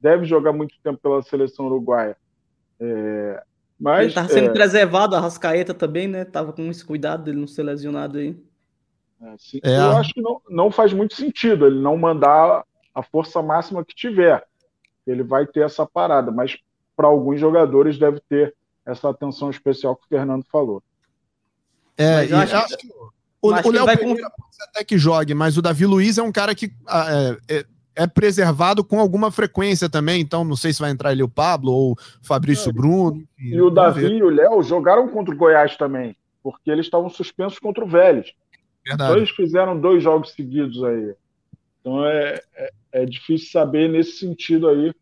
deve 0.00 0.24
jogar 0.24 0.52
muito 0.52 0.74
tempo 0.82 0.98
pela 0.98 1.22
seleção 1.22 1.66
uruguaia. 1.66 2.16
É, 2.80 3.42
mas, 3.78 4.04
ele 4.04 4.14
tá 4.14 4.28
sendo 4.28 4.50
é, 4.50 4.52
preservado, 4.52 5.16
a 5.16 5.20
Rascaeta 5.20 5.74
também, 5.74 6.08
né? 6.08 6.24
Tava 6.24 6.52
com 6.52 6.68
esse 6.70 6.84
cuidado 6.84 7.24
dele 7.24 7.38
não 7.38 7.46
ser 7.46 7.62
lesionado 7.62 8.18
aí. 8.18 8.36
É, 9.22 9.34
sim, 9.38 9.60
é. 9.62 9.76
Eu 9.76 9.96
acho 9.96 10.12
que 10.12 10.20
não, 10.20 10.40
não 10.48 10.70
faz 10.70 10.92
muito 10.92 11.14
sentido 11.14 11.66
ele 11.66 11.80
não 11.80 11.96
mandar 11.96 12.64
a 12.94 13.02
força 13.02 13.42
máxima 13.42 13.84
que 13.84 13.94
tiver. 13.94 14.44
Ele 15.06 15.22
vai 15.22 15.46
ter 15.46 15.60
essa 15.60 15.86
parada, 15.86 16.30
mas 16.30 16.58
para 16.96 17.06
alguns 17.06 17.40
jogadores 17.40 17.98
deve 17.98 18.20
ter 18.28 18.54
essa 18.84 19.08
atenção 19.08 19.50
especial 19.50 19.96
que 19.96 20.04
o 20.04 20.08
Fernando 20.08 20.44
falou. 20.50 20.82
É, 21.96 22.16
mas 22.16 22.30
eu 22.30 22.38
acho, 22.38 22.56
acho 22.56 22.78
que, 22.78 22.88
o, 23.42 23.48
o 23.48 23.50
Léo 23.50 23.86
Pereira 23.86 24.30
pode 24.36 24.56
ser 24.56 24.64
até 24.64 24.84
que 24.84 24.98
jogue, 24.98 25.34
mas 25.34 25.56
o 25.56 25.62
Davi 25.62 25.86
Luiz 25.86 26.18
é 26.18 26.22
um 26.22 26.32
cara 26.32 26.54
que 26.54 26.70
ah, 26.86 27.36
é, 27.48 27.64
é 27.94 28.06
preservado 28.06 28.84
com 28.84 29.00
alguma 29.00 29.30
frequência 29.30 29.88
também, 29.88 30.20
então 30.20 30.44
não 30.44 30.56
sei 30.56 30.72
se 30.72 30.80
vai 30.80 30.90
entrar 30.90 31.10
ali 31.10 31.22
o 31.22 31.28
Pablo 31.28 31.72
ou 31.72 31.92
o 31.92 31.96
Fabrício 32.22 32.70
é, 32.70 32.72
Bruno. 32.72 33.26
Enfim, 33.38 33.54
e 33.54 33.60
o 33.60 33.70
Davi 33.70 34.02
ver. 34.02 34.12
e 34.12 34.22
o 34.22 34.30
Léo 34.30 34.62
jogaram 34.62 35.08
contra 35.08 35.34
o 35.34 35.36
Goiás 35.36 35.76
também, 35.76 36.16
porque 36.42 36.70
eles 36.70 36.86
estavam 36.86 37.08
suspensos 37.08 37.58
contra 37.58 37.84
o 37.84 37.88
Vélez. 37.88 38.32
Verdade. 38.86 39.10
Então 39.10 39.16
eles 39.16 39.30
fizeram 39.30 39.78
dois 39.78 40.02
jogos 40.02 40.32
seguidos 40.32 40.82
aí. 40.82 41.14
Então 41.80 42.04
é, 42.06 42.40
é, 42.54 42.70
é 42.92 43.06
difícil 43.06 43.50
saber 43.50 43.88
nesse 43.88 44.18
sentido 44.18 44.68
aí, 44.68 44.94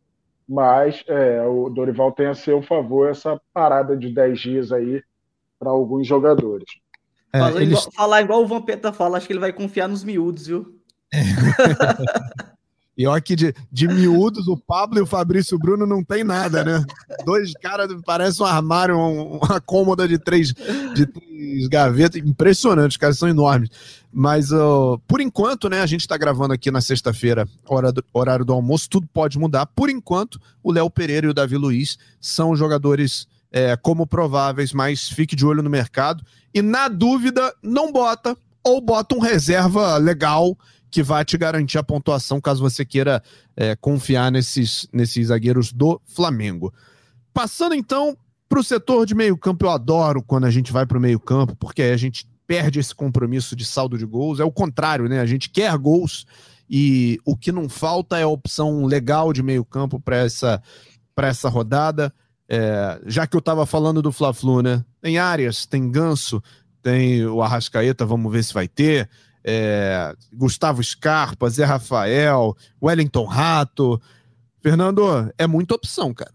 mas 0.48 1.04
é, 1.06 1.42
o 1.42 1.68
Dorival 1.68 2.12
tem 2.12 2.26
a 2.26 2.34
seu 2.34 2.62
favor 2.62 3.08
essa 3.10 3.40
parada 3.52 3.96
de 3.96 4.12
10 4.12 4.40
dias 4.40 4.72
aí 4.72 5.02
para 5.58 5.70
alguns 5.70 6.06
jogadores. 6.06 6.66
É, 7.32 7.40
eles... 7.56 7.68
igual, 7.68 7.92
falar 7.92 8.22
igual 8.22 8.42
o 8.42 8.46
Vampeta 8.46 8.92
fala, 8.92 9.18
acho 9.18 9.26
que 9.26 9.32
ele 9.32 9.40
vai 9.40 9.52
confiar 9.52 9.88
nos 9.88 10.02
miúdos, 10.02 10.46
viu? 10.46 10.74
E 12.98 13.06
olha 13.06 13.20
que 13.20 13.36
de, 13.36 13.54
de 13.70 13.86
miúdos, 13.86 14.48
o 14.48 14.56
Pablo 14.56 14.98
e 14.98 15.02
o 15.02 15.06
Fabrício 15.06 15.56
Bruno 15.56 15.86
não 15.86 16.02
tem 16.02 16.24
nada, 16.24 16.64
né? 16.64 16.84
Dois 17.24 17.52
caras, 17.52 17.88
parece 18.04 18.42
um 18.42 18.44
armário, 18.44 18.98
uma 18.98 19.60
cômoda 19.60 20.08
de 20.08 20.18
três, 20.18 20.52
de 20.94 21.06
três 21.06 21.68
gavetas. 21.68 22.20
Impressionante, 22.20 22.90
os 22.90 22.96
caras 22.96 23.16
são 23.16 23.28
enormes. 23.28 23.70
Mas, 24.12 24.50
uh, 24.50 25.00
por 25.06 25.20
enquanto, 25.20 25.68
né, 25.68 25.80
a 25.80 25.86
gente 25.86 26.00
está 26.00 26.16
gravando 26.16 26.52
aqui 26.52 26.72
na 26.72 26.80
sexta-feira, 26.80 27.46
horário 28.12 28.44
do 28.44 28.52
almoço, 28.52 28.90
tudo 28.90 29.06
pode 29.14 29.38
mudar. 29.38 29.66
Por 29.66 29.88
enquanto, 29.88 30.40
o 30.60 30.72
Léo 30.72 30.90
Pereira 30.90 31.28
e 31.28 31.30
o 31.30 31.34
Davi 31.34 31.56
Luiz 31.56 31.96
são 32.20 32.56
jogadores 32.56 33.28
é, 33.52 33.76
como 33.76 34.08
prováveis, 34.08 34.72
mas 34.72 35.08
fique 35.08 35.36
de 35.36 35.46
olho 35.46 35.62
no 35.62 35.70
mercado. 35.70 36.24
E 36.52 36.60
na 36.60 36.88
dúvida, 36.88 37.54
não 37.62 37.92
bota, 37.92 38.36
ou 38.64 38.80
bota 38.80 39.14
um 39.14 39.20
reserva 39.20 39.96
legal 39.98 40.58
que 40.90 41.02
vai 41.02 41.24
te 41.24 41.36
garantir 41.36 41.78
a 41.78 41.82
pontuação 41.82 42.40
caso 42.40 42.62
você 42.62 42.84
queira 42.84 43.22
é, 43.56 43.76
confiar 43.76 44.32
nesses, 44.32 44.88
nesses 44.92 45.28
zagueiros 45.28 45.72
do 45.72 46.00
Flamengo. 46.06 46.72
Passando 47.32 47.74
então 47.74 48.16
para 48.48 48.60
o 48.60 48.64
setor 48.64 49.04
de 49.04 49.14
meio-campo, 49.14 49.66
eu 49.66 49.70
adoro 49.70 50.22
quando 50.22 50.44
a 50.44 50.50
gente 50.50 50.72
vai 50.72 50.86
para 50.86 50.96
o 50.96 51.00
meio-campo, 51.00 51.54
porque 51.56 51.82
aí 51.82 51.92
a 51.92 51.96
gente 51.96 52.26
perde 52.46 52.80
esse 52.80 52.94
compromisso 52.94 53.54
de 53.54 53.64
saldo 53.64 53.98
de 53.98 54.06
gols. 54.06 54.40
É 54.40 54.44
o 54.44 54.50
contrário, 54.50 55.06
né? 55.06 55.20
A 55.20 55.26
gente 55.26 55.50
quer 55.50 55.76
gols 55.76 56.26
e 56.68 57.20
o 57.24 57.36
que 57.36 57.52
não 57.52 57.68
falta 57.68 58.18
é 58.18 58.22
a 58.22 58.28
opção 58.28 58.86
legal 58.86 59.32
de 59.32 59.42
meio-campo 59.42 60.00
para 60.00 60.16
essa, 60.16 60.62
essa 61.18 61.48
rodada. 61.50 62.12
É, 62.48 62.98
já 63.04 63.26
que 63.26 63.36
eu 63.36 63.40
estava 63.40 63.66
falando 63.66 64.00
do 64.00 64.10
Fla-Flu, 64.10 64.62
né? 64.62 64.82
Tem 65.02 65.18
Arias, 65.18 65.66
tem 65.66 65.90
Ganso, 65.90 66.42
tem 66.82 67.26
o 67.26 67.42
Arrascaeta, 67.42 68.06
vamos 68.06 68.32
ver 68.32 68.42
se 68.42 68.54
vai 68.54 68.66
ter 68.66 69.10
é, 69.50 70.14
Gustavo 70.30 70.84
Scarpa, 70.84 71.48
Zé 71.48 71.64
Rafael, 71.64 72.54
Wellington 72.82 73.24
Rato. 73.24 73.98
Fernando, 74.60 75.32
é 75.38 75.46
muita 75.46 75.74
opção, 75.74 76.12
cara. 76.12 76.34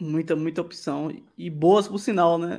Muita, 0.00 0.34
muita 0.34 0.60
opção. 0.60 1.12
E 1.36 1.48
boas 1.48 1.86
por 1.86 2.00
sinal, 2.00 2.36
né? 2.36 2.58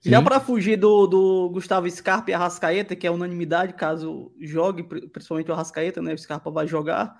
Sim. 0.00 0.10
Já 0.10 0.20
para 0.20 0.40
fugir 0.40 0.76
do, 0.76 1.06
do 1.06 1.50
Gustavo 1.50 1.88
Scarpa 1.88 2.32
e 2.32 2.34
Arrascaeta, 2.34 2.96
que 2.96 3.06
é 3.06 3.10
unanimidade 3.10 3.74
caso 3.74 4.32
jogue, 4.40 4.82
principalmente 4.82 5.48
o 5.48 5.54
Arrascaeta, 5.54 6.02
né? 6.02 6.12
O 6.12 6.18
Scarpa 6.18 6.50
vai 6.50 6.66
jogar. 6.66 7.16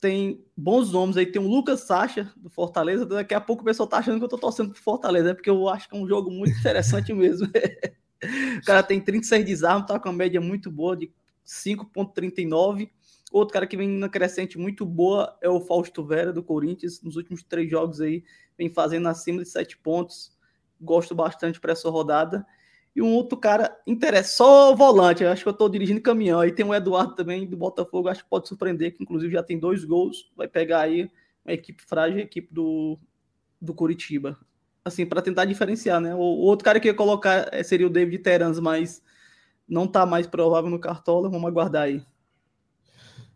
Tem 0.00 0.44
bons 0.56 0.92
nomes 0.92 1.16
aí. 1.16 1.26
Tem 1.26 1.42
o 1.42 1.48
Lucas 1.48 1.80
Sacha, 1.80 2.32
do 2.36 2.48
Fortaleza. 2.48 3.04
Daqui 3.04 3.34
a 3.34 3.40
pouco 3.40 3.62
o 3.62 3.64
pessoal 3.64 3.88
tá 3.88 3.98
achando 3.98 4.18
que 4.18 4.24
eu 4.24 4.28
tô 4.28 4.38
torcendo 4.38 4.70
pro 4.70 4.80
Fortaleza, 4.80 5.30
é 5.30 5.34
porque 5.34 5.50
eu 5.50 5.68
acho 5.68 5.88
que 5.88 5.96
é 5.96 5.98
um 5.98 6.06
jogo 6.06 6.30
muito 6.30 6.56
interessante 6.56 7.10
mesmo. 7.12 7.48
O 8.58 8.64
cara 8.64 8.82
tem 8.82 9.00
36 9.00 9.44
desarmes, 9.44 9.86
tá 9.86 9.98
com 9.98 10.08
uma 10.08 10.14
média 10.14 10.40
muito 10.40 10.70
boa 10.70 10.96
de 10.96 11.12
5,39. 11.44 12.90
Outro 13.32 13.52
cara 13.52 13.66
que 13.66 13.76
vem 13.76 13.88
na 13.88 14.08
crescente 14.08 14.58
muito 14.58 14.84
boa 14.84 15.36
é 15.40 15.48
o 15.48 15.60
Fausto 15.60 16.04
Vera, 16.04 16.32
do 16.32 16.42
Corinthians. 16.42 17.02
Nos 17.02 17.16
últimos 17.16 17.42
três 17.42 17.70
jogos 17.70 18.00
aí, 18.00 18.22
vem 18.56 18.70
fazendo 18.70 19.08
acima 19.08 19.42
de 19.42 19.48
7 19.48 19.78
pontos. 19.78 20.36
Gosto 20.80 21.14
bastante 21.14 21.58
para 21.58 21.72
essa 21.72 21.88
rodada. 21.88 22.46
E 22.94 23.00
um 23.00 23.14
outro 23.14 23.38
cara 23.38 23.74
interessante, 23.86 24.36
só 24.36 24.74
volante. 24.74 25.24
acho 25.24 25.42
que 25.42 25.48
eu 25.48 25.52
estou 25.52 25.68
dirigindo 25.68 26.00
caminhão. 26.02 26.40
Aí 26.40 26.52
tem 26.52 26.64
o 26.64 26.74
Eduardo 26.74 27.14
também 27.14 27.48
do 27.48 27.56
Botafogo. 27.56 28.08
Acho 28.08 28.22
que 28.22 28.30
pode 28.30 28.46
surpreender, 28.46 28.94
que 28.94 29.02
inclusive 29.02 29.32
já 29.32 29.42
tem 29.42 29.58
dois 29.58 29.82
gols. 29.82 30.30
Vai 30.36 30.46
pegar 30.46 30.82
aí 30.82 31.10
uma 31.44 31.54
equipe 31.54 31.82
frágil, 31.82 32.18
a 32.18 32.22
equipe 32.22 32.52
do, 32.52 32.98
do 33.60 33.72
Curitiba 33.72 34.38
assim, 34.84 35.06
para 35.06 35.22
tentar 35.22 35.44
diferenciar, 35.44 36.00
né? 36.00 36.14
O, 36.14 36.18
outro 36.18 36.64
cara 36.64 36.80
que 36.80 36.88
ia 36.88 36.94
colocar 36.94 37.48
eh, 37.52 37.62
seria 37.62 37.86
o 37.86 37.90
David 37.90 38.18
Terans, 38.18 38.58
mas 38.58 39.02
não 39.68 39.86
tá 39.86 40.04
mais 40.04 40.26
provável 40.26 40.70
no 40.70 40.78
Cartola, 40.78 41.28
vamos 41.28 41.48
aguardar 41.48 41.82
aí. 41.82 42.02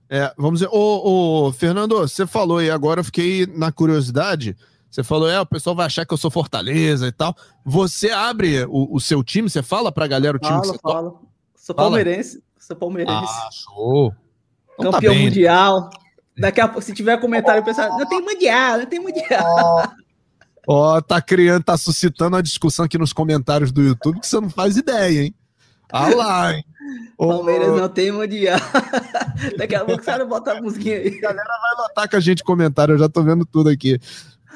É, 0.08 0.32
vamos 0.36 0.60
ver. 0.60 0.68
Ô, 0.70 1.46
ô, 1.48 1.52
Fernando, 1.52 1.98
você 1.98 2.26
falou 2.26 2.62
e 2.62 2.70
agora 2.70 3.00
eu 3.00 3.04
fiquei 3.04 3.46
na 3.46 3.72
curiosidade. 3.72 4.56
Você 4.90 5.02
falou, 5.02 5.28
é, 5.28 5.40
o 5.40 5.46
pessoal 5.46 5.74
vai 5.74 5.86
achar 5.86 6.06
que 6.06 6.14
eu 6.14 6.18
sou 6.18 6.30
Fortaleza 6.30 7.08
e 7.08 7.12
tal. 7.12 7.34
Você 7.64 8.10
abre 8.10 8.64
o, 8.64 8.94
o 8.94 9.00
seu 9.00 9.22
time, 9.22 9.50
você 9.50 9.62
fala 9.62 9.90
pra 9.90 10.06
galera 10.06 10.36
o 10.36 10.40
time 10.40 10.52
fala, 10.52 10.62
que 10.62 10.68
você 10.68 10.78
fala. 10.78 11.10
Toca? 11.10 11.26
Sou 11.56 11.74
palmeirense, 11.74 12.44
sou 12.58 12.76
palmeirense. 12.76 13.18
Ah, 13.18 13.48
show. 13.52 14.14
Então 14.74 14.92
tá 14.92 14.98
Campeão 14.98 15.14
tá 15.14 15.20
mundial. 15.20 15.90
Daqui 16.38 16.60
a 16.60 16.68
pouco, 16.68 16.82
se 16.82 16.94
tiver 16.94 17.18
comentário, 17.20 17.62
o 17.62 17.64
pessoal, 17.64 17.98
não 17.98 18.06
tem 18.06 18.20
mundial, 18.20 18.78
não 18.78 18.86
tem 18.86 19.00
mundial. 19.00 19.90
Ó, 20.66 21.00
tá 21.00 21.22
criando, 21.22 21.62
tá 21.62 21.76
suscitando 21.76 22.36
a 22.36 22.42
discussão 22.42 22.84
aqui 22.84 22.98
nos 22.98 23.12
comentários 23.12 23.70
do 23.70 23.82
YouTube 23.82 24.20
que 24.20 24.26
você 24.26 24.40
não 24.40 24.50
faz 24.50 24.76
ideia, 24.76 25.24
hein? 25.24 25.34
Ah 25.92 26.08
lá, 26.14 26.54
hein? 26.54 26.64
Palmeiras 27.16 27.68
não 27.68 27.88
tem 27.88 28.10
mundial. 28.10 28.58
Daqui 29.56 29.74
a 29.74 29.84
pouco 29.84 30.02
você 30.02 30.10
vai 30.10 30.26
botar 30.26 30.58
a 30.58 30.62
musiquinha 30.62 30.96
aí. 30.96 31.18
A 31.18 31.20
galera 31.20 31.48
vai 31.48 31.84
lotar 31.86 32.10
com 32.10 32.16
a 32.16 32.20
gente 32.20 32.42
comentário, 32.42 32.94
eu 32.94 32.98
já 32.98 33.08
tô 33.08 33.22
vendo 33.22 33.46
tudo 33.46 33.70
aqui. 33.70 33.98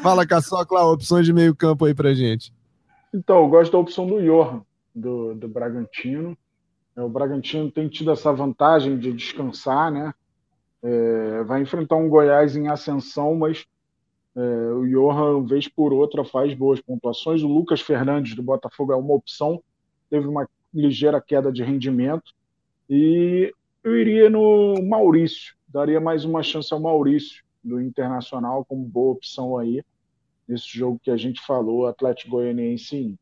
Fala, 0.02 0.26
Caçocla, 0.26 0.84
opções 0.84 1.26
de 1.26 1.32
meio 1.32 1.54
campo 1.54 1.84
aí 1.84 1.94
pra 1.94 2.14
gente. 2.14 2.52
Então, 3.14 3.42
eu 3.42 3.48
gosto 3.48 3.72
da 3.72 3.78
opção 3.78 4.06
do 4.06 4.20
Johan, 4.20 4.62
do, 4.94 5.34
do 5.34 5.48
Bragantino. 5.48 6.36
É, 6.96 7.02
o 7.02 7.08
Bragantino 7.08 7.70
tem 7.70 7.88
tido 7.88 8.10
essa 8.10 8.32
vantagem 8.32 8.98
de 8.98 9.12
descansar, 9.12 9.90
né? 9.90 10.12
É, 10.82 11.42
vai 11.44 11.60
enfrentar 11.60 11.96
um 11.96 12.08
Goiás 12.08 12.56
em 12.56 12.68
ascensão, 12.68 13.34
mas 13.34 13.66
é, 14.36 14.40
o 14.72 14.86
Johan, 14.86 15.44
vez 15.44 15.66
por 15.68 15.92
outra, 15.92 16.24
faz 16.24 16.54
boas 16.54 16.80
pontuações. 16.80 17.42
O 17.42 17.48
Lucas 17.48 17.80
Fernandes, 17.80 18.34
do 18.34 18.42
Botafogo, 18.42 18.92
é 18.92 18.96
uma 18.96 19.14
opção. 19.14 19.62
Teve 20.08 20.26
uma 20.26 20.48
ligeira 20.72 21.20
queda 21.20 21.52
de 21.52 21.62
rendimento. 21.62 22.32
E 22.88 23.52
eu 23.82 23.96
iria 23.96 24.30
no 24.30 24.74
Maurício. 24.82 25.54
Daria 25.68 26.00
mais 26.00 26.24
uma 26.24 26.42
chance 26.42 26.72
ao 26.72 26.80
Maurício, 26.80 27.44
do 27.62 27.80
Internacional, 27.80 28.64
como 28.64 28.84
boa 28.84 29.12
opção 29.12 29.58
aí. 29.58 29.82
Nesse 30.46 30.66
jogo 30.66 31.00
que 31.02 31.10
a 31.10 31.16
gente 31.16 31.40
falou, 31.40 31.86
Atlético 31.86 32.32
Goianiense. 32.32 33.16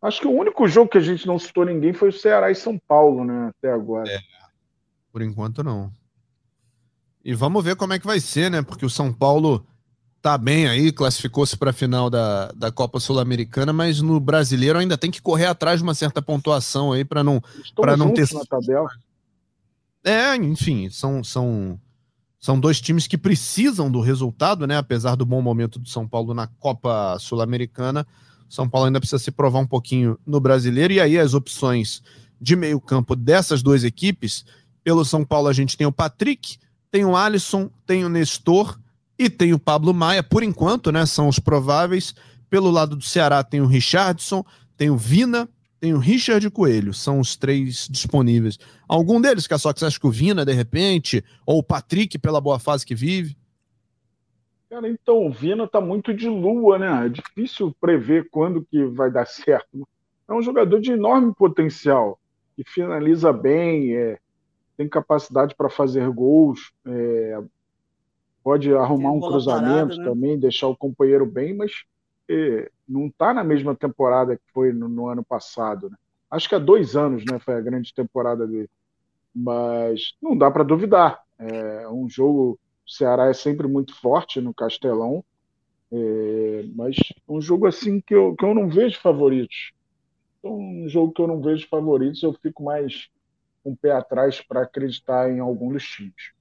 Acho 0.00 0.20
que 0.20 0.28
o 0.28 0.32
único 0.32 0.68
jogo 0.68 0.90
que 0.90 0.98
a 0.98 1.00
gente 1.00 1.26
não 1.26 1.38
citou 1.38 1.64
ninguém 1.64 1.92
foi 1.92 2.10
o 2.10 2.12
Ceará 2.12 2.50
e 2.50 2.54
São 2.54 2.78
Paulo, 2.78 3.24
né? 3.24 3.48
Até 3.48 3.72
agora. 3.72 4.08
É, 4.08 4.18
por 5.10 5.22
enquanto, 5.22 5.64
não. 5.64 5.90
E 7.24 7.32
vamos 7.34 7.64
ver 7.64 7.74
como 7.74 7.94
é 7.94 7.98
que 7.98 8.06
vai 8.06 8.20
ser, 8.20 8.50
né? 8.50 8.62
Porque 8.62 8.84
o 8.84 8.90
São 8.90 9.12
Paulo 9.12 9.66
tá 10.24 10.38
bem 10.38 10.66
aí, 10.66 10.90
classificou-se 10.90 11.54
para 11.54 11.68
a 11.68 11.72
final 11.74 12.08
da, 12.08 12.50
da 12.52 12.72
Copa 12.72 12.98
Sul-Americana, 12.98 13.74
mas 13.74 14.00
no 14.00 14.18
brasileiro 14.18 14.78
ainda 14.78 14.96
tem 14.96 15.10
que 15.10 15.20
correr 15.20 15.44
atrás 15.44 15.80
de 15.80 15.82
uma 15.82 15.92
certa 15.92 16.22
pontuação 16.22 16.92
aí 16.92 17.04
para 17.04 17.22
não 17.22 17.42
para 17.76 17.94
não 17.94 18.10
ter 18.10 18.32
na 18.32 18.42
tabela. 18.42 18.88
É, 20.02 20.34
enfim, 20.36 20.88
são, 20.88 21.22
são 21.22 21.78
são 22.40 22.58
dois 22.58 22.80
times 22.80 23.06
que 23.06 23.18
precisam 23.18 23.90
do 23.90 24.00
resultado, 24.00 24.66
né? 24.66 24.78
Apesar 24.78 25.14
do 25.14 25.26
bom 25.26 25.42
momento 25.42 25.78
do 25.78 25.90
São 25.90 26.08
Paulo 26.08 26.32
na 26.32 26.46
Copa 26.46 27.18
Sul-Americana, 27.20 28.06
São 28.48 28.66
Paulo 28.66 28.86
ainda 28.86 29.00
precisa 29.00 29.22
se 29.22 29.30
provar 29.30 29.58
um 29.58 29.66
pouquinho 29.66 30.18
no 30.26 30.40
brasileiro 30.40 30.94
e 30.94 31.02
aí 31.02 31.18
as 31.18 31.34
opções 31.34 32.02
de 32.40 32.56
meio-campo 32.56 33.14
dessas 33.14 33.62
duas 33.62 33.84
equipes, 33.84 34.46
pelo 34.82 35.04
São 35.04 35.22
Paulo 35.22 35.48
a 35.48 35.52
gente 35.52 35.76
tem 35.76 35.86
o 35.86 35.92
Patrick, 35.92 36.56
tem 36.90 37.04
o 37.04 37.14
Alisson, 37.14 37.68
tem 37.86 38.06
o 38.06 38.08
Nestor 38.08 38.78
e 39.18 39.30
tem 39.30 39.52
o 39.52 39.58
Pablo 39.58 39.94
Maia, 39.94 40.22
por 40.22 40.42
enquanto, 40.42 40.90
né? 40.90 41.06
São 41.06 41.28
os 41.28 41.38
prováveis. 41.38 42.14
Pelo 42.50 42.70
lado 42.70 42.96
do 42.96 43.04
Ceará 43.04 43.42
tem 43.42 43.60
o 43.60 43.66
Richardson, 43.66 44.44
tem 44.76 44.90
o 44.90 44.96
Vina, 44.96 45.48
tem 45.80 45.94
o 45.94 45.98
Richard 45.98 46.48
Coelho. 46.50 46.92
São 46.92 47.20
os 47.20 47.36
três 47.36 47.88
disponíveis. 47.90 48.58
Algum 48.88 49.20
deles, 49.20 49.46
que 49.46 49.56
você 49.56 49.84
acha 49.84 49.98
que 49.98 50.06
o 50.06 50.10
Vina, 50.10 50.44
de 50.44 50.52
repente, 50.52 51.24
ou 51.46 51.58
o 51.58 51.62
Patrick, 51.62 52.18
pela 52.18 52.40
boa 52.40 52.58
fase 52.58 52.84
que 52.84 52.94
vive? 52.94 53.36
Cara, 54.68 54.88
então, 54.88 55.26
o 55.26 55.30
Vina 55.30 55.68
tá 55.68 55.80
muito 55.80 56.12
de 56.12 56.28
lua, 56.28 56.78
né? 56.78 57.06
É 57.06 57.08
difícil 57.08 57.74
prever 57.80 58.28
quando 58.30 58.64
que 58.64 58.84
vai 58.86 59.10
dar 59.10 59.26
certo. 59.28 59.86
É 60.28 60.32
um 60.32 60.42
jogador 60.42 60.80
de 60.80 60.92
enorme 60.92 61.32
potencial, 61.34 62.18
que 62.56 62.64
finaliza 62.64 63.32
bem, 63.32 63.94
é, 63.94 64.18
tem 64.76 64.88
capacidade 64.88 65.54
para 65.54 65.68
fazer 65.68 66.08
gols, 66.10 66.72
é, 66.86 67.40
pode 68.44 68.72
arrumar 68.74 69.10
um 69.12 69.20
cruzamento 69.20 69.88
parada, 69.88 69.96
né? 69.96 70.04
também, 70.04 70.38
deixar 70.38 70.68
o 70.68 70.76
companheiro 70.76 71.24
bem, 71.24 71.54
mas 71.54 71.72
é, 72.28 72.70
não 72.86 73.06
está 73.06 73.32
na 73.32 73.42
mesma 73.42 73.74
temporada 73.74 74.36
que 74.36 74.42
foi 74.52 74.70
no, 74.70 74.86
no, 74.86 75.08
ano 75.08 75.24
passado. 75.24 75.88
Né? 75.88 75.96
Acho 76.30 76.48
que 76.48 76.54
há 76.54 76.58
dois 76.58 76.94
anos 76.94 77.24
né, 77.24 77.38
foi 77.38 77.54
a 77.54 77.60
grande 77.60 77.94
temporada 77.94 78.46
dele. 78.46 78.68
Mas 79.34 80.14
não 80.22 80.36
dá 80.36 80.50
para 80.50 80.62
duvidar. 80.62 81.24
É 81.38 81.88
um 81.88 82.08
jogo. 82.08 82.58
O 82.86 82.90
Ceará 82.90 83.28
é 83.28 83.32
sempre 83.32 83.66
muito 83.66 83.98
forte 83.98 84.42
no 84.42 84.52
Castelão, 84.52 85.24
é, 85.90 86.66
mas 86.76 86.96
um 87.26 87.40
jogo 87.40 87.66
assim 87.66 87.98
que 87.98 88.14
eu, 88.14 88.36
que 88.36 88.44
eu 88.44 88.54
não 88.54 88.68
vejo 88.68 89.00
favoritos. 89.00 89.72
Então, 90.38 90.54
um 90.54 90.86
jogo 90.86 91.12
que 91.12 91.22
eu 91.22 91.26
não 91.26 91.40
vejo 91.40 91.66
favoritos, 91.66 92.22
eu 92.22 92.34
fico 92.34 92.62
mais 92.62 93.08
o 93.64 93.74
pé 93.74 93.92
atrás 93.92 94.42
para 94.42 94.62
acreditar 94.62 95.30
em 95.30 95.40
algum 95.40 95.72
dos 95.72 95.82
times. 95.82 96.34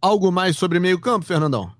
Algo 0.00 0.32
mais 0.32 0.56
sobre 0.56 0.80
meio 0.80 0.98
campo, 0.98 1.26
Fernandão? 1.26 1.70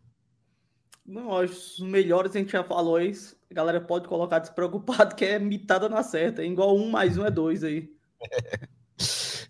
Não, 1.07 1.43
os 1.43 1.81
melhores 1.81 2.37
a 2.37 2.39
gente 2.39 2.53
já 2.53 2.63
falou 2.63 3.01
isso. 3.01 3.35
A 3.51 3.55
galera 3.55 3.81
pode 3.81 4.07
colocar 4.07 4.39
despreocupado 4.39 5.15
que 5.17 5.25
é 5.25 5.39
mitada 5.39 5.89
na 5.89 6.03
certa. 6.03 6.45
Igual 6.45 6.77
um 6.77 6.91
mais 6.91 7.17
um 7.17 7.25
é 7.25 7.31
dois 7.31 7.65
aí. 7.65 7.89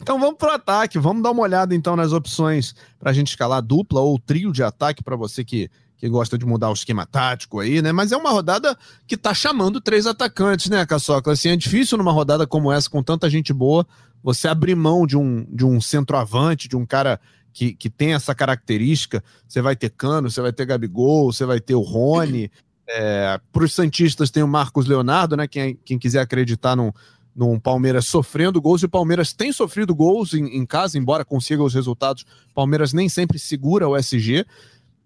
Então 0.03 0.19
vamos 0.19 0.37
para 0.39 0.53
o 0.53 0.55
ataque, 0.55 0.99
vamos 0.99 1.23
dar 1.23 1.31
uma 1.31 1.43
olhada 1.43 1.75
então 1.75 1.95
nas 1.95 2.13
opções 2.13 2.75
para 2.99 3.11
a 3.11 3.13
gente 3.13 3.29
escalar 3.29 3.61
dupla 3.61 4.01
ou 4.01 4.19
trio 4.19 4.51
de 4.51 4.63
ataque 4.63 5.03
para 5.03 5.15
você 5.15 5.45
que, 5.45 5.71
que 5.99 6.09
gosta 6.09 6.39
de 6.39 6.47
mudar 6.47 6.71
o 6.71 6.73
esquema 6.73 7.05
tático 7.05 7.61
aí, 7.61 7.83
né? 7.83 7.93
Mas 7.93 8.11
é 8.11 8.17
uma 8.17 8.31
rodada 8.31 8.77
que 9.07 9.17
tá 9.17 9.35
chamando 9.35 9.79
três 9.79 10.07
atacantes, 10.07 10.71
né, 10.71 10.87
Caçoca? 10.87 11.33
Assim, 11.33 11.51
é 11.51 11.57
difícil 11.57 11.99
numa 11.99 12.13
rodada 12.13 12.47
como 12.47 12.73
essa, 12.73 12.89
com 12.89 13.03
tanta 13.03 13.29
gente 13.29 13.53
boa, 13.53 13.87
você 14.23 14.49
abrir 14.49 14.75
mão 14.75 15.07
de 15.07 15.19
um, 15.19 15.45
de 15.55 15.67
um 15.67 15.81
centroavante, 15.81 16.67
de 16.67 16.77
um 16.77 16.87
cara 16.87 17.21
que, 17.53 17.75
que 17.75 17.91
tem 17.91 18.15
essa 18.15 18.35
característica. 18.35 19.23
Você 19.47 19.61
vai 19.61 19.77
ter 19.77 19.91
Cano, 19.91 20.31
você 20.31 20.41
vai 20.41 20.53
ter 20.53 20.67
Gabigol, 20.67 21.33
você 21.33 21.45
vai 21.45 21.61
ter 21.61 21.75
o 21.75 21.81
Rony. 21.81 22.51
É, 22.89 23.41
para 23.53 23.65
os 23.65 23.73
Santistas 23.73 24.31
tem 24.31 24.43
o 24.43 24.49
Marcos 24.49 24.87
Leonardo, 24.87 25.37
né? 25.37 25.47
Quem, 25.47 25.79
quem 25.85 25.99
quiser 25.99 26.21
acreditar 26.21 26.75
num, 26.75 26.93
num 27.35 27.59
Palmeiras 27.59 28.07
sofrendo 28.07 28.61
gols, 28.61 28.83
e 28.83 28.87
o 28.87 28.91
Palmeiras 28.91 29.33
tem 29.33 29.53
sofrido 29.53 29.95
gols 29.95 30.35
em, 30.35 30.57
em 30.57 30.67
casa, 30.67 30.99
embora 30.99 31.25
consiga 31.25 31.63
os 31.63 31.75
resultados. 31.75 32.25
Palmeiras 32.55 32.93
nem 32.93 33.09
sempre 33.09 33.39
segura 33.39 33.89
o 33.89 33.97
SG. 33.97 34.45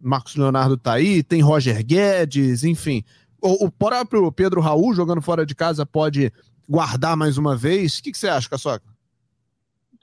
Marcos 0.00 0.36
Leonardo 0.36 0.76
tá 0.76 0.94
aí, 0.94 1.22
tem 1.22 1.40
Roger 1.40 1.84
Guedes, 1.84 2.64
enfim. 2.64 3.04
O, 3.40 3.66
o 3.66 3.70
próprio 3.70 4.30
Pedro 4.32 4.60
Raul 4.60 4.94
jogando 4.94 5.22
fora 5.22 5.44
de 5.44 5.54
casa 5.54 5.84
pode 5.84 6.32
guardar 6.68 7.16
mais 7.16 7.36
uma 7.36 7.56
vez. 7.56 7.98
O 7.98 8.02
que, 8.02 8.12
que 8.12 8.18
você 8.18 8.28
acha, 8.28 8.48
Caçoca? 8.48 8.93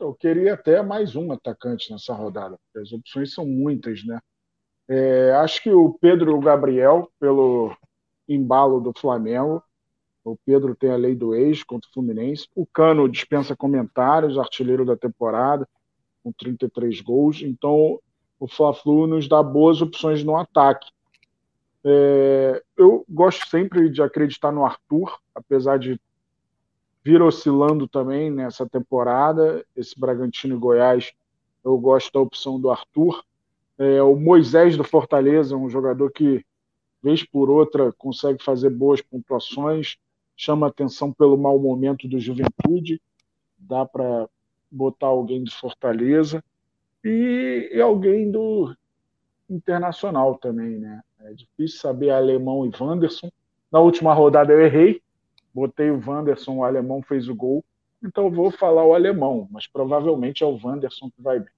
Então, 0.01 0.09
eu 0.09 0.15
queria 0.15 0.55
até 0.55 0.81
mais 0.81 1.15
um 1.15 1.31
atacante 1.31 1.91
nessa 1.91 2.11
rodada, 2.11 2.57
porque 2.57 2.79
as 2.79 2.91
opções 2.91 3.35
são 3.35 3.45
muitas, 3.45 4.03
né? 4.03 4.19
É, 4.89 5.31
acho 5.33 5.61
que 5.61 5.69
o 5.69 5.93
Pedro 5.93 6.39
Gabriel, 6.39 7.07
pelo 7.19 7.71
embalo 8.27 8.79
do 8.79 8.91
Flamengo, 8.99 9.61
o 10.23 10.35
Pedro 10.43 10.75
tem 10.75 10.89
a 10.89 10.95
lei 10.95 11.13
do 11.13 11.35
ex 11.35 11.63
contra 11.63 11.87
o 11.87 11.93
Fluminense. 11.93 12.47
O 12.55 12.65
Cano 12.65 13.07
dispensa 13.07 13.55
comentários, 13.55 14.39
artilheiro 14.39 14.83
da 14.83 14.97
temporada, 14.97 15.69
com 16.23 16.31
33 16.31 16.99
gols. 17.01 17.43
Então, 17.43 17.99
o 18.39 18.47
Fla-Flu 18.47 19.05
nos 19.05 19.27
dá 19.27 19.43
boas 19.43 19.83
opções 19.83 20.23
no 20.23 20.35
ataque. 20.35 20.89
É, 21.85 22.63
eu 22.75 23.05
gosto 23.07 23.47
sempre 23.47 23.87
de 23.87 24.01
acreditar 24.01 24.51
no 24.51 24.65
Arthur, 24.65 25.15
apesar 25.35 25.77
de 25.77 26.01
vir 27.03 27.21
oscilando 27.21 27.87
também 27.87 28.29
nessa 28.29 28.67
temporada. 28.67 29.65
Esse 29.75 29.99
Bragantino 29.99 30.55
e 30.55 30.59
Goiás, 30.59 31.11
eu 31.63 31.77
gosto 31.77 32.11
da 32.13 32.19
opção 32.19 32.59
do 32.59 32.69
Arthur. 32.69 33.23
É, 33.77 34.01
o 34.01 34.15
Moisés 34.15 34.77
do 34.77 34.83
Fortaleza, 34.83 35.55
um 35.55 35.69
jogador 35.69 36.11
que, 36.11 36.45
vez 37.01 37.23
por 37.23 37.49
outra, 37.49 37.91
consegue 37.93 38.43
fazer 38.43 38.69
boas 38.69 39.01
pontuações 39.01 39.97
chama 40.41 40.67
atenção 40.67 41.13
pelo 41.13 41.37
mau 41.37 41.59
momento 41.59 42.07
do 42.07 42.19
Juventude, 42.19 42.99
dá 43.59 43.85
para 43.85 44.27
botar 44.71 45.07
alguém 45.07 45.43
de 45.43 45.51
Fortaleza 45.51 46.43
e, 47.03 47.69
e, 47.71 47.79
alguém 47.79 48.31
do 48.31 48.75
Internacional 49.47 50.35
também, 50.35 50.79
né? 50.79 51.01
É 51.19 51.33
difícil 51.33 51.79
saber 51.79 52.09
alemão 52.09 52.65
e 52.65 52.71
Wanderson. 52.75 53.31
Na 53.71 53.79
última 53.79 54.13
rodada 54.15 54.51
eu 54.51 54.61
errei, 54.61 54.99
botei 55.53 55.89
o 55.91 56.01
Wanderson, 56.05 56.57
o 56.57 56.63
alemão 56.63 57.01
fez 57.01 57.27
o 57.27 57.35
gol, 57.35 57.63
então 58.03 58.25
eu 58.25 58.31
vou 58.31 58.51
falar 58.51 58.85
o 58.85 58.93
alemão, 58.93 59.47
mas 59.51 59.67
provavelmente 59.67 60.43
é 60.43 60.45
o 60.45 60.59
Wanderson 60.61 61.09
que 61.09 61.21
vai 61.21 61.39
bem. 61.39 61.49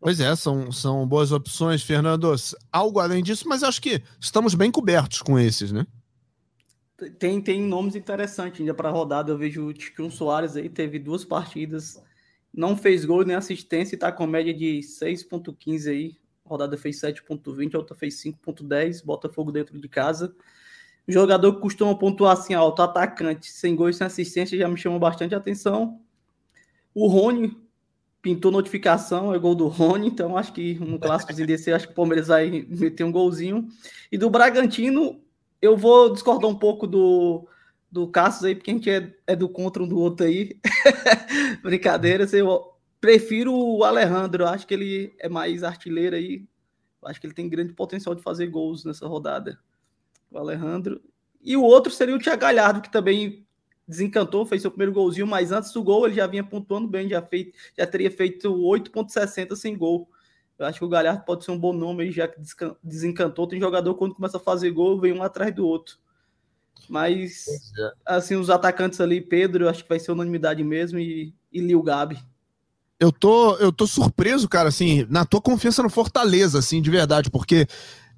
Pois 0.00 0.20
é, 0.20 0.34
são, 0.36 0.70
são 0.70 1.06
boas 1.06 1.32
opções, 1.32 1.82
Fernando. 1.82 2.32
Algo 2.70 3.00
além 3.00 3.20
disso, 3.20 3.48
mas 3.48 3.64
acho 3.64 3.82
que 3.82 4.00
estamos 4.20 4.54
bem 4.54 4.70
cobertos 4.70 5.22
com 5.22 5.36
esses, 5.36 5.72
né? 5.72 5.84
tem, 7.18 7.40
tem 7.40 7.62
nomes 7.62 7.94
interessantes 7.94 8.60
ainda 8.60 8.74
para 8.74 8.88
a 8.88 8.92
rodada. 8.92 9.30
Eu 9.30 9.38
vejo 9.38 9.66
o 9.66 9.72
Tiquinho 9.72 10.10
Soares 10.10 10.56
aí, 10.56 10.68
teve 10.68 10.98
duas 10.98 11.24
partidas, 11.24 12.02
não 12.52 12.76
fez 12.76 13.04
gol 13.04 13.24
nem 13.24 13.36
assistência 13.36 13.94
e 13.94 13.96
está 13.96 14.10
com 14.10 14.26
média 14.26 14.52
de 14.52 14.80
6,15 14.80 15.90
aí. 15.90 16.16
A 16.44 16.48
rodada 16.48 16.76
fez 16.76 17.00
7,20, 17.00 17.74
a 17.74 17.78
outra 17.78 17.94
fez 17.94 18.20
5,10. 18.22 19.04
Botafogo 19.04 19.52
dentro 19.52 19.78
de 19.78 19.88
casa. 19.88 20.34
O 21.08 21.12
jogador 21.12 21.54
que 21.54 21.62
costuma 21.62 21.94
pontuar 21.94 22.34
assim 22.34 22.52
alto, 22.52 22.82
atacante, 22.82 23.50
sem 23.50 23.74
gol 23.74 23.88
e 23.88 23.94
sem 23.94 24.06
assistência, 24.06 24.58
já 24.58 24.68
me 24.68 24.76
chamou 24.76 24.98
bastante 24.98 25.34
atenção. 25.34 25.98
O 26.94 27.06
Rony 27.06 27.56
pintou 28.20 28.52
notificação, 28.52 29.34
é 29.34 29.38
gol 29.38 29.54
do 29.54 29.68
Rony, 29.68 30.08
então 30.08 30.36
acho 30.36 30.52
que 30.52 30.78
um 30.82 30.98
clássico 30.98 31.32
desse, 31.46 31.72
acho 31.72 31.86
que 31.86 31.92
o 31.92 31.96
Palmeiras 31.96 32.28
vai 32.28 32.66
meter 32.68 33.04
um 33.04 33.12
golzinho. 33.12 33.66
E 34.12 34.18
do 34.18 34.28
Bragantino, 34.28 35.18
eu 35.62 35.78
vou 35.78 36.12
discordar 36.12 36.50
um 36.50 36.54
pouco 36.54 36.86
do, 36.86 37.48
do 37.90 38.06
Cassius 38.08 38.44
aí, 38.44 38.54
porque 38.54 38.70
a 38.70 38.74
gente 38.74 38.90
é, 38.90 39.16
é 39.26 39.34
do 39.34 39.48
contra 39.48 39.82
um 39.82 39.88
do 39.88 39.98
outro 39.98 40.26
aí. 40.26 40.60
Brincadeira, 41.62 42.26
eu 42.32 42.74
prefiro 43.00 43.54
o 43.54 43.82
Alejandro, 43.82 44.46
acho 44.46 44.66
que 44.66 44.74
ele 44.74 45.14
é 45.18 45.28
mais 45.28 45.64
artilheiro 45.64 46.16
aí. 46.16 46.44
Acho 47.02 47.18
que 47.18 47.26
ele 47.26 47.34
tem 47.34 47.48
grande 47.48 47.72
potencial 47.72 48.14
de 48.14 48.22
fazer 48.22 48.48
gols 48.48 48.84
nessa 48.84 49.06
rodada. 49.06 49.58
O 50.30 50.38
Alejandro. 50.38 51.00
E 51.42 51.56
o 51.56 51.62
outro 51.62 51.92
seria 51.92 52.14
o 52.14 52.18
Thiago 52.18 52.40
Galhardo, 52.40 52.80
que 52.80 52.90
também 52.90 53.46
desencantou, 53.86 54.44
fez 54.44 54.60
seu 54.60 54.70
primeiro 54.70 54.92
golzinho, 54.92 55.26
mas 55.26 55.50
antes 55.50 55.72
do 55.72 55.82
gol 55.82 56.06
ele 56.06 56.16
já 56.16 56.26
vinha 56.26 56.44
pontuando 56.44 56.86
bem, 56.86 57.08
já, 57.08 57.22
feit, 57.22 57.54
já 57.76 57.86
teria 57.86 58.10
feito 58.10 58.52
8,60 58.52 59.56
sem 59.56 59.76
gol. 59.76 60.10
Eu 60.58 60.66
acho 60.66 60.80
que 60.80 60.84
o 60.84 60.88
Galhardo 60.88 61.24
pode 61.24 61.44
ser 61.44 61.52
um 61.52 61.58
bom 61.58 61.72
nome 61.72 62.10
já 62.10 62.28
que 62.28 62.38
desencantou. 62.82 63.46
Tem 63.46 63.60
jogador 63.60 63.94
quando 63.94 64.14
começa 64.14 64.36
a 64.36 64.40
fazer 64.40 64.70
gol, 64.72 65.00
vem 65.00 65.12
um 65.12 65.22
atrás 65.22 65.54
do 65.54 65.64
outro. 65.66 65.96
Mas, 66.88 67.46
é. 67.78 67.92
assim, 68.06 68.34
os 68.34 68.50
atacantes 68.50 69.00
ali, 69.00 69.20
Pedro, 69.20 69.64
eu 69.64 69.68
acho 69.68 69.82
que 69.82 69.88
vai 69.88 69.98
ser 69.98 70.12
unanimidade 70.12 70.62
mesmo, 70.64 70.98
e, 70.98 71.34
e 71.52 71.60
Lil 71.60 71.82
Gabi. 71.82 72.18
Eu 72.98 73.12
tô, 73.12 73.56
eu 73.56 73.70
tô 73.72 73.86
surpreso, 73.86 74.48
cara, 74.48 74.68
assim, 74.68 75.06
na 75.08 75.24
tua 75.24 75.40
confiança 75.40 75.82
no 75.82 75.90
Fortaleza, 75.90 76.58
assim, 76.58 76.82
de 76.82 76.90
verdade, 76.90 77.30
porque 77.30 77.66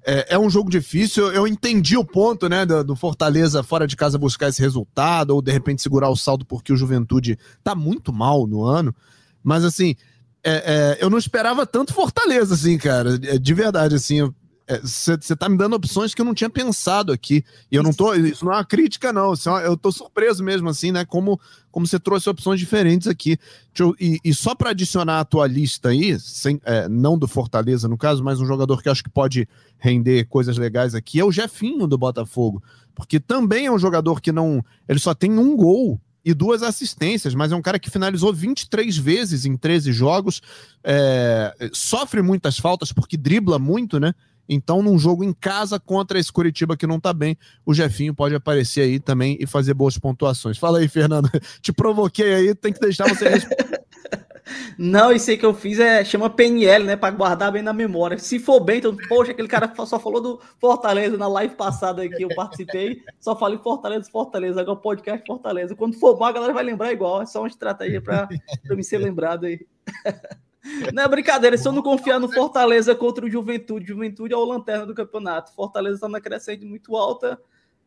é, 0.05 0.35
é 0.35 0.39
um 0.39 0.49
jogo 0.49 0.69
difícil. 0.69 1.27
Eu, 1.27 1.33
eu 1.33 1.47
entendi 1.47 1.97
o 1.97 2.05
ponto, 2.05 2.49
né, 2.49 2.65
do, 2.65 2.83
do, 2.83 2.95
Fortaleza 2.95 3.63
fora 3.63 3.87
de 3.87 3.95
casa 3.95 4.17
buscar 4.17 4.49
esse 4.49 4.61
resultado, 4.61 5.31
ou 5.31 5.41
de 5.41 5.51
repente 5.51 5.81
segurar 5.81 6.09
o 6.09 6.15
saldo 6.15 6.45
porque 6.45 6.73
o 6.73 6.77
Juventude 6.77 7.37
tá 7.63 7.75
muito 7.75 8.11
mal 8.11 8.47
no 8.47 8.63
ano. 8.63 8.95
Mas, 9.43 9.63
assim, 9.63 9.95
é, 10.43 10.97
é, 10.99 11.03
eu 11.03 11.09
não 11.09 11.17
esperava 11.17 11.65
tanto 11.65 11.93
Fortaleza, 11.93 12.55
assim, 12.55 12.77
cara. 12.77 13.19
É, 13.23 13.37
de 13.37 13.53
verdade, 13.53 13.95
assim. 13.95 14.33
Você 14.79 15.13
é, 15.13 15.35
tá 15.35 15.49
me 15.49 15.57
dando 15.57 15.75
opções 15.75 16.13
que 16.13 16.21
eu 16.21 16.25
não 16.25 16.33
tinha 16.33 16.49
pensado 16.49 17.11
aqui. 17.11 17.43
E 17.71 17.75
eu 17.75 17.83
não 17.83 17.91
tô. 17.91 18.13
Isso 18.13 18.45
não 18.45 18.53
é 18.53 18.57
uma 18.57 18.65
crítica, 18.65 19.11
não. 19.11 19.33
É 19.33 19.67
eu 19.67 19.75
tô 19.75 19.91
surpreso 19.91 20.43
mesmo, 20.43 20.69
assim, 20.69 20.91
né? 20.91 21.03
Como 21.05 21.39
como 21.71 21.87
você 21.87 21.99
trouxe 21.99 22.29
opções 22.29 22.59
diferentes 22.59 23.07
aqui. 23.07 23.37
Eu, 23.79 23.95
e, 23.99 24.19
e, 24.23 24.33
só 24.33 24.53
para 24.53 24.71
adicionar 24.71 25.21
a 25.21 25.25
tua 25.25 25.47
lista 25.47 25.89
aí, 25.89 26.19
sem, 26.19 26.59
é, 26.65 26.87
não 26.89 27.17
do 27.17 27.27
Fortaleza, 27.27 27.87
no 27.87 27.97
caso, 27.97 28.23
mas 28.23 28.41
um 28.41 28.45
jogador 28.45 28.83
que 28.83 28.89
acho 28.89 29.03
que 29.03 29.09
pode 29.09 29.47
render 29.79 30.25
coisas 30.25 30.57
legais 30.57 30.93
aqui 30.93 31.19
é 31.19 31.25
o 31.25 31.31
Jefinho 31.31 31.87
do 31.87 31.97
Botafogo. 31.97 32.61
Porque 32.93 33.19
também 33.19 33.67
é 33.67 33.71
um 33.71 33.79
jogador 33.79 34.21
que 34.21 34.31
não. 34.31 34.63
Ele 34.87 34.99
só 34.99 35.13
tem 35.13 35.31
um 35.31 35.55
gol 35.55 35.99
e 36.23 36.33
duas 36.33 36.61
assistências, 36.61 37.33
mas 37.33 37.51
é 37.51 37.55
um 37.55 37.61
cara 37.61 37.79
que 37.79 37.89
finalizou 37.89 38.31
23 38.31 38.95
vezes 38.95 39.45
em 39.45 39.57
13 39.57 39.91
jogos, 39.91 40.41
é, 40.83 41.51
sofre 41.73 42.21
muitas 42.21 42.59
faltas 42.59 42.91
porque 42.91 43.17
dribla 43.17 43.57
muito, 43.57 43.99
né? 43.99 44.13
Então, 44.53 44.83
num 44.83 44.99
jogo 44.99 45.23
em 45.23 45.31
casa 45.31 45.79
contra 45.79 46.19
esse 46.19 46.29
Curitiba 46.29 46.75
que 46.75 46.85
não 46.85 46.99
tá 46.99 47.13
bem, 47.13 47.37
o 47.65 47.73
Jefinho 47.73 48.13
pode 48.13 48.35
aparecer 48.35 48.81
aí 48.81 48.99
também 48.99 49.37
e 49.39 49.47
fazer 49.47 49.73
boas 49.73 49.97
pontuações. 49.97 50.57
Fala 50.57 50.79
aí, 50.79 50.89
Fernando. 50.89 51.29
Te 51.63 51.71
provoquei 51.71 52.33
aí, 52.33 52.53
tem 52.53 52.73
que 52.73 52.79
deixar 52.81 53.07
você 53.07 53.29
responder. 53.29 53.79
Não, 54.77 55.13
isso 55.13 55.29
aí 55.29 55.37
que 55.37 55.45
eu 55.45 55.53
fiz 55.53 55.79
é 55.79 56.03
chama 56.03 56.29
PNL, 56.29 56.83
né? 56.83 56.95
Para 56.97 57.15
guardar 57.15 57.53
bem 57.53 57.61
na 57.61 57.71
memória. 57.71 58.17
Se 58.17 58.39
for 58.39 58.59
bem, 58.59 58.79
então, 58.79 58.97
poxa, 59.07 59.31
aquele 59.31 59.47
cara 59.47 59.71
só 59.85 59.97
falou 59.97 60.19
do 60.19 60.41
Fortaleza 60.59 61.15
na 61.15 61.27
live 61.29 61.55
passada 61.55 62.05
que 62.09 62.23
eu 62.23 62.29
participei, 62.35 63.01
só 63.21 63.37
falei 63.37 63.57
Fortaleza, 63.59 64.09
Fortaleza, 64.11 64.59
agora 64.59 64.77
podcast 64.77 65.25
Fortaleza. 65.25 65.75
Quando 65.75 65.97
for 65.97 66.19
mal, 66.19 66.29
a 66.29 66.33
galera 66.33 66.53
vai 66.53 66.63
lembrar 66.63 66.91
igual. 66.91 67.21
É 67.21 67.25
só 67.25 67.39
uma 67.39 67.47
estratégia 67.47 68.01
para 68.01 68.27
me 68.71 68.83
ser 68.83 68.97
lembrado 68.97 69.45
aí. 69.45 69.65
Não 70.93 71.03
é 71.03 71.07
brincadeira, 71.07 71.57
se 71.57 71.67
eu 71.67 71.71
não 71.71 71.81
confiar 71.81 72.19
no 72.19 72.31
Fortaleza 72.31 72.95
contra 72.95 73.25
o 73.25 73.29
Juventude, 73.29 73.87
Juventude 73.87 74.33
é 74.33 74.37
o 74.37 74.45
lanterna 74.45 74.85
do 74.85 74.95
campeonato. 74.95 75.53
Fortaleza 75.53 75.95
está 75.95 76.09
na 76.09 76.21
crescente 76.21 76.65
muito 76.65 76.95
alta. 76.95 77.39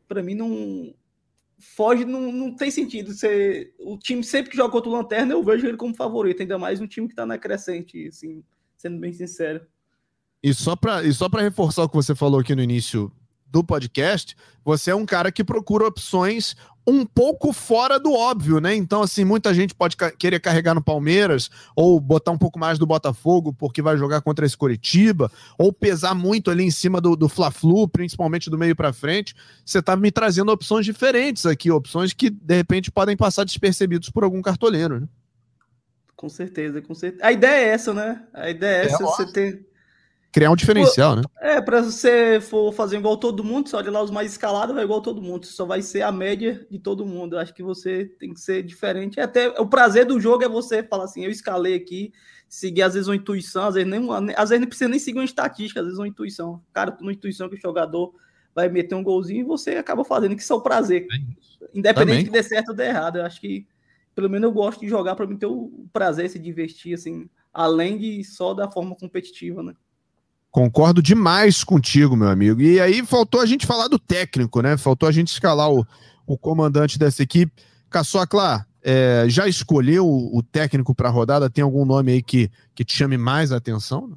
Para 0.06 0.22
mim, 0.22 0.34
não, 0.34 0.94
foge, 1.58 2.04
não, 2.04 2.30
não 2.32 2.54
tem 2.54 2.70
sentido. 2.70 3.12
Você, 3.12 3.72
o 3.78 3.98
time 3.98 4.22
sempre 4.22 4.50
que 4.50 4.56
joga 4.56 4.70
contra 4.70 4.90
o 4.90 4.92
Lanterna, 4.92 5.32
eu 5.32 5.42
vejo 5.42 5.66
ele 5.66 5.76
como 5.76 5.94
favorito, 5.94 6.42
ainda 6.42 6.58
mais 6.58 6.80
um 6.80 6.86
time 6.86 7.06
que 7.06 7.12
está 7.12 7.24
na 7.24 7.38
crescente, 7.38 8.08
assim, 8.08 8.42
sendo 8.76 8.98
bem 8.98 9.12
sincero. 9.12 9.66
E 10.42 10.52
só 10.52 10.76
para 10.76 11.40
reforçar 11.40 11.84
o 11.84 11.88
que 11.88 11.96
você 11.96 12.14
falou 12.14 12.40
aqui 12.40 12.54
no 12.54 12.62
início 12.62 13.10
do 13.54 13.62
podcast, 13.62 14.36
você 14.64 14.90
é 14.90 14.94
um 14.96 15.06
cara 15.06 15.30
que 15.30 15.44
procura 15.44 15.86
opções 15.86 16.56
um 16.84 17.06
pouco 17.06 17.52
fora 17.52 18.00
do 18.00 18.12
óbvio, 18.12 18.60
né? 18.60 18.74
Então, 18.74 19.00
assim, 19.00 19.24
muita 19.24 19.54
gente 19.54 19.72
pode 19.72 19.96
ca 19.96 20.10
querer 20.10 20.40
carregar 20.40 20.74
no 20.74 20.82
Palmeiras 20.82 21.48
ou 21.76 22.00
botar 22.00 22.32
um 22.32 22.36
pouco 22.36 22.58
mais 22.58 22.80
do 22.80 22.84
Botafogo 22.84 23.52
porque 23.52 23.80
vai 23.80 23.96
jogar 23.96 24.22
contra 24.22 24.44
esse 24.44 24.56
Curitiba, 24.56 25.30
ou 25.56 25.72
pesar 25.72 26.16
muito 26.16 26.50
ali 26.50 26.64
em 26.64 26.70
cima 26.70 27.00
do, 27.00 27.14
do 27.14 27.28
Fla-Flu, 27.28 27.86
principalmente 27.86 28.50
do 28.50 28.58
meio 28.58 28.74
para 28.74 28.92
frente. 28.92 29.36
Você 29.64 29.80
tá 29.80 29.94
me 29.94 30.10
trazendo 30.10 30.50
opções 30.50 30.84
diferentes 30.84 31.46
aqui, 31.46 31.70
opções 31.70 32.12
que 32.12 32.28
de 32.28 32.56
repente 32.56 32.90
podem 32.90 33.16
passar 33.16 33.44
despercebidos 33.44 34.10
por 34.10 34.24
algum 34.24 34.42
cartoleiro, 34.42 34.98
né? 34.98 35.08
Com 36.16 36.28
certeza, 36.28 36.82
com 36.82 36.94
certeza. 36.94 37.24
A 37.24 37.30
ideia 37.30 37.66
é 37.66 37.68
essa, 37.68 37.94
né? 37.94 38.20
A 38.34 38.50
ideia 38.50 38.78
é, 38.78 38.82
é 38.82 38.86
essa, 38.86 38.98
você 38.98 39.32
ter 39.32 39.73
criar 40.34 40.50
um 40.50 40.56
diferencial, 40.56 41.14
né? 41.14 41.22
É, 41.40 41.60
para 41.60 41.80
você 41.80 42.40
for 42.40 42.72
fazer 42.72 42.98
igual 42.98 43.16
todo 43.16 43.44
mundo, 43.44 43.68
você 43.68 43.76
olha 43.76 43.92
lá 43.92 44.02
os 44.02 44.10
mais 44.10 44.32
escalados, 44.32 44.74
vai 44.74 44.82
igual 44.82 45.00
todo 45.00 45.22
mundo, 45.22 45.46
só 45.46 45.64
vai 45.64 45.80
ser 45.80 46.02
a 46.02 46.10
média 46.10 46.66
de 46.68 46.76
todo 46.76 47.06
mundo. 47.06 47.36
Eu 47.36 47.38
acho 47.38 47.54
que 47.54 47.62
você 47.62 48.06
tem 48.18 48.34
que 48.34 48.40
ser 48.40 48.64
diferente. 48.64 49.20
Até 49.20 49.48
o 49.60 49.64
prazer 49.64 50.04
do 50.04 50.18
jogo 50.18 50.42
é 50.42 50.48
você 50.48 50.82
falar 50.82 51.04
assim, 51.04 51.24
eu 51.24 51.30
escalei 51.30 51.76
aqui, 51.76 52.12
seguir 52.48 52.82
às 52.82 52.94
vezes 52.94 53.06
uma 53.06 53.14
intuição, 53.14 53.68
às 53.68 53.74
vezes 53.76 53.88
nem 53.88 54.08
às 54.36 54.50
vezes 54.50 54.60
não 54.60 54.66
precisa 54.66 54.90
nem 54.90 54.98
seguir 54.98 55.20
uma 55.20 55.24
estatística, 55.24 55.78
às 55.78 55.86
vezes 55.86 56.00
uma 56.00 56.08
intuição. 56.08 56.60
Cara, 56.72 56.90
tu 56.90 57.02
uma 57.02 57.12
intuição 57.12 57.48
que 57.48 57.54
o 57.54 57.60
jogador 57.60 58.12
vai 58.52 58.68
meter 58.68 58.96
um 58.96 59.04
golzinho 59.04 59.42
e 59.42 59.44
você 59.44 59.76
acaba 59.76 60.04
fazendo 60.04 60.34
que 60.34 60.42
isso 60.42 60.52
é 60.52 60.56
o 60.56 60.60
prazer. 60.60 61.06
Independente 61.72 62.10
Também. 62.10 62.24
que 62.24 62.30
dê 62.32 62.42
certo 62.42 62.70
ou 62.70 62.74
dê 62.74 62.88
errado, 62.88 63.18
eu 63.18 63.24
acho 63.24 63.40
que 63.40 63.64
pelo 64.16 64.28
menos 64.28 64.48
eu 64.48 64.52
gosto 64.52 64.80
de 64.80 64.88
jogar 64.88 65.14
para 65.14 65.28
mim 65.28 65.36
ter 65.36 65.46
o 65.46 65.86
prazer, 65.92 66.28
se 66.28 66.40
divertir 66.40 66.94
assim, 66.94 67.30
além 67.52 67.96
de 67.96 68.24
só 68.24 68.52
da 68.52 68.68
forma 68.68 68.96
competitiva, 68.96 69.62
né? 69.62 69.74
Concordo 70.54 71.02
demais 71.02 71.64
contigo, 71.64 72.14
meu 72.14 72.28
amigo. 72.28 72.60
E 72.60 72.78
aí 72.78 73.04
faltou 73.04 73.40
a 73.40 73.44
gente 73.44 73.66
falar 73.66 73.88
do 73.88 73.98
técnico, 73.98 74.62
né? 74.62 74.76
Faltou 74.76 75.08
a 75.08 75.10
gente 75.10 75.26
escalar 75.26 75.68
o, 75.68 75.84
o 76.24 76.38
comandante 76.38 76.96
dessa 76.96 77.24
equipe. 77.24 77.52
Caçocla, 77.90 78.64
é, 78.80 79.24
já 79.26 79.48
escolheu 79.48 80.06
o, 80.06 80.40
técnico 80.44 80.94
para 80.94 81.08
a 81.08 81.10
rodada? 81.10 81.50
Tem 81.50 81.64
algum 81.64 81.84
nome 81.84 82.12
aí 82.12 82.22
que, 82.22 82.48
que 82.72 82.84
te 82.84 82.94
chame 82.94 83.18
mais 83.18 83.50
a 83.50 83.56
atenção? 83.56 84.16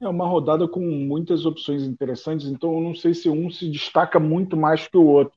É 0.00 0.08
uma 0.08 0.28
rodada 0.28 0.68
com 0.68 0.78
muitas 0.78 1.44
opções 1.44 1.82
interessantes, 1.82 2.46
então 2.46 2.72
eu 2.72 2.80
não 2.80 2.94
sei 2.94 3.12
se 3.12 3.28
um 3.28 3.50
se 3.50 3.68
destaca 3.68 4.20
muito 4.20 4.56
mais 4.56 4.86
que 4.86 4.96
o 4.96 5.04
outro. 5.04 5.34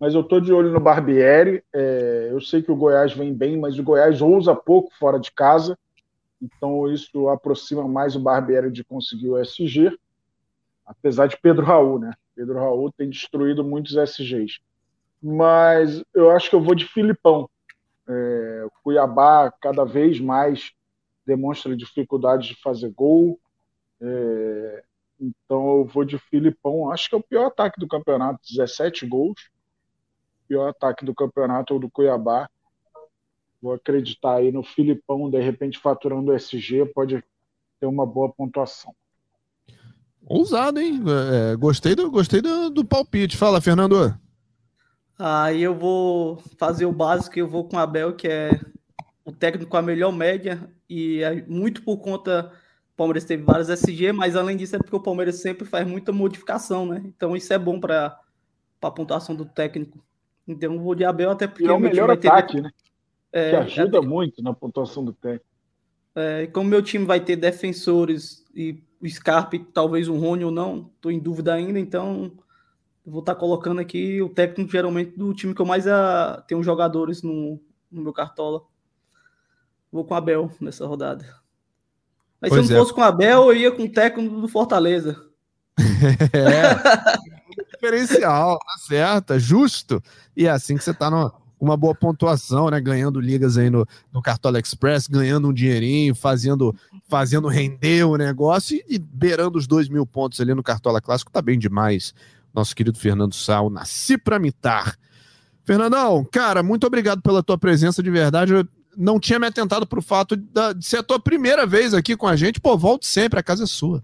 Mas 0.00 0.12
eu 0.14 0.22
estou 0.22 0.40
de 0.40 0.52
olho 0.52 0.72
no 0.72 0.80
Barbieri. 0.80 1.62
É, 1.72 2.30
eu 2.32 2.40
sei 2.40 2.62
que 2.62 2.72
o 2.72 2.76
Goiás 2.76 3.12
vem 3.12 3.32
bem, 3.32 3.56
mas 3.56 3.78
o 3.78 3.84
Goiás 3.84 4.20
ousa 4.20 4.56
pouco 4.56 4.90
fora 4.98 5.20
de 5.20 5.30
casa. 5.30 5.78
Então, 6.40 6.90
isso 6.92 7.28
aproxima 7.28 7.86
mais 7.88 8.14
o 8.14 8.20
Barbieri 8.20 8.70
de 8.70 8.84
conseguir 8.84 9.30
o 9.30 9.38
SG, 9.38 9.96
apesar 10.84 11.26
de 11.26 11.36
Pedro 11.40 11.64
Raul, 11.64 11.98
né? 11.98 12.12
Pedro 12.34 12.54
Raul 12.54 12.92
tem 12.92 13.08
destruído 13.08 13.64
muitos 13.64 13.96
SGs. 13.96 14.60
Mas 15.22 16.02
eu 16.14 16.30
acho 16.30 16.50
que 16.50 16.56
eu 16.56 16.60
vou 16.60 16.74
de 16.74 16.84
Filipão. 16.86 17.48
É, 18.08 18.66
Cuiabá 18.82 19.50
cada 19.60 19.84
vez 19.84 20.20
mais 20.20 20.72
demonstra 21.26 21.76
dificuldade 21.76 22.48
de 22.48 22.60
fazer 22.62 22.90
gol. 22.90 23.40
É, 24.00 24.84
então 25.20 25.78
eu 25.78 25.84
vou 25.84 26.04
de 26.04 26.18
Filipão. 26.18 26.92
Acho 26.92 27.08
que 27.08 27.14
é 27.14 27.18
o 27.18 27.22
pior 27.22 27.46
ataque 27.46 27.80
do 27.80 27.88
campeonato, 27.88 28.40
17 28.48 29.06
gols. 29.06 29.50
Pior 30.46 30.68
ataque 30.68 31.04
do 31.04 31.14
campeonato 31.14 31.74
ou 31.74 31.80
do 31.80 31.90
Cuiabá. 31.90 32.48
Vou 33.60 33.72
acreditar 33.72 34.36
aí 34.36 34.52
no 34.52 34.62
Filipão, 34.62 35.30
de 35.30 35.40
repente 35.40 35.78
faturando 35.78 36.30
o 36.30 36.34
SG, 36.34 36.86
pode 36.94 37.22
ter 37.80 37.86
uma 37.86 38.06
boa 38.06 38.30
pontuação. 38.30 38.94
Ousado, 40.24 40.80
hein? 40.80 41.00
É, 41.32 41.56
gostei 41.56 41.94
do, 41.94 42.10
gostei 42.10 42.40
do, 42.42 42.68
do 42.68 42.84
palpite. 42.84 43.36
Fala, 43.36 43.60
Fernando. 43.60 44.18
Aí 45.18 45.62
eu 45.62 45.74
vou 45.74 46.42
fazer 46.58 46.84
o 46.84 46.92
básico, 46.92 47.38
eu 47.38 47.48
vou 47.48 47.64
com 47.64 47.76
o 47.76 47.78
Abel, 47.78 48.14
que 48.14 48.28
é 48.28 48.50
o 49.24 49.32
técnico 49.32 49.70
com 49.70 49.76
a 49.76 49.82
melhor 49.82 50.12
média, 50.12 50.68
e 50.88 51.22
é 51.22 51.44
muito 51.46 51.82
por 51.82 51.98
conta. 51.98 52.52
O 52.92 52.96
Palmeiras 52.96 53.24
teve 53.24 53.42
vários 53.42 53.68
SG, 53.68 54.12
mas 54.12 54.36
além 54.36 54.56
disso 54.56 54.76
é 54.76 54.78
porque 54.78 54.96
o 54.96 55.00
Palmeiras 55.00 55.36
sempre 55.36 55.66
faz 55.66 55.86
muita 55.86 56.12
modificação, 56.12 56.86
né? 56.86 57.02
Então 57.04 57.36
isso 57.36 57.52
é 57.52 57.58
bom 57.58 57.78
para 57.78 58.18
a 58.82 58.90
pontuação 58.90 59.34
do 59.34 59.44
técnico. 59.44 60.02
Então 60.46 60.74
eu 60.74 60.80
vou 60.80 60.94
de 60.94 61.04
Abel 61.04 61.30
até 61.30 61.46
porque. 61.46 61.64
E 61.64 61.68
é 61.68 61.72
o 61.72 61.78
melhor 61.78 62.10
ataque, 62.10 62.54
ter... 62.54 62.62
né? 62.62 62.70
É, 63.36 63.50
que 63.50 63.56
ajuda 63.56 63.98
é, 63.98 64.00
muito 64.00 64.42
na 64.42 64.54
pontuação 64.54 65.04
do 65.04 65.12
técnico. 65.12 65.44
É, 66.14 66.46
como 66.46 66.70
meu 66.70 66.82
time 66.82 67.04
vai 67.04 67.20
ter 67.20 67.36
defensores 67.36 68.42
e 68.54 68.82
o 68.98 69.06
Scarpe, 69.06 69.58
talvez 69.74 70.08
o 70.08 70.16
Rony 70.16 70.42
ou 70.42 70.50
não, 70.50 70.90
estou 70.96 71.12
em 71.12 71.18
dúvida 71.18 71.52
ainda, 71.52 71.78
então 71.78 72.32
vou 73.04 73.20
estar 73.20 73.34
tá 73.34 73.38
colocando 73.38 73.78
aqui 73.78 74.22
o 74.22 74.30
técnico 74.30 74.72
geralmente 74.72 75.18
do 75.18 75.34
time 75.34 75.54
que 75.54 75.60
eu 75.60 75.66
mais 75.66 75.86
a, 75.86 76.42
tenho 76.48 76.62
jogadores 76.62 77.22
no, 77.22 77.60
no 77.92 78.02
meu 78.02 78.12
cartola. 78.14 78.62
Vou 79.92 80.06
com 80.06 80.14
o 80.14 80.16
Abel 80.16 80.50
nessa 80.58 80.86
rodada. 80.86 81.26
Mas 82.40 82.48
pois 82.48 82.66
se 82.66 82.72
eu 82.72 82.76
não 82.76 82.80
é. 82.80 82.84
fosse 82.84 82.94
com 82.94 83.02
o 83.02 83.04
Abel, 83.04 83.52
eu 83.52 83.54
ia 83.54 83.70
com 83.70 83.82
o 83.82 83.92
técnico 83.92 84.40
do 84.40 84.48
Fortaleza. 84.48 85.22
é. 86.32 87.66
Diferencial, 87.70 88.58
tá 88.58 88.78
certo, 88.86 89.34
é 89.34 89.38
justo. 89.38 90.02
E 90.34 90.46
é 90.46 90.50
assim 90.50 90.78
que 90.78 90.82
você 90.82 90.94
tá 90.94 91.10
no, 91.10 91.30
uma 91.60 91.76
boa 91.76 91.94
pontuação, 91.94 92.70
né? 92.70 92.80
Ganhando 92.80 93.20
ligas 93.20 93.56
aí 93.56 93.70
no, 93.70 93.86
no 94.12 94.22
Cartola 94.22 94.58
Express, 94.58 95.06
ganhando 95.06 95.48
um 95.48 95.52
dinheirinho, 95.52 96.14
fazendo, 96.14 96.74
fazendo 97.08 97.48
render 97.48 98.04
o 98.04 98.16
negócio 98.16 98.76
e, 98.76 98.96
e 98.96 98.98
beirando 98.98 99.58
os 99.58 99.66
dois 99.66 99.88
mil 99.88 100.06
pontos 100.06 100.40
ali 100.40 100.54
no 100.54 100.62
Cartola 100.62 101.00
Clássico, 101.00 101.32
tá 101.32 101.40
bem 101.40 101.58
demais. 101.58 102.14
Nosso 102.54 102.74
querido 102.74 102.98
Fernando 102.98 103.34
Sal, 103.34 103.68
nasci 103.70 104.16
para 104.16 104.38
mitar. 104.38 104.96
Fernandão, 105.64 106.24
cara, 106.30 106.62
muito 106.62 106.86
obrigado 106.86 107.20
pela 107.20 107.42
tua 107.42 107.58
presença 107.58 108.02
de 108.02 108.10
verdade. 108.10 108.52
Eu 108.52 108.66
não 108.96 109.20
tinha 109.20 109.38
me 109.38 109.46
atentado 109.46 109.86
para 109.86 109.98
o 109.98 110.02
fato 110.02 110.36
de, 110.36 110.44
de 110.76 110.84
ser 110.84 110.98
a 110.98 111.02
tua 111.02 111.18
primeira 111.18 111.66
vez 111.66 111.92
aqui 111.92 112.16
com 112.16 112.26
a 112.26 112.36
gente. 112.36 112.60
Pô, 112.60 112.76
volte 112.78 113.06
sempre, 113.06 113.38
a 113.38 113.42
casa 113.42 113.64
é 113.64 113.66
sua. 113.66 114.02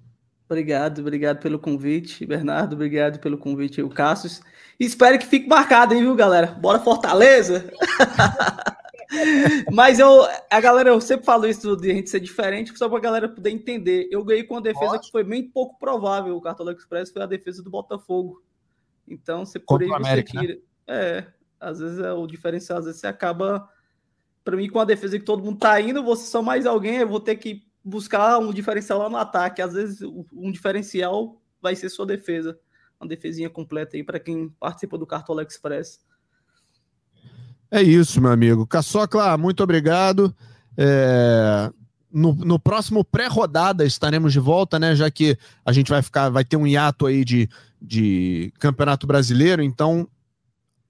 Obrigado, 0.52 0.98
obrigado 0.98 1.38
pelo 1.40 1.58
convite, 1.58 2.26
Bernardo. 2.26 2.74
Obrigado 2.74 3.18
pelo 3.18 3.38
convite, 3.38 3.80
o 3.80 3.88
Cassius. 3.88 4.42
Espero 4.78 5.18
que 5.18 5.24
fique 5.24 5.48
marcado, 5.48 5.94
hein, 5.94 6.02
viu, 6.02 6.14
galera? 6.14 6.48
Bora 6.48 6.78
Fortaleza! 6.78 7.72
Mas 9.72 9.98
eu, 9.98 10.28
a 10.50 10.60
galera, 10.60 10.90
eu 10.90 11.00
sempre 11.00 11.24
falo 11.24 11.46
isso 11.46 11.74
de 11.74 11.90
a 11.90 11.94
gente 11.94 12.10
ser 12.10 12.20
diferente, 12.20 12.76
só 12.76 12.86
para 12.86 12.98
a 12.98 13.00
galera 13.00 13.28
poder 13.30 13.48
entender. 13.48 14.08
Eu 14.10 14.22
ganhei 14.22 14.44
com 14.44 14.52
uma 14.54 14.60
defesa 14.60 14.98
que 14.98 15.10
foi 15.10 15.24
bem 15.24 15.48
pouco 15.48 15.78
provável. 15.78 16.36
O 16.36 16.40
Cartola 16.42 16.72
Express 16.72 17.10
foi 17.10 17.22
a 17.22 17.26
defesa 17.26 17.62
do 17.62 17.70
Botafogo. 17.70 18.42
Então, 19.08 19.46
você 19.46 19.58
por 19.58 19.80
aí 19.80 19.88
você 19.88 19.94
América, 19.94 20.38
tira. 20.38 20.54
Né? 20.54 20.60
É, 20.86 21.26
às 21.58 21.78
vezes 21.78 21.98
é 21.98 22.12
o 22.12 22.26
diferencial, 22.26 22.78
às 22.78 22.84
vezes 22.84 23.00
você 23.00 23.06
acaba. 23.06 23.66
Para 24.44 24.56
mim, 24.56 24.68
com 24.68 24.80
a 24.80 24.84
defesa 24.84 25.18
que 25.18 25.24
todo 25.24 25.42
mundo 25.42 25.58
tá 25.58 25.80
indo, 25.80 26.02
você 26.02 26.26
só 26.26 26.42
mais 26.42 26.66
alguém, 26.66 26.96
eu 26.96 27.08
vou 27.08 27.20
ter 27.20 27.36
que 27.36 27.71
buscar 27.84 28.38
um 28.38 28.52
diferencial 28.52 28.98
lá 28.98 29.08
no 29.08 29.16
ataque. 29.16 29.62
Às 29.62 29.74
vezes, 29.74 30.00
um 30.32 30.50
diferencial 30.50 31.40
vai 31.60 31.76
ser 31.76 31.88
sua 31.88 32.06
defesa 32.06 32.58
uma 33.02 33.08
defesinha 33.08 33.50
completa 33.50 33.96
aí 33.96 34.04
para 34.04 34.20
quem 34.20 34.48
participa 34.60 34.96
do 34.96 35.06
Cartola 35.06 35.42
Express. 35.42 36.00
É 37.70 37.82
isso, 37.82 38.20
meu 38.20 38.30
amigo. 38.30 38.66
Caçocla, 38.66 39.36
muito 39.36 39.62
obrigado. 39.62 40.34
É... 40.76 41.70
No, 42.10 42.34
no, 42.34 42.58
próximo 42.58 43.02
pré-rodada 43.02 43.86
estaremos 43.86 44.34
de 44.34 44.38
volta, 44.38 44.78
né? 44.78 44.94
Já 44.94 45.10
que 45.10 45.36
a 45.64 45.72
gente 45.72 45.90
vai 45.90 46.02
ficar, 46.02 46.28
vai 46.28 46.44
ter 46.44 46.58
um 46.58 46.66
hiato 46.66 47.06
aí 47.06 47.24
de, 47.24 47.48
de 47.80 48.52
Campeonato 48.58 49.06
Brasileiro, 49.06 49.62
então 49.62 50.06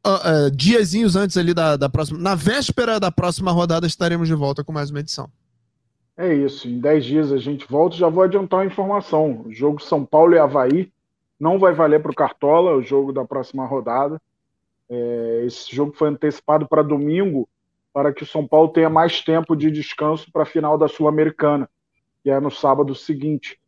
uh, 0.05 0.47
uh, 0.47 0.51
diazinhos 0.51 1.15
antes 1.15 1.37
ali 1.37 1.55
da, 1.55 1.77
da 1.77 1.89
próxima, 1.89 2.19
na 2.19 2.35
véspera 2.35 2.99
da 2.99 3.13
próxima 3.13 3.53
rodada 3.53 3.87
estaremos 3.87 4.27
de 4.27 4.35
volta 4.35 4.65
com 4.65 4.73
mais 4.73 4.91
uma 4.91 4.99
edição. 4.99 5.31
É 6.17 6.33
isso, 6.33 6.69
em 6.69 6.79
10 6.79 7.05
dias 7.05 7.33
a 7.33 7.39
gente 7.39 7.67
volta. 7.67 7.97
Já 7.97 8.09
vou 8.09 8.23
adiantar 8.23 8.61
uma 8.61 8.67
informação: 8.67 9.43
o 9.47 9.53
jogo 9.53 9.83
São 9.83 10.05
Paulo 10.05 10.35
e 10.35 10.39
Havaí 10.39 10.93
não 11.41 11.59
vai 11.59 11.73
valer 11.73 12.01
para 12.01 12.13
o 12.13 12.15
Cartola, 12.15 12.77
o 12.77 12.83
jogo 12.83 13.13
da 13.13 13.25
próxima 13.25 13.67
rodada. 13.67 14.21
É, 14.89 15.43
esse 15.47 15.75
jogo 15.75 15.93
foi 15.93 16.09
antecipado 16.09 16.69
para 16.69 16.83
domingo, 16.83 17.49
para 17.93 18.13
que 18.13 18.23
o 18.23 18.27
São 18.27 18.47
Paulo 18.47 18.69
tenha 18.69 18.91
mais 18.91 19.23
tempo 19.23 19.57
de 19.57 19.71
descanso 19.71 20.31
para 20.31 20.43
a 20.43 20.47
final 20.47 20.77
da 20.77 20.87
Sul-Americana, 20.87 21.69
que 22.23 22.31
é 22.31 22.39
no 22.39 22.51
sábado 22.51 22.95
seguinte. 22.95 23.59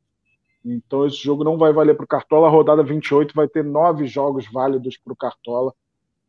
Então, 0.65 1.07
esse 1.07 1.17
jogo 1.17 1.45
não 1.45 1.59
vai 1.59 1.73
valer 1.73 1.95
para 1.95 2.05
o 2.05 2.09
Cartola. 2.09 2.47
A 2.47 2.51
rodada 2.51 2.83
28 2.83 3.35
vai 3.35 3.49
ter 3.49 3.65
nove 3.65 4.07
jogos 4.07 4.47
válidos 4.51 4.97
para 4.97 5.13
o 5.13 5.17
Cartola. 5.17 5.75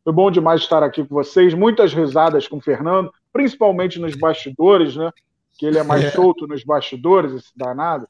Foi 0.04 0.12
bom 0.12 0.30
demais 0.30 0.60
estar 0.60 0.82
aqui 0.82 1.04
com 1.04 1.14
vocês. 1.14 1.54
Muitas 1.54 1.94
risadas 1.94 2.46
com 2.46 2.58
o 2.58 2.60
Fernando, 2.60 3.12
principalmente 3.32 3.98
nos 3.98 4.14
bastidores, 4.14 4.94
né? 4.94 5.10
Que 5.58 5.66
ele 5.66 5.78
é 5.78 5.82
mais 5.82 6.04
é. 6.04 6.10
solto 6.10 6.46
nos 6.46 6.64
bastidores, 6.64 7.32
esse 7.32 7.52
danado. 7.56 8.08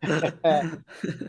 É. 0.42 0.62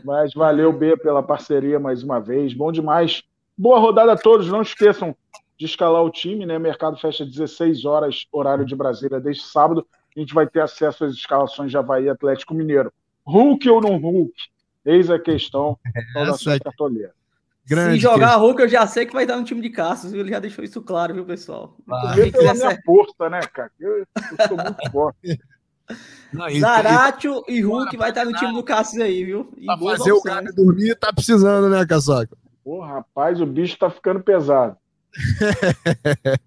Mas 0.04 0.34
valeu, 0.34 0.72
B, 0.72 0.96
pela 0.96 1.22
parceria 1.22 1.78
mais 1.78 2.02
uma 2.02 2.18
vez. 2.18 2.52
Bom 2.52 2.72
demais. 2.72 3.22
Boa 3.56 3.78
rodada 3.78 4.12
a 4.12 4.16
todos. 4.16 4.48
Não 4.48 4.62
esqueçam 4.62 5.14
de 5.56 5.64
escalar 5.64 6.02
o 6.02 6.10
time, 6.10 6.44
né? 6.44 6.58
Mercado 6.58 6.96
fecha 6.96 7.24
16 7.24 7.84
horas, 7.84 8.26
horário 8.32 8.64
de 8.64 8.74
Brasília, 8.74 9.20
desde 9.20 9.44
sábado. 9.44 9.86
A 10.16 10.18
gente 10.18 10.34
vai 10.34 10.48
ter 10.48 10.60
acesso 10.60 11.04
às 11.04 11.12
escalações 11.12 11.70
de 11.70 11.76
Havaí 11.76 12.08
Atlético 12.08 12.52
Mineiro. 12.52 12.92
Hulk 13.24 13.68
ou 13.70 13.80
não 13.80 13.96
Hulk? 13.96 14.34
Eis 14.84 15.08
a 15.08 15.20
questão. 15.20 15.78
Essa, 16.16 16.58
Grande 17.66 17.94
Se 17.94 18.00
jogar 18.00 18.36
Hulk, 18.36 18.60
eu 18.60 18.68
já 18.68 18.86
sei 18.86 19.06
que 19.06 19.14
vai 19.14 19.24
dar 19.24 19.38
no 19.38 19.44
time 19.44 19.60
de 19.60 19.70
Cassius, 19.70 20.12
Ele 20.12 20.28
já 20.28 20.38
deixou 20.38 20.64
isso 20.64 20.82
claro, 20.82 21.14
viu, 21.14 21.24
pessoal? 21.24 21.76
Ah, 21.90 22.14
eu 22.16 22.30
pela 22.30 22.52
minha 22.52 22.78
força, 22.84 23.30
né, 23.30 23.40
cara? 23.40 23.70
Eu, 23.80 23.98
eu 23.98 24.06
sou 24.48 24.56
muito 24.56 24.90
forte. 24.92 25.40
Zaratio 26.60 27.42
e, 27.48 27.60
Hulk 27.60 27.96
vai 27.96 28.10
estar 28.10 28.24
no 28.24 28.32
time 28.32 28.52
do 28.52 28.62
Cassius 28.62 29.02
aí, 29.02 29.24
viu? 29.24 29.52
E 29.56 29.66
pra 29.66 29.78
fazer 29.78 30.12
opções. 30.12 30.18
o 30.18 30.22
cara 30.22 30.52
dormir, 30.52 30.94
tá 30.96 31.12
precisando, 31.12 31.68
né, 31.68 31.86
Caçoca? 31.86 32.36
Pô, 32.62 32.80
rapaz, 32.80 33.40
o 33.40 33.46
bicho 33.46 33.78
tá 33.78 33.90
ficando 33.90 34.20
pesado. 34.20 34.76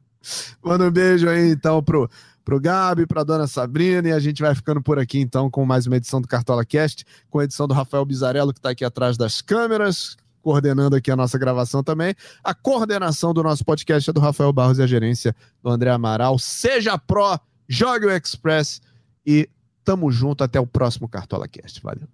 Manda 0.64 0.86
um 0.86 0.92
beijo 0.92 1.30
aí, 1.30 1.52
então, 1.52 1.82
pro, 1.82 2.10
pro 2.44 2.60
Gabi, 2.60 3.06
pra 3.06 3.24
dona 3.24 3.48
Sabrina, 3.48 4.10
e 4.10 4.12
a 4.12 4.20
gente 4.20 4.42
vai 4.42 4.54
ficando 4.54 4.82
por 4.82 5.00
aqui, 5.00 5.20
então, 5.20 5.50
com 5.50 5.66
mais 5.66 5.86
uma 5.86 5.98
edição 5.98 6.20
do 6.20 6.28
Cartola 6.28 6.66
Cast, 6.66 7.06
com 7.30 7.40
a 7.40 7.44
edição 7.44 7.68
do 7.68 7.74
Rafael 7.74 8.04
Bizarello, 8.04 8.54
que 8.54 8.60
tá 8.60 8.72
aqui 8.72 8.84
atrás 8.84 9.16
das 9.16 9.42
câmeras, 9.42 10.18
coordenando 10.48 10.96
aqui 10.96 11.12
a 11.12 11.16
nossa 11.18 11.38
gravação 11.38 11.84
também. 11.84 12.16
A 12.42 12.54
coordenação 12.54 13.34
do 13.34 13.44
nosso 13.44 13.66
podcast 13.66 14.10
é 14.10 14.14
do 14.14 14.22
Rafael 14.22 14.54
Barros 14.54 14.80
e 14.80 14.82
a 14.82 14.88
gerência 14.88 15.36
do 15.62 15.70
André 15.70 15.90
Amaral. 15.90 16.40
Seja 16.40 16.98
pró, 16.98 17.38
jogue 17.68 18.06
o 18.06 18.10
Express 18.10 18.82
e 19.26 19.50
tamo 19.84 20.10
junto 20.10 20.46
até 20.46 20.58
o 20.58 20.66
próximo 20.66 21.10
Cartola 21.10 21.50
Cast. 21.50 21.82
Valeu. 21.82 22.08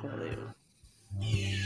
Valeu. 0.00 1.63